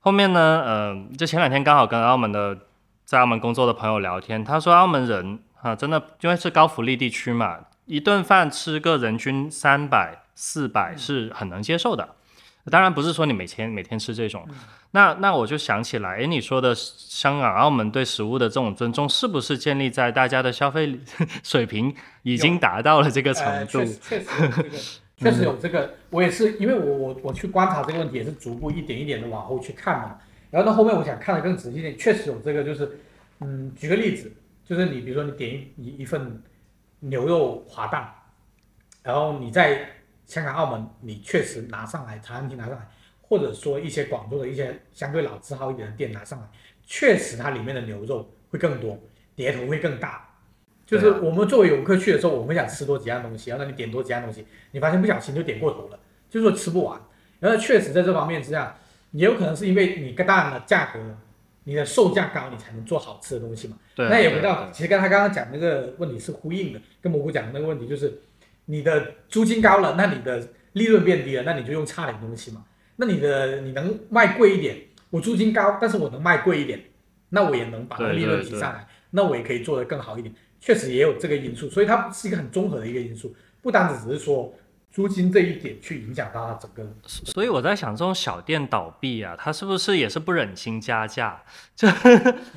[0.00, 2.56] 后面呢，嗯，就前两天刚好跟澳门的
[3.04, 5.40] 在澳门工作的朋友聊天，他说澳门人。
[5.60, 12.10] 啊，真的，因为是高福利地区嘛，一顿饭吃个人均三百、四百是很能接受的。
[12.68, 14.46] 当然不是说你每天每天吃这种。
[14.92, 20.98] 那那我就想起来，哎，你说的香港、澳门对食物的这种尊重，是不是建立在大家的消费
[21.44, 23.84] 水平已经达到了这个程度？
[23.84, 24.68] 确实，确实有这个，
[25.18, 25.94] 确实有这个。
[26.10, 30.16] 我也是，因为我我我去观察这个问题，也是逐步一点一点的往后去看嘛。
[30.50, 32.98] 然后到后面，我想看的更仔细一点，确实有这个，就是
[33.40, 34.32] 嗯，举个例子。
[34.64, 36.42] 就是你，比如说你点一一一份
[37.00, 38.06] 牛肉滑蛋，
[39.02, 39.88] 然后你在
[40.28, 42.88] 香港、澳门，你确实拿上来，茶餐厅拿上来，
[43.22, 46.46] 或者说一些广州的一些相对老字号一点的店拿上来，
[46.86, 48.96] 确实它里面的牛肉会更多，
[49.34, 50.26] 碟头会更大。
[50.86, 55.98] 就是我们作为游客去的时候，我们想吃多几样东西，然后你点多几样东西，你发现不小心就点过头了，
[56.30, 57.00] 就是说吃不完。
[57.40, 58.76] 然后确实在这方面之下，
[59.12, 60.98] 也有可能是因为你当然了价格，
[61.64, 63.76] 你的售价高，你才能做好吃的东西嘛。
[63.94, 68.20] 对，那也回到，其实跟他刚刚讲那个问题是呼应的，跟蘑菇讲的那个问题就是，
[68.70, 72.62] 你的租金高了，那你的利润变低了，那你就用差点东西嘛。
[72.96, 74.76] 那你的你能卖贵一点，
[75.08, 76.78] 我租金高，但是我能卖贵一点，
[77.30, 80.34] 那我也能把利润提上来，那我也可以做得更好一点。
[80.60, 84.52] 确实也有这个因素，所以它是一个很综合的一个因素，不单只只是说
[84.90, 86.84] 租金这一点去影响到它整个。
[87.06, 91.40] 所以我在想，这种小店倒闭啊，它是不是也是不忍心加价？
[91.76, 91.88] 就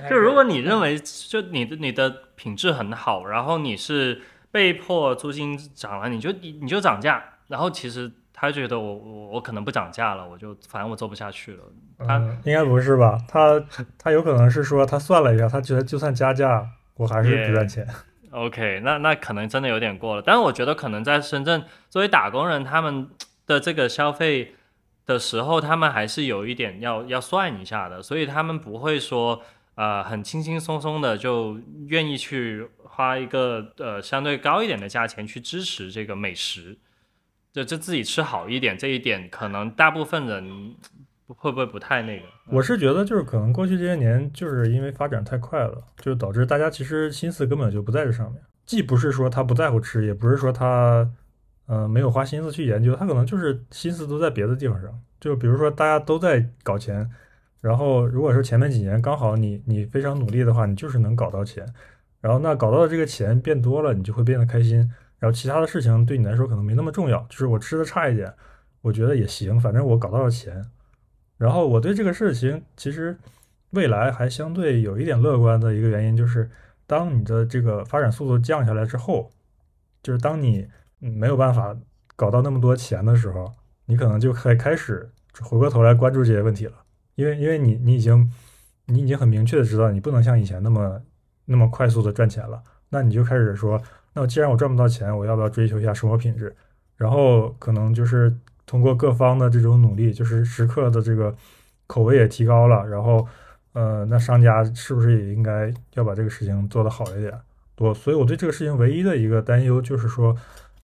[0.10, 4.20] 就如果你认为就你的你的品质很好，然后你是
[4.52, 11.64] 被迫租金涨了，你就你你就涨价，然后其实他觉得我我我可能不涨价了，我就反正我做不下去了。
[12.00, 13.18] 他应该不是吧？
[13.28, 13.64] 他
[13.98, 16.68] 他有可能是说他算了一下，他觉得就算加价。
[16.96, 17.88] 我还是不赚钱。
[18.30, 20.22] OK，那那可能真的有点过了。
[20.22, 23.10] 但是我觉得可能在深圳作为打工人，他们
[23.48, 24.54] 的这个消费
[25.08, 29.42] 的时候，他们还是有一点要要算一下的，所以他们不会说
[29.76, 36.78] 呃很轻轻松松的就愿意去花一个呃相对高一点的价钱去支持这个美食，
[37.52, 38.78] 就就自己吃好一点。
[38.78, 40.76] 这一点可能大部分人。
[41.38, 42.26] 会不会不太那个？
[42.48, 48.44] 我是觉得，就是可能过去这些年，就是因为发展太快了，就导致大家其实心思根本就不在这上面。
[48.66, 51.10] 既不是说他不在乎吃，也不是说他，
[51.68, 54.92] 呃，没有花心思去研究，他可能就是心思都在别的地方上。
[55.22, 57.10] 就比如说大家都在搞钱，
[57.62, 61.66] 然后如果说前面几年刚好你你非常努力的话，你就是能搞到钱，
[62.20, 64.78] 然后那搞到的这个钱变多了，你就会变得开心。
[65.20, 68.34] 然后其他的事情对你来说可能没那么重要，就是我吃的差一点，
[68.82, 70.66] 我觉得也行，反正我搞到了钱。
[71.38, 73.16] 然后我对这个事情其实
[73.70, 76.50] 未来还相对有一点乐观的一个原因，就是
[76.88, 79.32] 当你的这个发展速度降下来之后，
[80.02, 80.68] 就是当你
[80.98, 81.78] 没有办法
[82.16, 83.54] 搞到那么多钱的时候，
[83.86, 85.08] 你可能就可以开始
[85.40, 86.74] 回过头来关注这些问题了。
[87.16, 88.32] 因为因为你你已经
[88.86, 91.02] 你已经很明确的知道你不能像以前那么
[91.46, 93.82] 那么快速的赚钱了，那你就开始说，
[94.14, 96.56] 那既然我赚不到钱，我要不要追求一下生活品质？
[96.98, 98.36] 然后可能就是。
[98.68, 101.36] 通过各方的这种努力，就是食客的这个
[101.88, 103.28] 口味也提高了，然后，
[103.74, 107.34] 呃，那商家是不是也应该要把这个事情做得好一点？
[107.76, 110.34] 多，所以我对这个事情唯一的一个担忧就是说，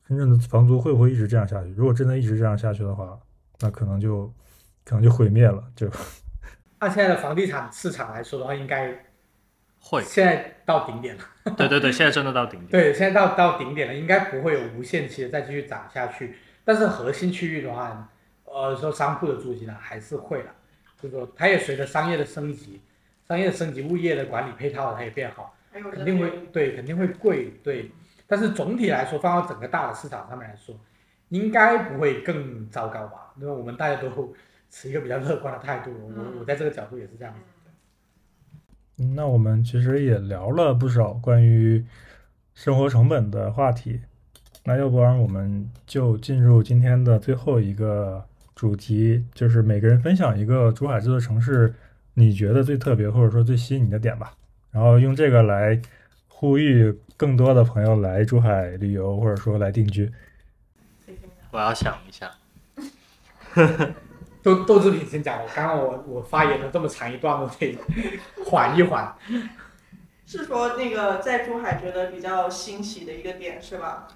[0.09, 1.73] 深圳的房租会不会一直这样下去？
[1.77, 3.17] 如果真的一直这样下去的话，
[3.61, 4.33] 那可能就
[4.87, 5.63] 可能就毁灭了。
[5.75, 5.87] 就
[6.81, 9.05] 按现在的房地产市场来说的话，应该
[9.81, 11.23] 会现在到顶点了。
[11.57, 12.71] 对对对，现在真的到顶点。
[12.71, 16.37] 对，现在到到顶点了，应该不会有无限期的再继续涨下去。
[16.65, 18.09] 但是核心区域的话，
[18.45, 20.51] 呃，说商铺的租金呢还是会的，
[21.01, 22.81] 就是说它也随着商业的升级，
[23.27, 25.55] 商业的升级，物业的管理配套它也变好，
[25.93, 27.91] 肯定会对，肯定会贵，对。
[28.27, 30.75] 但是总体来说，放到整个大的市场上面来说，
[31.29, 33.33] 应该不会更糟糕吧？
[33.41, 34.11] 因为我们大家都
[34.71, 37.41] 持一个比较乐观的态度，我我在这个角度也是这样子。
[39.15, 41.85] 那我们其实也聊了不少关于
[42.55, 44.01] 生活成本的话题。
[44.65, 48.25] 那要不然我们就进入今天的最后一个
[48.55, 51.75] 主题，就是每个人分享一个珠海这座城市
[52.15, 54.35] 你觉得最特别或者说最吸引你的点吧，
[54.73, 55.81] 然后用这个来
[56.29, 60.11] 呼吁更多的朋友来珠海旅游或者说来定居。
[61.51, 62.33] 我要想一下。
[64.47, 65.43] 豆豆制品先讲。
[65.43, 67.77] 我刚刚我我发言了这么长一段，我得
[68.45, 69.13] 缓一缓。
[70.25, 74.07] 是说那个在珠海觉得比较新奇的一个点是吧？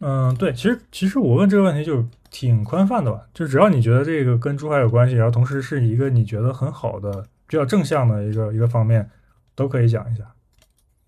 [0.00, 9.08] 嗯，对，其实其实我问这个问题就挺宽泛的吧，就只要你觉得这个跟珠海有关系，然后同时是一个你觉得很好的、比较正向的一个一个方面，
[9.54, 10.24] 都可以讲一下。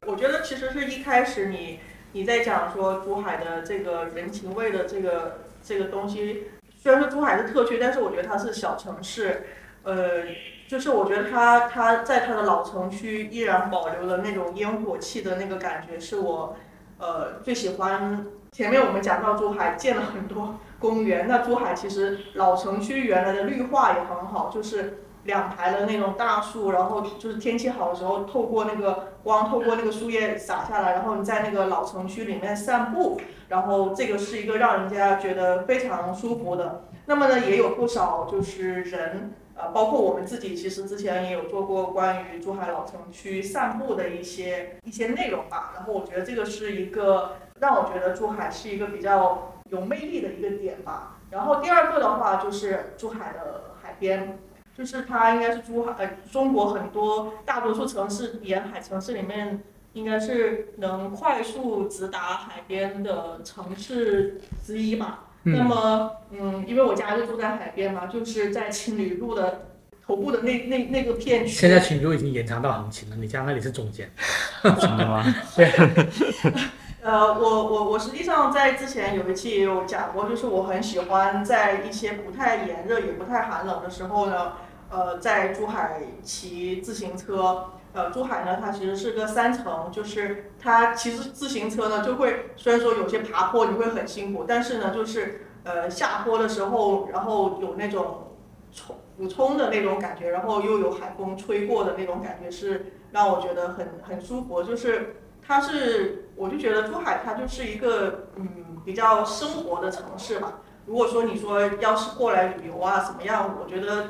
[0.07, 1.81] 我觉得其实是一开始你
[2.13, 6.45] 你在讲说珠海的这个人情味的这个这个东西，
[6.87, 9.49] 虽然说珠海是特区，但是我觉得它是小城市，
[9.83, 10.23] 呃，
[10.69, 16.57] 就是我觉得它它在它的老城区依然保留了那种烟火气的那个感觉，是我
[16.99, 18.25] 呃最喜欢。
[18.53, 36.85] 前面我们讲到珠海建了很多公园，那珠海其实老城区原来的绿化也很好，就是两排的那种大树，然后就是天气好的时候，透过那个光，透过那个树叶洒下来，然后你在那个老城区里面散步，然后这个是一个让人家觉得非常舒服的。
[37.07, 39.35] 那么呢，也有不少就是人。
[39.59, 45.73] 呃，包括我们自己，其实之前也有做过关于珠海老城区散步的一些一些内容吧。
[45.75, 51.17] 然后我觉得这个是一个让我觉得珠海是一个比较有魅力的一个点吧。
[51.31, 54.39] 然后第二个的话就是珠海的海边，
[54.77, 59.63] 就是它应该是珠海呃中国很多大多数城市沿海城市里面，
[59.95, 65.25] 应该是能快速直达海边的城市之一吧。
[65.45, 69.69] 那嗯，么，嗯，因为我家就住在海边嘛，就是在青旅路的
[70.05, 71.53] 头部的那那那个片区。
[71.53, 74.11] 现在青旅路已经延长到横琴了，你家那里是中间。
[74.63, 75.25] 真的吗？
[77.01, 84.55] 呃，我我我实际上在之前有一期也有讲过，就是我很喜欢在一些不太炎热也不太寒冷的时候呢，
[84.97, 87.67] 呃，在珠海骑自行车。
[87.93, 98.33] 呃，珠海呢，它其实是个山城，就是它其实自行车呢就会，虽然说有些爬坡你会很辛苦，但是呢，就是呃下坡的时候，然后有那种
[98.73, 105.17] 冲俯冲的那种感觉，然后又有海风吹过的那种感觉，是让我觉得很很舒服，就是。
[105.49, 110.55] 它是，我就觉得珠海它就是一个嗯比较生活的城市吧。
[110.87, 114.09] 如果说你说要是过来旅游啊怎么样，我觉得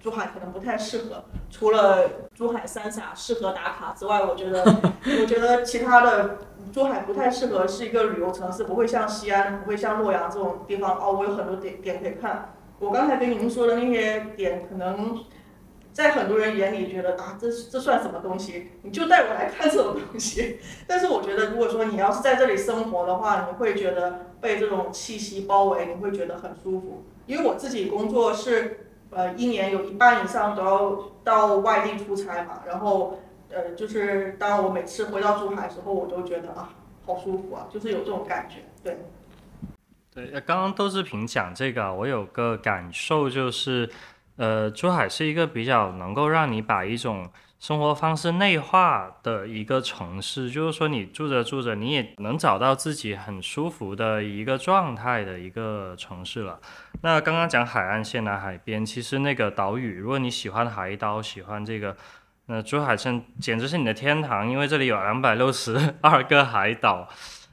[0.00, 1.24] 珠海可能不太适合。
[1.50, 4.62] 除了珠海三峡适合打卡之外，我觉得
[5.20, 6.38] 我觉得其他的
[6.72, 12.54] 珠海不太适合是一个旅游城市，不会像西安，不会像洛阳这种地方哦，我有很多点点可以看。
[12.78, 15.18] 我刚才跟您说的那些点，可能
[15.92, 18.70] 在很多人眼里觉得啊，这这算什么东西？
[18.82, 20.60] 你就带我来看这种东西。
[20.86, 27.02] 但是我觉得，如果说你要是在这里生活的话，你会觉得被这种气息包围，你会觉得很舒服。
[27.26, 33.18] 因为我自己工作是，呃，一年有一半以上都要到外地出差嘛，然后，
[33.50, 36.70] 呃，就是当我每次回到珠海的时候，我都觉得啊，
[37.06, 38.56] 好舒服啊，就是有这种感觉。
[38.82, 38.98] 对，
[40.14, 43.88] 对，刚刚窦志平讲这个，我有个感受就是，
[44.36, 47.28] 呃，珠海是一个比较能够让你把一种
[47.58, 56.60] 生活方式内化的一个城市，就是说你住着住着，你也能找到自己很舒服的一个状态的一个城市了。
[57.02, 61.96] 那刚刚讲海岸线啊，海边，其实那个岛屿，如果你喜欢海岛，喜欢这个。
[62.50, 67.06] 那珠海镇简直是你的天堂，因为这里有两百六十二个海岛，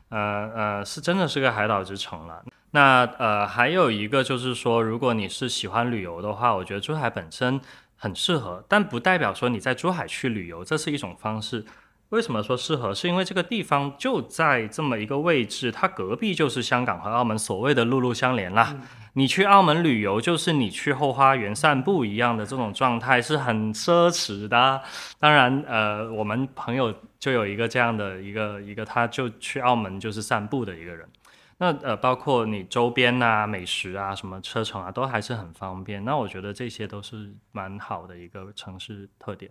[0.07, 2.41] 呃呃，是真的是个海岛之城了。
[2.71, 7.59] 那呃，还有一个就是说，如果你是喜欢旅游的话，我觉得珠海本身
[8.05, 11.65] 很适合，但不代表说你在珠海去旅游，这是一种方式。
[12.09, 12.93] 为什么说适合？
[12.93, 18.77] 是因为这个地方就在这么一个位置，它隔壁就是香港和澳门，所谓的陆路相连啦。
[19.13, 24.79] 你去澳门旅游，就是你去后花园散步一样的这种状态，是很奢侈的啊。
[25.19, 31.09] 当然，呃，我们朋友就有一个这样的一个一个，他就去澳门就是散步的一个人。
[31.57, 36.03] 那呃，包括你周边啊、美食啊、什么车程啊，都还是很方便。
[36.03, 39.49] 那我觉得这些都是蛮好的一个城市特点。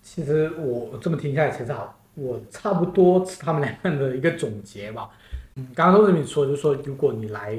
[0.00, 5.10] 其实我这么听下来，其实好，我差不多是他们两个人的一个总结吧。
[5.56, 7.58] 嗯，刚刚都是你说，就是说，如果你来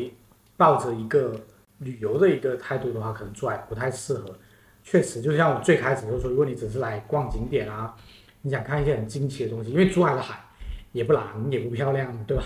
[0.56, 1.36] 抱着一个
[1.80, 4.34] 旅游的一个态度的话，可能珠海不太适合。
[4.82, 7.94] 确实，就像我最开始就说，如果你只是来逛景点啊，
[8.42, 10.42] 你想看一些很惊奇的东西，因为珠海的海
[10.94, 12.44] 也不蓝也不漂亮，对吧？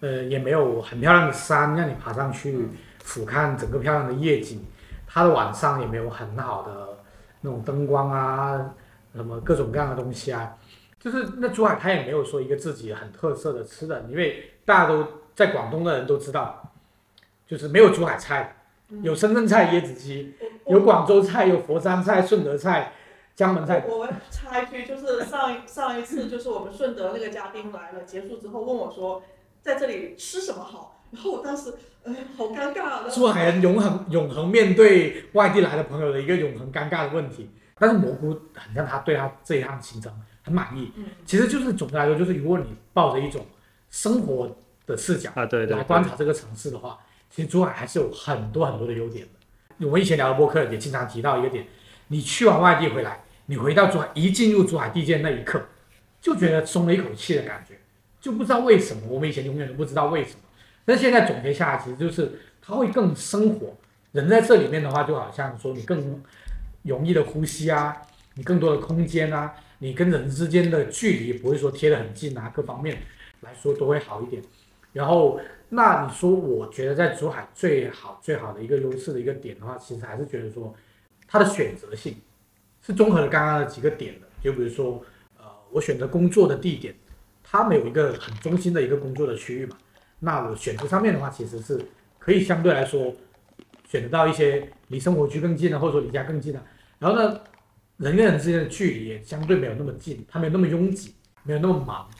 [0.00, 2.68] 呃，也没有很漂亮的山让你爬上去
[3.02, 4.64] 俯瞰整个漂亮的夜景，
[5.06, 6.98] 它的晚上也没有很好的
[7.40, 8.74] 那种灯光啊，
[9.14, 10.56] 什么各种各样的东西啊，
[10.98, 16.72] 就是那珠海它也没有说一个自己很特色的吃的，因为大家都在广东的人都知道，
[17.46, 18.56] 就是没有珠海菜，
[19.02, 20.34] 有深圳菜、椰子鸡，
[20.66, 22.92] 有广州菜、有佛山菜、顺德菜、
[23.34, 23.84] 江门菜。
[23.86, 29.22] 我们插一句，就是上一上一次就是我们顺德那个嘉宾来了，结束之后问我说，
[29.64, 31.02] 在这里吃什么好？
[31.10, 31.72] 然后我当时，
[32.04, 33.08] 哎，好尴尬啊。
[33.08, 40.12] 珠海人永恒永恒面对外地来的朋友的一个永恒尴尬的问题，但是蘑菇很像他对他这一趟行程
[40.42, 40.92] 很满意。
[40.96, 43.46] 嗯，其实就是总的来说，就是如果你抱着一种
[43.88, 44.54] 生活
[44.86, 46.98] 的视角啊，对对对来观察这个城市的话，
[47.30, 49.86] 其实珠海还是有很多很多的优点的。
[49.86, 51.66] 我们以前聊的播客也经常提到一个点，
[52.08, 55.62] 你去完外地回来，你回到珠海，一进入珠海地界那一刻，
[56.20, 57.78] 就觉得松了一口气的感觉，
[58.24, 60.38] 就不知道为什么，我们以前永远都不知道为什么。
[60.86, 63.76] 但现在总结下来，其实就是它会更生活。
[64.12, 66.22] 人在这里面的话，就好像说你更
[66.84, 67.94] 容易的呼吸啊，
[68.36, 72.96] 你更多的空间啊，你跟人之间的距离不会说贴得很近啊，各方面
[73.42, 74.42] 来说都会好一点。
[74.94, 75.38] 然后，
[75.68, 80.74] 那你说，我觉得在珠海最好最好的一个优势的一个点的话，其实还是觉得说
[81.28, 82.16] 它的选择性
[82.80, 84.26] 是综合了刚刚的几个点的。
[84.42, 85.04] 就比如说，
[85.36, 86.94] 呃，我选择工作的地点，
[87.54, 89.76] 它没有一个很中心的一个工作的区域嘛。
[90.18, 91.80] 那我选择上面的话，其实是
[92.18, 93.14] 可以相对来说
[93.88, 96.60] 选择到一些离生活区更近的，或者说离家更近的。
[96.98, 97.40] 然后呢，
[97.98, 101.14] 人跟人之间的距离也相对没有那么近，它没有那么拥挤，
[101.44, 102.10] 没有那么忙。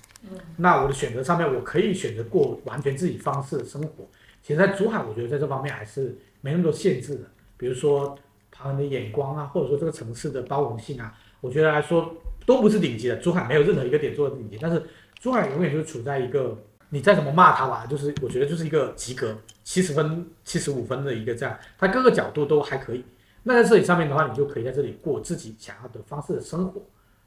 [0.56, 4.08] 那我的选择上面，我可以选择过完全自己方式的生活。
[4.40, 7.22] 其实，在珠海，我觉得在这方面还是没那么多限制的。
[7.56, 8.16] 比如说
[8.52, 12.14] 他人的眼光啊，或者说这个城市的包容性啊，我觉得来说
[12.46, 13.16] 都不是顶级的。
[13.16, 14.80] 珠海没有任何一个点做的顶级，但是
[15.24, 16.54] 珠海永远就是处在一个
[16.90, 23.02] 你再怎么骂他吧，就是我觉得就是一个及格，七十分、七十五分的一个这样，它各个角度都还可以。
[23.44, 26.82] 那在这里上面的话，你就可以在这里过自己想要的方式的生活，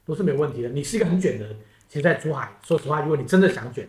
[0.06, 0.68] 都是没有问题的。
[0.68, 1.56] 你是一个很卷的人，
[1.88, 3.88] 其实在珠海，说实话，如果你真的想卷，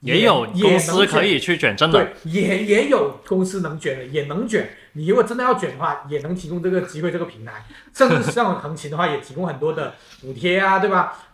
[0.00, 2.02] 也有也公司可以去卷，真的。
[2.02, 4.66] 对，也也有公司能卷的，也能卷。
[4.94, 9.92] 你如果真的要卷的话，也能提供这个机会，这个平台，甚至像横琴的话，也提供很多的
[10.22, 11.28] 补贴啊，对吧？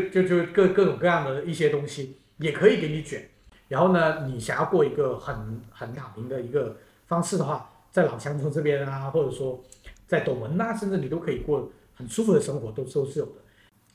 [0.00, 3.28] 就就就各各种各样的一些东西，也可以给你卷。
[3.68, 9.62] 然后呢，你想要过一个很很躺平的一个方式的话，在老乡村这边啊，或者说
[10.06, 13.32] 在斗门呐，甚至你都可以过很舒服的生活，都都是有的。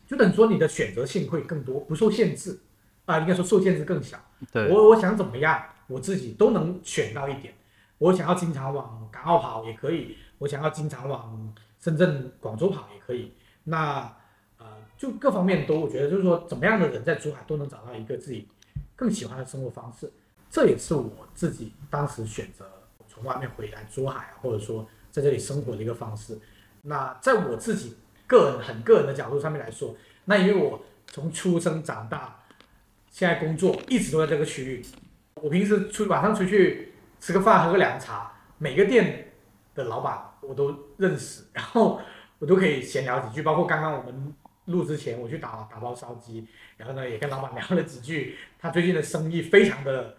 [0.08, 2.60] 就等于说你的选择性会更多，不受限制
[3.06, 4.18] 啊，应该说受限制更小。
[4.52, 7.54] 对，我我想怎么样，我自己都能选到一点。
[8.00, 13.34] 我想要经常往港澳跑也可以，我想要经常往深圳、广州跑也可以。
[13.66, 14.16] 那呃，
[14.98, 18.48] 就各方面都，我觉得就是说，怎么样的人在珠海都能找到一个自己
[18.96, 20.12] 更喜欢的生活方式。
[20.50, 22.66] 这也是我自己当时选择
[23.08, 26.38] 从外面回来珠海啊，或者说在这里生活的一个方式。
[26.82, 27.96] 那在我自己
[28.26, 29.96] 个人很个人的角度上面来说，
[30.26, 32.40] 那因为我从出生长大，
[33.12, 34.86] 现在工作一直都在这个区域，
[35.36, 39.32] 我平时出晚上出去吃个饭喝个凉茶，每个店
[39.76, 42.00] 的老板我都认识，然后
[42.40, 43.42] 我都可以闲聊几句。
[43.42, 44.34] 包括刚刚我们
[44.68, 50.16] 录之前，我去打打包烧鸡，然后呢也跟老板聊了几句，他最近的生意非常的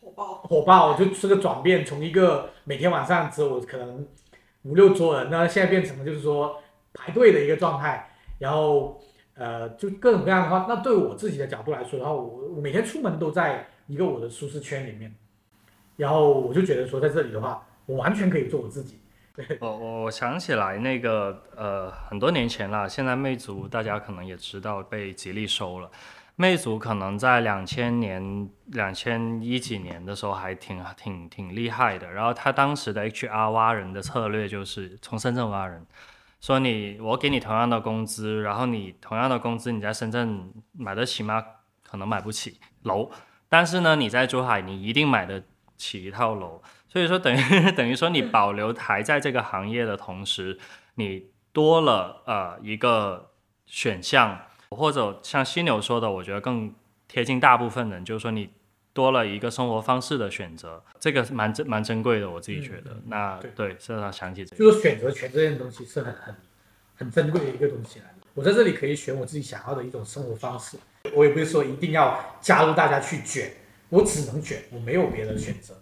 [0.00, 4.06] 火爆，火爆，就这个转变从一个每天晚上只有可能
[4.62, 6.60] 五六桌人，那现在变成了就是说
[6.92, 9.00] 排队的一个状态，然后
[9.34, 15.14] 呃就各种各样的话，那对我自己的角度来说的话，我我每天出门都在一个我的舒适圈里面，
[15.96, 18.98] 然后我就觉得说在这里的话，我完全可以做我自己。
[19.60, 25.90] 我我我想起来那个呃很多年前了，现在魅族大家可能也知道被吉利收了。
[26.36, 32.10] 魅族可能在两千年、两千一几年的时候还挺挺挺厉害的。
[32.10, 35.86] 然后他当时的 HR 挖人的策略就是从深圳挖人，
[36.40, 41.44] 说你我给你同样的工资，然后你同样的工资你在深圳买得起吗？
[41.82, 43.10] 可能买不起楼，
[43.48, 45.42] 但是呢你在珠海你一定买得
[45.76, 46.62] 起一套楼。
[46.92, 47.38] 所以说等于
[47.72, 50.58] 等于说你保留还在这个行业的同时，
[50.96, 53.30] 你多了呃一个
[53.66, 54.42] 选项。
[54.74, 56.74] 或者像犀牛说的，我觉得更
[57.06, 58.48] 贴近大部分人，就是说你
[58.94, 62.96] 多了一个生活方式的选择，这个蛮珍蛮珍贵的，我自己觉得。
[63.06, 64.56] 那对对，是让想起这个。
[64.56, 66.34] 就是选择权这件东西是很很
[66.94, 68.26] 很珍贵的一个东西来的。
[68.32, 70.78] 我在这里可以选我自己想要的一种生活方式，
[71.12, 73.52] 我也不是说一定要加入大家去卷，
[73.90, 75.74] 我只能卷，我没有别的选择。
[75.74, 75.81] 嗯，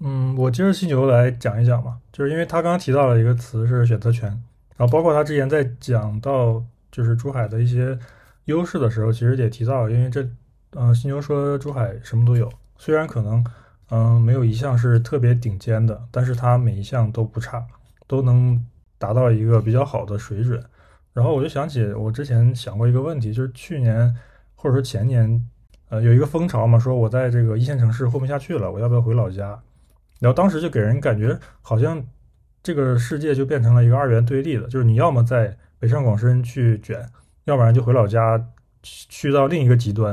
[0.00, 4.28] 嗯我接着犀牛来讲一讲嘛，就是因为他刚刚提到了一个词是选择权，
[4.76, 7.98] 然后包括他之前在讲到就是珠海的一些
[8.46, 10.26] 优势的时候，其实也提到，因为这，
[10.70, 13.44] 嗯、犀牛说珠海什么都有，虽然可能
[13.92, 17.66] 嗯、没有一项是特别顶尖的，但是它每一项都不差，
[18.06, 18.64] 都能
[18.98, 20.62] 达到一个比较好的水准。
[21.12, 24.14] 然后我就想起我之前想过一个问题，就是去年
[24.54, 25.44] 或者说前年，
[25.88, 29.60] 呃，有一个风潮嘛，说我在这个一线城市混不下去了，我要不要回老家？
[30.20, 32.00] 然后当时就给人感觉好像
[32.62, 37.04] 这个世界就变成了一个二元对立的，就是你要么在北上广深去卷，
[37.44, 38.40] 要不然就回老家
[38.82, 40.12] 去到另一个极端，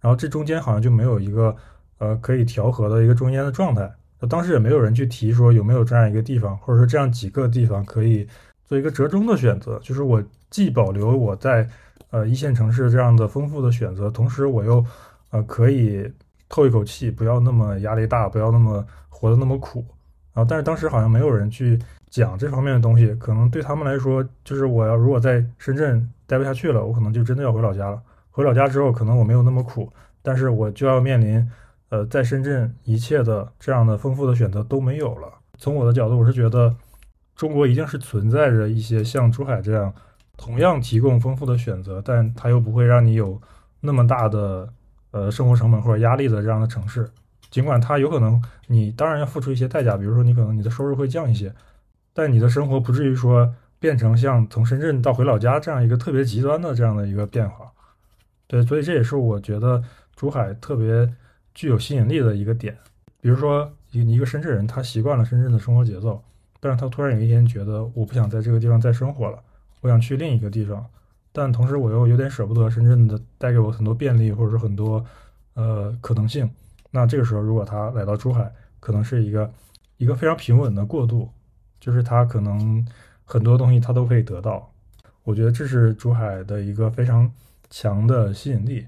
[0.00, 1.54] 然后这中间好像就没有一个
[1.98, 3.92] 呃可以调和的一个中间的状态。
[4.28, 8.26] 当时也没有人去提说有没有这样一个地方，或者说这样几个地方可以
[8.64, 10.20] 做一个折中的选择，就是我
[10.50, 11.68] 既保留我在
[12.10, 14.84] 呃一线城市这样的丰富的选择，同时我又
[15.30, 16.12] 呃可以
[16.48, 19.84] 透一口气，不要那么压力大，不要那么活得那么苦。
[20.32, 28.00] 然后，但是当时好像没有人去讲这方面的东西，可能对他们来说，就是我要如果在深圳待不下去了，我可能就真的要回老家了。
[28.30, 29.92] 回老家之后，可能我没有那么苦，
[30.22, 31.50] 但是我就要面临，
[31.88, 35.32] 呃，在深圳一切的这样的丰富的选择都没有了。
[35.56, 36.72] 从我的角度，我是觉得
[37.34, 39.92] 中国一定是存在着一些像珠海这样
[40.36, 43.40] 同样提供丰富的选择，但它又不会让你有
[43.80, 44.72] 那么大的
[45.10, 47.08] 呃生活成本或者压力的这样的城市。
[47.50, 51.54] 尽管它有可能你当然要付出一些代价，比如说你可能你的收入会降一些，
[52.12, 57.72] 但你的生活不至于说变成像从深圳到回老家这样一个特别极端的这样的一个变化。
[58.46, 59.82] 对，所以这也是我觉得
[60.14, 61.08] 珠海特别
[61.54, 62.76] 具有吸引力的一个点。
[63.20, 66.22] 比如说一一个深圳人，他习惯了深圳的生活节奏，
[66.60, 69.38] 但是他突然有一天觉得我不想在这个地方再生活了，
[69.80, 70.84] 我想去另一个地方，
[71.38, 75.04] 但同时我又有点舍不得深圳的带给我很多便利，或者说很多
[75.54, 76.50] 呃可能性。
[76.90, 79.48] 那这个时候，如果他来到珠海，可能是一个
[79.98, 81.30] 一个非常平稳的过渡，
[81.78, 82.84] 就是他可能
[83.24, 84.68] 很多东西他都可以得到。
[85.22, 87.30] 我觉得这是珠海的一个非常
[87.70, 88.84] 强的吸引力。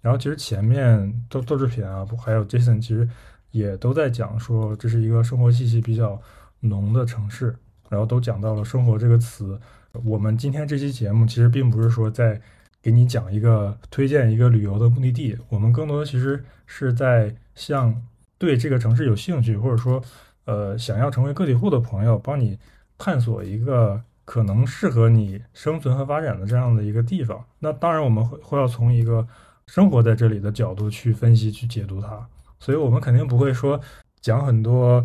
[0.00, 3.08] 然后其实前面豆豆制品啊，还有 Jason 其实
[3.50, 6.22] 也都在讲说，这是一个生活气息比较
[6.60, 7.56] 浓的城市。
[7.88, 9.58] 然后都讲到了“生活”这个词。
[10.04, 12.40] 我们今天这期节目其实并不是说在
[12.80, 17.94] 给你讲一个推荐一个旅游的目的地，我们更多的其实是在向
[18.38, 20.02] 对这个城市有兴趣，或者说
[20.44, 22.58] 呃想要成为个体户的朋友，帮你
[22.96, 27.44] 探索一个可能适合你生存和发展的这样的一个地方。
[27.58, 29.26] 那当然我们会会要从一个
[29.66, 32.26] 生活在这里的角度去分析、去解读它。
[32.60, 33.80] 所以我们肯定不会说
[34.20, 35.04] 讲很多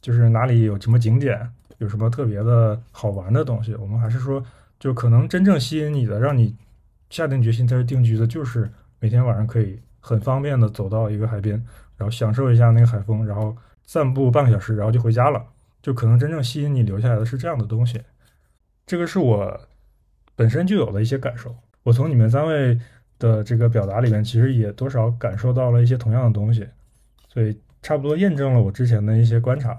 [0.00, 1.50] 就是哪里有什么景点。
[1.78, 3.74] 有什么特别的好玩的东西？
[3.74, 4.44] 我们还是说，
[4.78, 6.54] 就可能真正吸引你的，让你
[7.10, 8.70] 下定决心在这定居的，就是
[9.00, 11.56] 每天晚上可以很方便的走到一个海边，
[11.96, 15.44] 然后享受一下那个海风，然后散步半个小时，然后就回家了。
[15.82, 18.00] 就可能真正吸引你留下来的是这样的东西。
[18.86, 19.60] 这个是我
[20.34, 21.54] 本身就有的一些感受。
[21.82, 22.78] 我从你们三位
[23.18, 26.66] 的这个表达里面，其实也多少感受到了一些同样的东西，
[27.28, 29.78] 所以差不多验证了我之前的一些观察。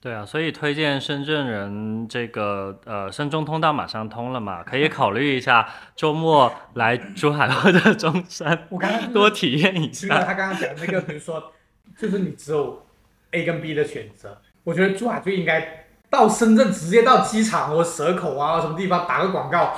[0.00, 10.22] 对啊，所以推荐深圳人这个呃深中通道马上通了嘛，可以考虑一下周末来珠海或者中山，我刚刚多体验一下。
[10.22, 11.52] 他刚刚讲那个，比如说，
[11.98, 12.86] 就是你只有
[13.32, 19.74] A 跟 B 的选择，我觉得珠海就应该到深圳直接到机场或蛇口啊什么地方打个广告，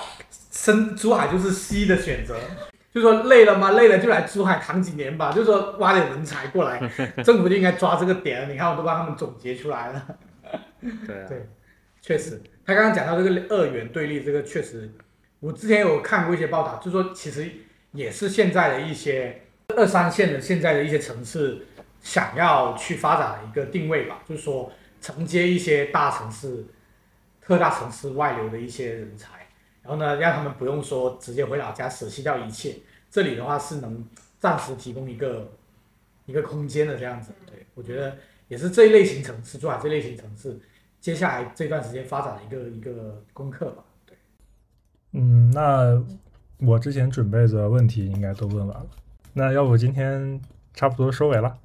[0.50, 2.36] 深珠海就是 C 的选择。
[2.92, 3.70] 就说累了吗？
[3.72, 5.30] 累了就来珠海扛几年吧。
[5.32, 6.80] 就说挖点人才过来，
[7.24, 8.50] 政府就应该抓这个点。
[8.50, 10.06] 你看，我都帮他们总结出来了。
[10.80, 11.48] 对对，
[12.00, 14.90] 确实，他刚刚讲到这个二元对立，这个确实，
[15.38, 17.48] 我之前有看过一些报道，就说其实
[17.92, 19.42] 也是现在的一些
[19.76, 21.66] 二三线的现在的一些城市
[22.00, 26.64] 想要去发展的一个定位吧，就是说承接一些大城市、
[27.40, 29.39] 特大城市外流的一些人才。
[29.82, 32.76] 然后呢，让他们不用说直接回老家舍弃掉一切，
[33.10, 34.04] 这里的话是能
[34.38, 35.50] 暂时提供一个
[36.26, 37.32] 一个空间的这样子。
[37.46, 38.16] 对我觉得
[38.48, 40.58] 也是这一类型城市，珠海这类型城市，
[41.00, 43.82] 接下来这段时间发展的一个一个功课吧。
[44.06, 44.16] 对，
[45.12, 46.04] 嗯，那
[46.66, 48.86] 我之前准备的问题应该都问完了，
[49.32, 50.40] 那要不今天
[50.74, 51.58] 差不多收尾了。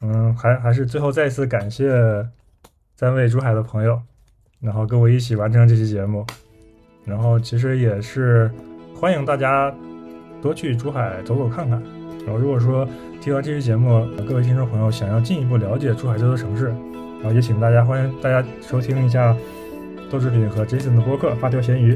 [0.00, 1.88] 嗯，还还是最后再次感谢
[2.96, 4.02] 三位珠海的朋友，
[4.60, 6.26] 然后跟我一起完成这期节目。
[7.04, 8.50] 然后其实也是
[8.94, 9.72] 欢迎大家
[10.40, 11.82] 多去珠海走走看看。
[12.24, 12.86] 然后如果说
[13.20, 16.66] 听完这期节目，各位听众朋友想要进一步了解珠海这座城市，
[17.20, 19.36] 然后也请大家欢迎大家收听一下
[20.10, 21.94] 豆制品和 Jason 的播客《发条咸鱼》。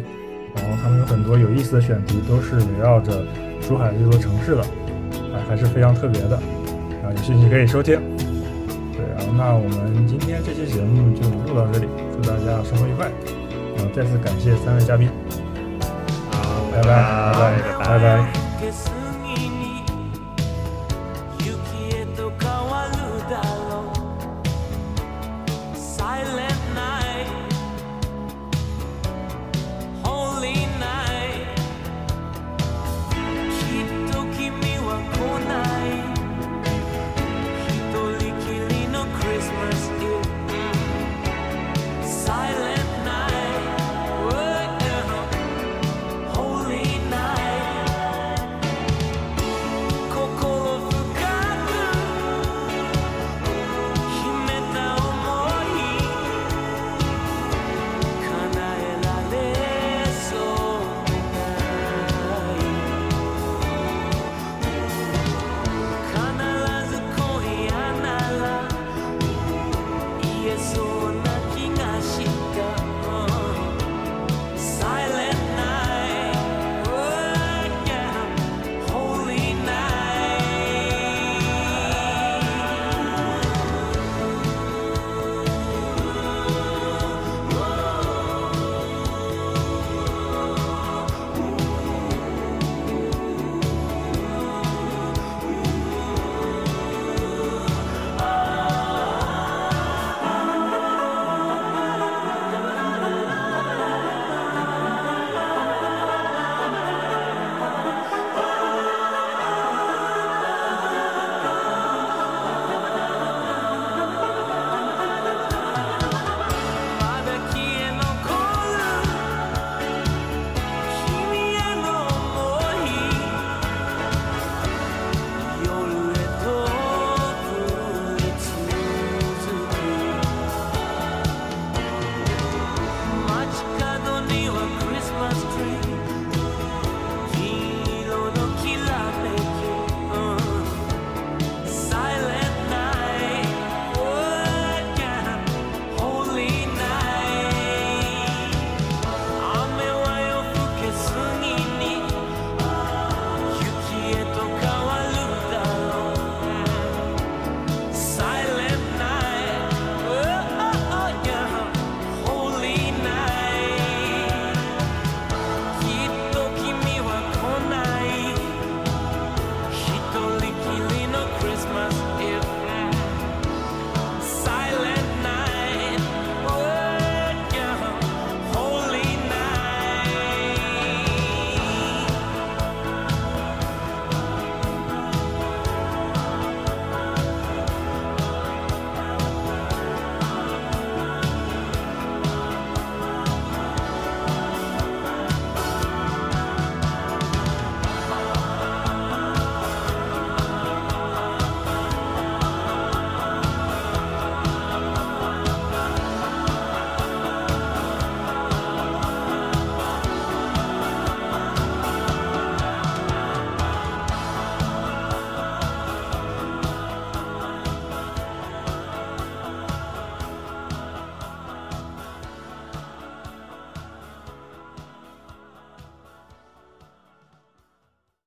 [0.57, 3.24] 然后他们有很多有意思的选题，都是围绕着
[3.61, 6.37] 珠海这座城市的，啊，还是非常特别的。
[6.37, 8.01] 啊，有兴趣可以收听。
[8.97, 13.11] 对，然后那我们今天这期节目就录到这里，祝大家生活愉快。
[13.77, 15.09] 然后再次感谢三位嘉宾，
[16.31, 18.45] 好，拜拜拜拜拜拜。